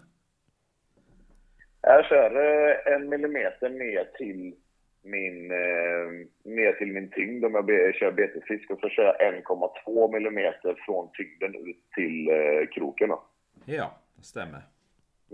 Jag 1.81 2.05
kör 2.05 2.35
eh, 2.35 2.93
en 2.93 3.09
millimeter 3.09 3.69
ner 3.69 4.07
till 4.17 4.55
min, 5.03 5.51
eh, 5.51 6.27
ner 6.43 6.73
till 6.73 6.91
min 6.91 7.09
tyngd 7.09 7.45
om 7.45 7.53
jag 7.53 7.95
kör 7.95 8.11
betesfisk 8.11 8.71
och 8.71 8.79
så 8.79 8.89
kör 8.89 9.15
jag 9.19 9.33
1,2 9.33 10.11
millimeter 10.11 10.83
från 10.85 11.09
tyngden 11.11 11.55
ut 11.67 11.77
till 11.95 12.29
eh, 12.29 12.67
kroken. 12.71 13.09
Då. 13.09 13.23
Ja, 13.65 13.91
det 14.15 14.23
stemmer. 14.23 14.61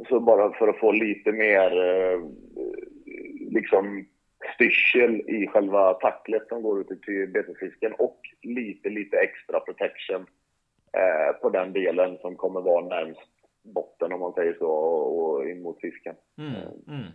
Så 0.10 0.20
bara 0.20 0.54
för 0.54 0.68
att 0.68 0.80
få 0.80 0.92
lite 0.92 1.32
mer 1.32 1.72
liksom 3.52 4.06
styrsel 4.54 5.30
i 5.30 5.48
själva 5.48 5.94
tacklet 5.94 6.48
som 6.48 6.62
går 6.62 6.82
ut 6.82 7.02
till 7.02 7.28
betesfisken 7.28 7.94
och 7.94 8.20
lite, 8.42 8.90
lite 8.90 9.18
extra 9.18 9.60
protection 9.60 10.26
eh, 10.98 11.42
på 11.42 11.50
den 11.50 11.74
delen 11.74 12.18
som 12.18 12.36
kommer 12.36 12.62
vara 12.62 12.86
närmst 12.86 13.35
botten 13.66 14.14
om 14.14 14.20
man 14.20 14.34
säger 14.34 14.54
så 14.54 14.70
och 14.70 15.50
in 15.50 15.62
mot 15.62 15.82
fisken. 15.82 16.16
Mm. 16.38 16.54
Mm. 16.88 17.12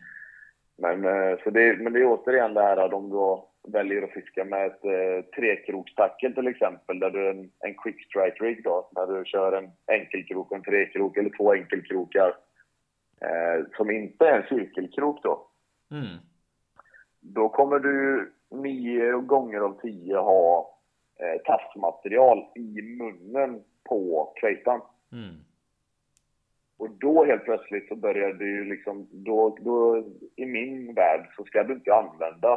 Men, 0.78 1.05
eh, 1.05 1.38
så 1.44 1.51
det, 1.51 1.78
men 1.80 1.92
det 1.92 2.01
är 2.01 2.07
återigen 2.07 2.55
det 2.55 2.62
här 2.62 2.76
att 2.76 2.92
om 2.92 3.11
du 3.11 3.42
väljer 3.72 4.03
att 4.03 4.11
fiska 4.11 4.44
med 4.44 4.66
ett 4.66 4.84
eh, 4.84 5.24
trekrokstackel 5.36 6.34
till 6.34 6.46
exempel, 6.46 7.01
där 7.01 7.11
du 7.11 7.30
en, 7.30 7.51
en 7.59 7.74
quick 7.74 8.07
strike 8.07 8.44
rig 8.44 8.64
då, 8.64 8.88
där 8.92 9.07
du 9.07 9.24
kör 9.24 9.53
en 9.53 9.70
enkelkrok, 9.86 10.53
en 10.53 10.62
trekrok 10.62 11.16
eller 11.16 11.30
två 11.30 11.53
enkelkrokar 11.53 12.34
eh, 13.20 13.66
som 13.76 13.90
inte 13.90 14.28
är 14.28 14.40
en 14.40 14.48
cirkelkrok 14.48 15.22
då. 15.22 15.46
Mm. 15.90 16.16
Då 17.20 17.48
kommer 17.48 17.78
du 17.78 18.32
nio 18.51 19.12
gånger 19.12 19.61
av 19.61 19.80
tio 19.80 20.16
ha 20.16 20.78
eh, 21.20 21.42
tafsmaterial 21.44 22.46
i 22.55 22.82
munnen 22.82 23.62
på 23.88 24.32
kvejan. 24.40 24.80
Mm. 25.12 25.34
Och 26.81 26.91
då 26.91 27.24
helt 27.24 27.45
plötsligt 27.45 27.89
så 27.89 27.97
börjar 27.97 28.33
du 28.33 28.64
liksom, 28.64 29.09
då, 29.11 29.57
då 29.61 30.05
i 30.37 30.47
min 30.47 30.95
värld 30.95 31.26
så 31.37 31.45
ska 31.45 31.62
du 31.62 31.74
inte 31.74 31.95
använda 31.95 32.53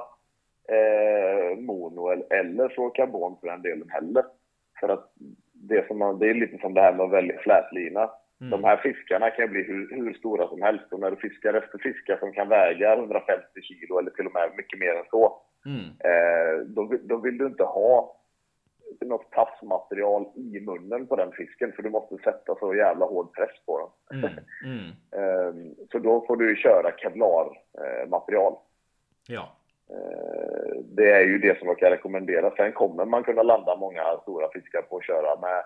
eh, 0.70 1.58
mono 1.60 2.08
eller, 2.10 2.34
eller 2.34 2.70
fluorokarbon 2.70 3.38
för 3.40 3.48
den 3.48 3.62
delen 3.62 3.90
heller. 3.90 4.24
För 4.80 4.90
att 4.90 5.14
det, 5.54 5.88
som 5.88 5.98
man, 6.00 6.20
det 6.20 6.30
är 6.30 6.34
lite 6.34 6.58
som 6.58 6.74
det 6.74 6.82
här 6.82 6.94
med 6.94 7.06
att 7.06 7.12
välja 7.12 7.40
flätlina. 7.40 8.10
Mm. 8.42 8.52
De 8.52 8.64
här 8.64 8.78
fiskarna 8.78 9.30
kan 9.30 9.50
bli 9.50 9.64
hur, 9.64 9.96
hur 9.96 10.14
stora 10.14 10.48
som 10.48 10.62
helst 10.62 10.94
och 10.94 11.00
när 11.00 11.12
du 11.12 11.18
fiskar 11.18 11.54
efter 11.54 11.78
fiskar 11.78 12.18
som 12.18 12.34
kan 12.34 12.50
väga 12.50 12.94
150 12.94 13.62
kilo 13.62 14.00
eller 14.00 14.12
till 14.12 14.26
och 14.28 14.34
med 14.34 14.50
mycket 14.58 14.80
mer 14.80 14.94
än 14.96 15.06
så, 15.12 15.40
Mm. 15.66 15.86
eh, 16.10 16.66
då, 16.68 16.92
då 17.04 17.18
vill 17.18 17.38
du 17.38 17.46
inte 17.46 17.64
ha 17.64 18.16
något 19.02 19.32
tafsmaterial 19.32 20.26
i 20.36 20.60
munnen 20.60 21.08
på 21.08 21.16
den 21.16 21.32
fisken 21.32 21.72
för 21.72 21.84
du 21.84 21.90
måste 21.90 22.18
sätta 22.18 22.56
så 22.56 22.76
jävla 22.76 23.06
hård 23.06 23.34
press 23.34 23.66
på 23.66 23.92
den. 24.10 24.20
Mm. 24.20 24.32
Mm. 24.66 24.92
Ehm, 25.18 25.76
Så 25.92 26.00
då 26.00 26.26
får 26.28 26.38
du 26.38 26.56
köra 26.56 26.92
kevlarmaterial. 26.98 28.56
Ja. 29.28 29.56
Eh, 29.90 30.76
Det 30.84 31.12
är 31.12 31.22
ju 31.26 31.38
det 31.38 31.60
som 31.60 31.68
jag 31.68 31.78
kan 31.78 31.90
rekommendera. 31.90 32.56
Sen 32.56 32.72
kommer 32.74 33.06
man 33.06 33.24
kunna 33.24 33.44
landa 33.44 33.76
många 33.76 34.18
stora 34.22 34.50
fiskar 34.54 34.82
på 34.82 34.98
att 34.98 35.06
köra 35.06 35.40
med, 35.40 35.64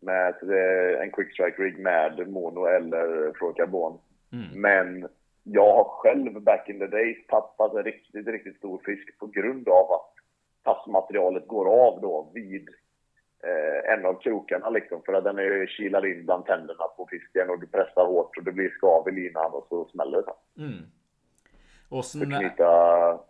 med 0.00 0.34
eh, 0.42 1.02
en 1.02 1.10
quick 1.10 1.32
strike 1.32 1.62
rig 1.62 1.78
med 1.78 2.28
mono 2.28 2.66
eller 2.66 3.32
fluorokarbon. 3.32 3.98
Mm. 4.32 4.60
Men 4.60 5.08
jag 5.44 5.74
har 5.74 5.84
själv 5.84 6.42
back 6.42 6.68
in 6.68 6.78
the 6.78 6.86
days 6.86 7.26
tappat 7.28 7.74
en 7.74 7.84
riktigt, 7.84 8.26
riktigt 8.26 8.56
stor 8.56 8.82
fisk 8.84 9.18
på 9.18 9.26
grund 9.26 9.68
av 9.68 9.92
att 9.92 10.12
passmaterialet 10.64 11.48
går 11.48 11.86
av 11.86 12.00
då 12.00 12.30
vid 12.34 12.68
eh, 13.42 13.92
en 13.92 14.06
av 14.06 14.20
krokarna 14.20 14.70
liksom. 14.70 15.02
För 15.02 15.12
att 15.12 15.24
den 15.24 15.38
är 15.38 15.66
kilar 15.66 16.06
in 16.06 16.24
bland 16.24 16.46
tänderna 16.46 16.84
på 16.96 17.06
fisken 17.10 17.50
och 17.50 17.60
du 17.60 17.66
pressar 17.66 18.06
hårt 18.06 18.36
och 18.36 18.44
det 18.44 18.52
blir 18.52 18.70
skav 18.70 19.08
i 19.08 19.12
linan 19.12 19.52
och 19.52 19.66
så 19.68 19.84
smäller 19.84 20.22
det. 20.22 20.62
Mm. 20.62 20.82
Så 21.88 21.96
Åssen, 21.98 22.20
knyta... 22.20 23.20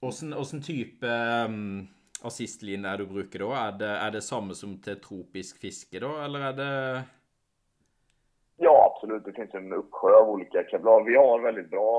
åssen, 0.00 0.34
åssen 0.34 0.62
type 0.62 1.06
um, 1.48 1.88
assistline 2.22 2.86
er 2.86 3.00
du 3.00 3.06
bruker 3.06 3.42
da? 3.42 3.48
Er 3.66 3.72
det, 3.80 3.92
er 4.06 4.12
det 4.14 4.22
samme 4.22 4.54
som 4.54 4.76
til 4.82 5.00
tropisk 5.02 5.58
fiske 5.58 5.98
da, 6.00 6.12
eller 6.24 6.50
er 6.50 6.58
det 6.60 6.72
Ja, 8.56 8.92
absolut. 8.92 9.24
Det 9.24 9.32
finns 9.32 9.54
en 9.54 9.72
uppsjö 9.72 10.14
av 10.16 10.30
olika 10.30 10.64
kevlar. 10.64 11.04
Vi 11.04 11.16
har 11.16 11.38
väldigt 11.40 11.70
bra... 11.70 11.90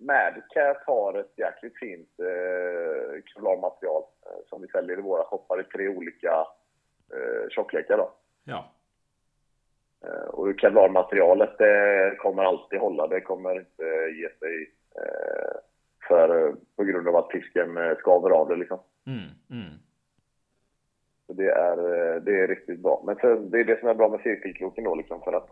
eh, 0.00 0.04
Madcat 0.04 0.82
har 0.86 1.18
ett 1.18 1.38
jäkligt 1.38 1.78
fint 1.78 2.08
eh, 2.18 3.22
kevlarmaterial 3.24 4.02
eh, 4.26 4.48
som 4.48 4.62
vi 4.62 4.68
säljer 4.68 4.98
i 4.98 5.02
våra 5.02 5.24
shoppar 5.24 5.60
i 5.60 5.64
tre 5.64 5.88
olika 5.88 6.46
eh, 7.14 7.48
tjocklekar. 7.50 7.96
Då. 7.96 8.12
Ja. 8.44 8.72
Eh, 10.04 10.28
och 10.28 10.60
kevlarmaterialet 10.60 11.58
det 11.58 12.16
kommer 12.18 12.42
alltid 12.42 12.78
hålla. 12.78 13.06
Det 13.06 13.20
kommer 13.20 13.58
inte 13.58 13.84
ge 14.20 14.28
sig 14.38 14.72
eh, 14.96 15.56
för, 16.08 16.54
på 16.76 16.84
grund 16.84 17.08
av 17.08 17.16
att 17.16 17.32
fisken 17.32 17.76
eh, 17.76 17.96
skaver 17.96 18.30
av 18.30 18.48
det. 18.48 18.56
Liksom. 18.56 18.78
Mm. 19.06 19.30
Mm. 19.50 19.74
Så 21.26 21.32
det 21.32 21.50
är, 21.50 21.78
eh, 21.78 22.22
det 22.22 22.40
är 22.40 22.48
riktigt 22.48 22.80
bra. 22.80 23.02
Men 23.06 23.16
sen, 23.16 23.50
det 23.50 23.60
är 23.60 23.64
det 23.64 23.80
som 23.80 23.88
är 23.88 23.94
bra 23.94 24.08
med 24.08 24.20
cirkelkroken 24.20 24.84
då 24.84 24.94
liksom 24.94 25.20
för 25.22 25.32
att 25.32 25.48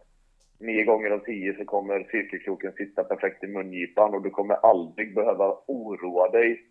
nio 0.58 0.84
gånger 0.84 1.10
av 1.10 1.18
tio 1.26 1.56
så 1.56 1.64
kommer 1.64 2.06
cirkelkroken 2.10 2.72
sitta 2.72 3.04
perfekt 3.04 3.44
i 3.44 3.46
mungipan 3.46 4.14
och 4.14 4.22
du 4.22 4.30
kommer 4.30 4.54
aldrig 4.54 5.14
behöva 5.14 5.58
oroa 5.66 6.30
dig 6.30 6.66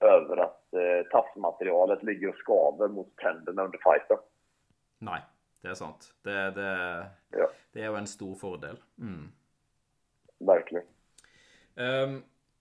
över 0.00 0.36
att 0.36 0.74
eh, 0.74 1.06
tafsmaterialet 1.10 2.02
ligger 2.02 2.28
och 2.28 2.34
skaver 2.34 2.88
mot 2.88 3.16
tänderna 3.16 3.64
under 3.64 3.78
fighten. 3.78 4.18
Nei, 5.00 5.20
det 5.62 5.72
er 5.72 5.76
sant. 5.78 6.10
Det, 6.24 6.36
det, 6.56 6.72
Ja, 7.36 7.46
det 7.72 7.84
er 7.84 7.92
jo 7.92 8.00
en 8.00 8.10
stor 8.10 8.34
fordel. 8.36 8.80
Mm. 9.00 9.30
verkligen. 10.40 10.86
Um, 11.76 12.20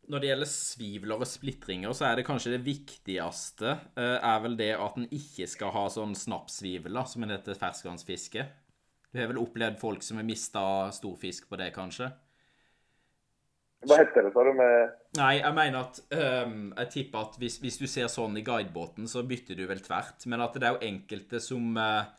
når 0.09 0.21
det 0.21 0.29
gjelder 0.29 0.49
svivler 0.49 1.21
og 1.21 1.27
splitringer, 1.29 1.93
så 1.93 2.07
er 2.09 2.17
det 2.17 2.25
kanskje 2.27 2.55
det 2.55 2.63
viktigste 2.65 3.75
eh, 3.99 4.17
er 4.17 4.39
vel 4.41 4.55
det 4.57 4.71
at 4.73 4.97
en 4.97 5.05
ikke 5.13 5.45
skal 5.49 5.73
ha 5.75 5.83
sånn 5.93 6.15
snappsvivler, 6.17 7.05
som 7.05 7.25
en 7.25 7.33
heter 7.35 7.57
ferskvannsfiske. 7.59 8.45
Du 9.09 9.19
har 9.19 9.29
vel 9.31 9.41
opplevd 9.41 9.79
folk 9.81 10.03
som 10.05 10.19
har 10.19 10.27
mista 10.27 10.63
stor 10.93 11.15
fisk 11.17 11.49
på 11.49 11.57
det, 11.57 11.71
kanskje? 11.73 12.11
Vad 13.87 14.01
hette 14.01 14.21
det 14.25 14.31
sa 14.33 14.43
du 14.43 14.51
med... 14.57 14.95
Nei, 15.17 15.33
jeg 15.39 15.55
mener 15.55 15.79
at 15.79 15.99
ehm, 16.11 16.73
Jeg 16.75 16.89
tipper 16.95 17.29
at 17.29 17.37
hvis, 17.39 17.57
hvis 17.63 17.79
du 17.79 17.85
ser 17.87 18.09
sånn 18.11 18.35
i 18.37 18.43
guidebåten, 18.45 19.07
så 19.07 19.23
bytter 19.25 19.55
du 19.55 19.63
vel 19.69 19.79
tvert. 19.83 20.25
Men 20.27 20.43
at 20.43 20.57
det 20.59 20.67
er 20.67 20.75
jo 20.75 20.89
enkelte 20.89 21.39
som 21.43 21.77
eh, 21.79 22.11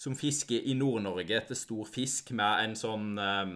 Som 0.00 0.16
fisker 0.18 0.64
i 0.64 0.74
Nord-Norge 0.78 1.36
etter 1.36 1.58
stor 1.58 1.84
fisk 1.86 2.32
med 2.32 2.64
en 2.64 2.76
sånn 2.80 3.12
ehm, 3.20 3.54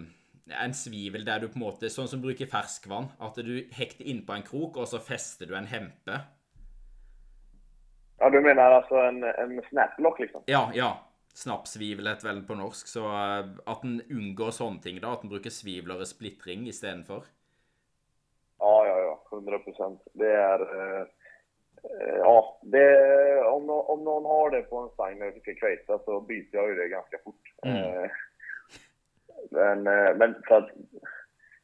En 0.53 0.77
svivel 0.77 1.25
der 1.25 1.41
du 1.41 1.49
på 1.49 1.59
en 1.59 1.65
måte 1.65 1.91
Sånn 1.93 2.13
som 2.13 2.21
bruker 2.23 2.51
ferskvann. 2.51 3.09
At 3.25 3.41
du 3.41 3.55
hekter 3.73 4.05
innpå 4.05 4.37
en 4.37 4.47
krok, 4.47 4.77
og 4.77 4.93
så 4.93 5.01
fester 5.01 5.49
du 5.49 5.57
en 5.57 5.73
hempe. 5.73 6.21
Ja, 8.19 8.29
du 8.31 8.41
menar 8.43 8.83
alltså 8.83 9.01
en, 9.01 9.23
en 9.25 9.61
snaplock 9.71 10.19
liksom? 10.21 10.43
Ja, 10.51 10.69
ja. 10.75 10.93
Snappsvivel 11.35 12.09
heter 12.11 12.29
vel 12.29 12.45
på 12.47 12.57
norsk. 12.59 12.89
Så 12.91 13.05
eh, 13.07 13.51
at 13.67 13.85
en 13.85 14.01
unngår 14.09 14.55
sånne 14.55 14.83
ting, 14.85 15.03
da. 15.03 15.15
At 15.15 15.27
en 15.27 15.33
bruker 15.33 15.55
svivler 15.55 16.01
og 16.01 16.11
splittring 16.11 16.67
istedenfor. 16.71 17.27
Ja, 18.59 18.87
ja, 18.87 18.99
ja. 18.99 19.15
100 19.33 19.59
procent. 19.59 20.03
Det 20.13 20.33
är... 20.33 20.61
Eh, 20.61 21.01
eh, 21.85 22.17
ja, 22.19 22.59
det, 22.63 23.41
om, 23.45 23.71
om 23.71 24.05
någon 24.05 24.25
har 24.25 24.51
det 24.51 24.63
på 24.63 24.79
en 24.79 24.89
stang 24.89 25.19
när 25.19 25.25
jag 25.25 25.35
fiskar 25.35 25.55
kveita 25.55 25.99
så 25.99 26.21
byter 26.21 26.49
jag 26.51 26.69
ju 26.69 26.75
det 26.75 26.89
ganska 26.89 27.19
fort. 27.25 27.55
Mm. 27.63 28.05
Eh, 28.05 28.11
men, 29.51 29.83
men 30.19 30.43
för 30.49 30.55
att 30.55 30.71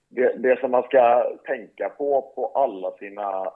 det, 0.09 0.33
det 0.37 0.61
som 0.61 0.71
man 0.71 0.83
ska 0.83 1.33
tänka 1.47 1.89
på 1.89 2.33
på 2.35 2.47
alla 2.47 2.91
sina... 2.91 3.53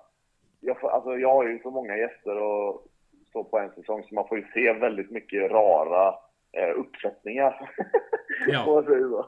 Jag, 0.61 0.85
alltså 0.85 1.19
jag 1.19 1.35
har 1.35 1.45
ju 1.45 1.59
så 1.59 1.71
många 1.71 1.97
gäster 1.97 2.43
och 2.43 2.87
så 3.33 3.45
på 3.45 3.59
en 3.59 3.71
säsong 3.71 4.03
så 4.03 4.15
man 4.15 4.29
får 4.29 4.39
ju 4.39 4.45
se 4.55 4.73
väldigt 4.73 5.11
mycket 5.11 5.51
rara 5.51 6.15
eh, 6.53 6.79
uppsättningar. 6.79 7.71
Ja. 8.47 8.67
Om 8.67 8.75
man 8.75 8.85
säger 8.85 9.09
så. 9.09 9.27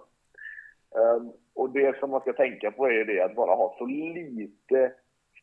Ehm, 1.00 1.32
och 1.54 1.70
det 1.70 1.98
som 1.98 2.10
man 2.10 2.20
ska 2.20 2.32
tänka 2.32 2.70
på 2.70 2.86
är 2.86 3.04
det 3.04 3.20
att 3.24 3.34
bara 3.34 3.54
ha 3.54 3.74
så 3.78 3.86
lite 3.86 4.92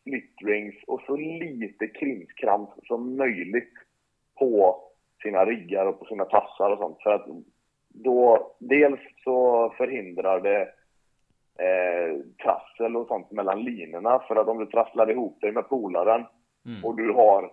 splittrings 0.01 0.75
och 0.87 1.01
så 1.01 1.15
lite 1.15 1.87
krimskrams 1.87 2.69
som 2.83 3.17
möjligt 3.17 3.73
på 4.39 4.81
sina 5.23 5.45
riggar 5.45 5.85
och 5.85 5.99
på 5.99 6.05
sina 6.05 6.25
tassar 6.25 6.69
och 6.69 6.77
sånt. 6.77 6.97
För 7.03 7.09
att 7.09 7.27
då, 7.89 8.55
dels 8.59 8.99
så 9.23 9.69
förhindrar 9.77 10.41
det 10.41 10.61
eh, 11.63 12.19
trassel 12.43 12.95
och 12.95 13.07
sånt 13.07 13.31
mellan 13.31 13.63
linorna. 13.63 14.19
För 14.27 14.35
att 14.35 14.47
om 14.47 14.57
du 14.59 14.65
trasslar 14.65 15.11
ihop 15.11 15.41
dig 15.41 15.51
med 15.51 15.69
polaren 15.69 16.25
Mm. 16.67 16.85
och 16.85 16.97
du 16.97 17.11
har 17.11 17.51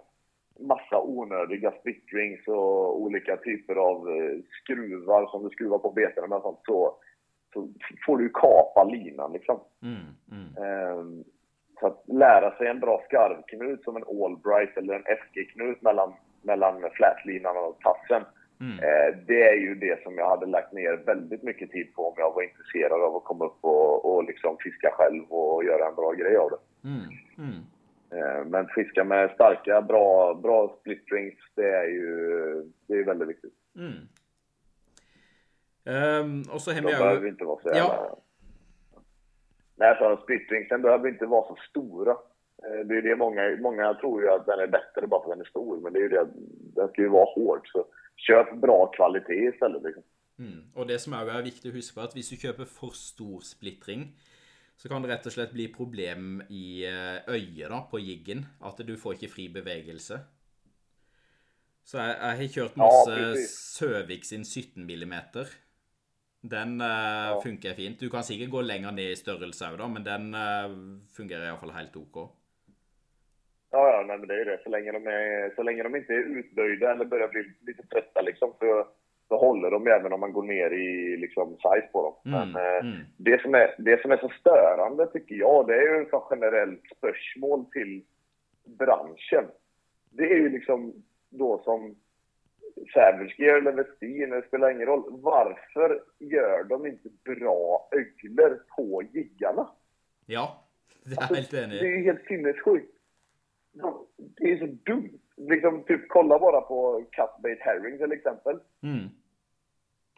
massa 0.60 1.00
onödiga 1.00 1.72
splittrings 1.80 2.48
och 2.48 3.00
olika 3.02 3.36
typer 3.36 3.76
av 3.76 4.08
eh, 4.08 4.38
skruvar 4.62 5.26
som 5.26 5.44
du 5.44 5.50
skruvar 5.50 5.78
på 5.78 5.90
beten 5.90 6.28
med 6.28 6.42
sånt 6.42 6.60
så, 6.66 6.96
så 7.52 7.68
får 8.06 8.18
du 8.18 8.28
kapa 8.28 8.84
linan 8.84 9.32
liksom. 9.32 9.60
Mm. 9.82 10.06
Mm. 10.30 10.64
Ehm, 10.64 11.24
så 11.80 11.86
att 11.86 12.02
lära 12.06 12.56
sig 12.56 12.66
en 12.66 12.80
bra 12.80 13.02
skarvknut 13.08 13.84
som 13.84 13.96
en 13.96 14.04
Allbright 14.24 14.76
eller 14.76 14.94
en 14.94 15.16
FG-knut 15.16 15.82
mellan, 15.82 16.12
mellan 16.42 16.90
flätlinan 16.92 17.56
och 17.56 17.78
tassen. 17.80 18.22
Mm. 18.60 18.78
Eh, 18.78 19.16
det 19.26 19.42
är 19.42 19.54
ju 19.56 19.74
det 19.74 20.02
som 20.02 20.18
jag 20.18 20.28
hade 20.28 20.46
lagt 20.46 20.72
ner 20.72 21.02
väldigt 21.06 21.42
mycket 21.42 21.70
tid 21.70 21.94
på 21.94 22.08
om 22.08 22.14
jag 22.16 22.34
var 22.34 22.42
intresserad 22.42 23.02
av 23.02 23.16
att 23.16 23.24
komma 23.24 23.44
upp 23.44 23.58
och, 23.60 24.14
och 24.14 24.24
liksom 24.24 24.56
fiska 24.60 24.90
själv 24.92 25.24
och 25.28 25.64
göra 25.64 25.88
en 25.88 25.94
bra 25.94 26.12
grej 26.12 26.36
av 26.36 26.50
det. 26.50 26.88
Eh, 28.14 28.44
Men 28.46 28.68
fiska 28.74 29.04
med 29.04 29.30
starka, 29.34 29.82
bra, 29.82 30.34
bra 30.34 30.76
splittrings, 30.80 31.38
det 31.54 31.68
är 31.70 31.84
ju 31.88 32.08
det 32.86 32.94
är 32.94 33.04
väldigt 33.04 33.28
viktigt. 33.28 33.54
Mm. 33.76 34.08
Ehm, 35.84 36.42
og 36.52 36.60
så 36.60 36.72
har 36.72 36.80
De 36.80 36.86
behöver 36.86 37.28
inte 37.28 37.44
vara 37.44 37.62
så 37.62 37.68
Ja. 37.68 37.74
jävla... 37.76 38.16
Nej, 39.76 39.96
så 39.98 40.22
splittringsen 40.22 40.82
behöver 40.82 41.08
inte 41.08 41.26
vara 41.26 41.46
så 41.48 41.56
stora. 41.70 42.10
Eh, 42.64 42.86
Det 42.86 42.94
är 42.98 43.02
det 43.02 43.16
många, 43.16 43.56
många 43.60 43.94
tror 43.94 44.22
ju 44.22 44.28
att 44.30 44.46
den 44.46 44.58
är 44.60 44.66
bättre 44.66 45.06
bara 45.06 45.22
för 45.22 45.30
att 45.30 45.36
den 45.38 45.46
är 45.46 45.50
stor, 45.50 45.80
men 45.80 45.92
det 45.92 45.98
är 45.98 46.02
ju 46.02 46.08
det 46.08 46.20
att 46.20 46.34
den 46.74 46.88
ska 46.88 47.02
ju 47.02 47.08
vara 47.08 47.24
hård. 47.34 47.68
Så 47.68 47.86
köp 48.16 48.54
bra 48.60 48.86
kvalitet 48.86 49.44
istället. 49.54 49.82
Liksom. 49.82 50.02
Mm. 50.38 50.62
Og 50.74 50.88
det 50.88 50.98
som 51.00 51.12
også 51.12 51.38
er 51.38 51.42
viktig 51.42 51.70
å 51.70 51.74
huske 51.76 51.94
på, 51.94 52.00
at 52.00 52.14
hvis 52.14 52.28
du 52.30 52.36
kjøper 52.36 52.64
for 52.66 52.90
stor 52.94 53.40
splittring, 53.40 54.00
så 54.76 54.90
kan 54.90 55.02
det 55.02 55.10
rett 55.12 55.26
og 55.28 55.34
slett 55.34 55.52
bli 55.54 55.68
problem 55.72 56.40
i 56.50 56.84
eh, 56.88 57.20
øyet 57.30 57.70
da, 57.70 57.84
på 57.90 58.00
jiggen. 58.02 58.44
At 58.60 58.80
du 58.86 58.96
får 59.00 59.18
ikke 59.18 59.32
fri 59.32 59.48
bevegelse. 59.54 60.18
Så 61.84 62.00
jeg, 62.00 62.16
jeg 62.16 62.40
har 62.40 62.54
kjørt 62.56 62.80
masse 62.80 63.12
precis. 63.12 63.54
Søvik 63.76 64.24
sin 64.24 64.44
17 64.44 64.82
mm. 64.88 65.14
Den 66.44 66.80
eh, 66.84 67.34
funker 67.44 67.76
fint. 67.76 68.00
Du 68.00 68.10
kan 68.12 68.24
sikkert 68.26 68.52
gå 68.52 68.64
lenger 68.64 68.92
ned 68.96 69.12
i 69.12 69.20
størrelse 69.20 69.70
òg, 69.72 69.84
men 69.92 70.06
den 70.06 70.32
eh, 70.36 70.74
fungerer 71.16 71.48
iallfall 71.48 71.76
helt 71.76 71.96
OK. 72.00 72.24
Ja, 73.74 73.82
ja 73.90 74.02
nej, 74.06 74.18
men 74.18 74.28
det 74.28 74.34
är 74.34 74.38
ju 74.38 74.44
det. 74.44 74.60
Så 74.64 74.70
länge, 74.70 74.92
de 74.92 75.06
är, 75.06 75.54
så 75.56 75.62
länge 75.62 75.82
de 75.82 75.96
inte 75.96 76.12
är 76.12 76.38
utböjda 76.38 76.92
eller 76.92 77.04
börjar 77.04 77.28
bli 77.28 77.44
lite 77.66 77.86
trötta 77.86 78.20
liksom, 78.20 78.52
så, 78.58 78.88
så 79.28 79.36
håller 79.36 79.70
de 79.70 79.86
även 79.86 80.12
om 80.12 80.20
man 80.20 80.32
går 80.32 80.42
ner 80.42 80.70
i 80.70 81.16
liksom, 81.16 81.56
size 81.56 81.88
på 81.92 82.02
dem. 82.02 82.34
Mm, 82.34 82.52
Men 82.52 82.62
eh, 82.62 82.86
mm. 82.86 83.06
det, 83.16 83.42
som 83.42 83.54
är, 83.54 83.74
det 83.78 84.02
som 84.02 84.10
är 84.10 84.16
så 84.16 84.28
störande 84.28 85.06
tycker 85.06 85.34
jag, 85.34 85.66
det 85.66 85.74
är 85.74 85.98
ju 85.98 86.06
sån 86.10 86.22
generellt 86.30 86.82
spörsmål 86.96 87.64
till 87.72 88.04
branschen. 88.64 89.44
Det 90.10 90.22
är 90.24 90.36
ju 90.36 90.48
liksom 90.48 90.92
då 91.30 91.62
som 91.64 91.94
Savage 92.94 93.34
Gear 93.38 93.58
eller 93.58 93.72
Westin, 93.72 94.30
det 94.30 94.46
spelar 94.48 94.70
ingen 94.70 94.86
roll. 94.86 95.04
Varför 95.08 96.02
gör 96.18 96.64
de 96.64 96.86
inte 96.86 97.08
bra 97.24 97.88
öglor 97.92 98.62
på 98.76 99.02
jiggarna? 99.12 99.68
Ja, 100.26 100.64
det 101.04 101.36
helt 101.36 101.54
enig 101.54 101.80
Det 101.80 101.86
är 101.86 101.96
ju 101.98 102.04
helt 102.04 102.24
sinnessjukt. 102.26 102.92
De- 103.72 104.06
Det 104.16 104.52
är 104.52 104.58
så 104.58 104.66
dumt. 104.66 105.18
Liksom, 105.36 105.84
typ, 105.84 106.08
kolla 106.08 106.38
bara 106.38 106.60
på 106.60 107.04
Cutbait 107.12 107.60
Herring 107.60 107.98
till 107.98 108.12
exempel. 108.12 108.58
Mm. 108.82 109.08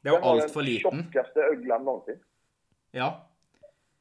Det 0.03 0.09
er 0.09 0.13
Den 0.13 0.21
jo 0.23 0.29
har 0.29 0.35
altfor 0.43 0.61
den 0.61 0.71
liten. 0.71 1.03
tjockaste 1.03 1.41
öglan 1.41 1.85
någonsin. 1.85 2.19
Ja. 2.91 3.27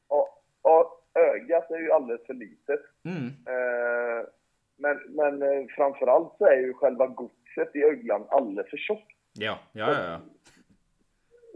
Och, 0.08 0.28
och 0.62 1.04
ögat 1.14 1.70
är 1.70 1.78
ju 1.78 1.92
alldeles 1.92 2.26
för 2.26 2.34
litet. 2.34 2.80
Mm. 3.04 3.26
Eh, 3.26 4.26
men 4.76 4.96
men 5.08 5.42
eh, 5.42 5.66
framförallt 5.76 6.32
så 6.38 6.46
är 6.46 6.56
ju 6.56 6.74
själva 6.74 7.06
godset 7.06 7.76
i 7.76 7.82
öglan 7.82 8.26
alldeles 8.28 8.70
för 8.70 8.76
tjockt. 8.76 9.16
Ja, 9.32 9.58
ja, 9.72 9.92
ja. 9.92 10.02
ja. 10.10 10.20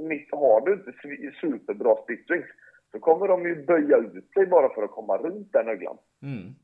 Mitt, 0.04 0.28
har 0.32 0.60
du 0.60 0.72
inte 0.72 0.92
superbra 1.40 1.96
splittrings 2.02 2.46
så 2.92 2.98
kommer 3.00 3.28
de 3.28 3.42
ju 3.46 3.64
böja 3.66 3.96
ut 3.96 4.32
sig 4.32 4.46
bara 4.46 4.74
för 4.74 4.82
att 4.82 4.90
komma 4.90 5.18
runt 5.18 5.52
den 5.52 5.68
öglan. 5.68 5.98
Mm. 6.22 6.54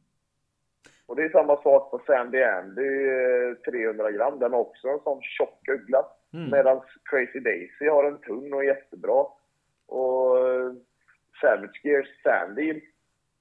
Och 1.07 1.16
det 1.16 1.24
är 1.24 1.28
samma 1.28 1.57
sak 1.62 1.90
på 1.90 2.00
Sandy 2.07 2.42
Andy 2.42 3.09
eh, 3.09 3.54
300 3.70 4.11
gram. 4.11 4.38
Den 4.38 4.52
har 4.52 4.61
också 4.61 4.88
en 4.88 5.00
sån 5.00 5.22
tjock 5.22 5.68
ögla. 5.68 6.04
Mm. 6.34 6.50
Medan 6.50 6.80
Crazy 7.04 7.40
Daisy 7.40 7.88
har 7.88 8.04
en 8.04 8.18
tunn 8.18 8.52
och 8.52 8.64
jättebra. 8.64 9.26
Och 9.86 10.38
eh, 10.38 10.72
Savage 11.40 11.80
Gears 11.84 12.22
Sandy, 12.22 12.80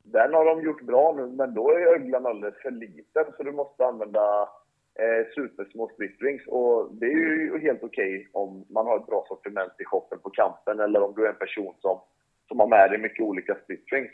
den 0.03 0.33
har 0.33 0.45
de 0.45 0.61
gjort 0.61 0.81
bra 0.81 1.13
nu, 1.17 1.25
men 1.27 1.53
då 1.53 1.71
är 1.71 1.95
öglan 1.95 2.25
alldeles 2.25 2.61
för 2.61 2.71
liten 2.71 3.25
så 3.37 3.43
du 3.43 3.51
måste 3.51 3.85
använda 3.85 4.49
eh, 4.99 5.27
supersmå 5.35 5.89
splittrings. 5.93 6.47
Och 6.47 6.95
det 6.95 7.05
är 7.05 7.09
ju 7.09 7.59
helt 7.59 7.83
okej 7.83 8.29
om 8.31 8.65
man 8.69 8.85
har 8.85 8.99
ett 8.99 9.07
bra 9.07 9.25
sortiment 9.27 9.73
i 9.79 9.85
shoppen 9.85 10.19
på 10.19 10.29
kampen 10.29 10.79
eller 10.79 11.01
om 11.01 11.13
du 11.15 11.25
är 11.25 11.29
en 11.29 11.35
person 11.35 11.75
som, 11.79 11.99
som 12.47 12.59
har 12.59 12.67
med 12.67 12.91
dig 12.91 12.99
mycket 12.99 13.25
olika 13.25 13.55
splittrings. 13.63 14.11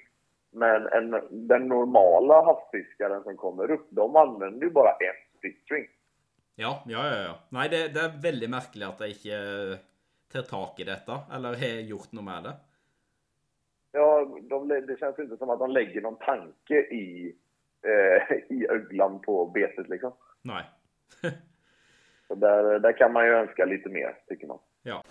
Men 0.51 0.87
en, 0.87 1.15
den 1.47 1.67
normala 1.67 2.41
havsfiskaren 2.45 3.23
som 3.23 3.37
kommer 3.37 3.71
upp, 3.71 3.87
de 3.89 4.15
använder 4.15 4.67
ju 4.67 4.71
bara 4.73 4.91
en 4.91 5.19
splittring. 5.37 5.87
Ja, 6.55 6.83
ja, 6.85 7.05
ja. 7.07 7.21
ja. 7.21 7.35
Nei, 7.49 7.67
det, 7.71 7.87
det 7.95 8.03
er 8.03 8.19
veldig 8.23 8.49
merkelig 8.51 8.87
at 8.87 9.05
jeg 9.05 9.15
ikke 9.15 9.37
tar 10.31 10.47
tak 10.49 10.79
i 10.79 10.87
dette, 10.87 11.17
eller 11.35 11.55
har 11.59 11.87
gjort 11.87 12.11
noe 12.15 12.27
med 12.27 12.49
det. 12.49 12.53
Ja, 13.91 14.09
de, 14.49 14.67
det 14.67 14.99
känns 14.99 15.19
inte 15.19 15.37
som 15.37 15.49
att 15.49 15.59
de 15.59 15.71
lägger 15.71 16.01
någon 16.01 16.19
tanke 16.19 16.75
i, 16.75 17.35
eh, 17.83 18.35
i 18.49 18.67
öglan 18.69 19.19
på 19.21 19.45
betet 19.45 19.89
liksom. 19.89 20.13
Nei. 20.41 20.63
Så 22.27 22.35
där, 22.35 22.79
där 22.79 22.97
kan 22.97 23.13
man 23.13 23.25
ju 23.25 23.31
önska 23.31 23.65
lite 23.65 23.89
mer, 23.89 24.17
tycker 24.27 24.47
man. 24.47 24.59
Ja. 24.83 25.03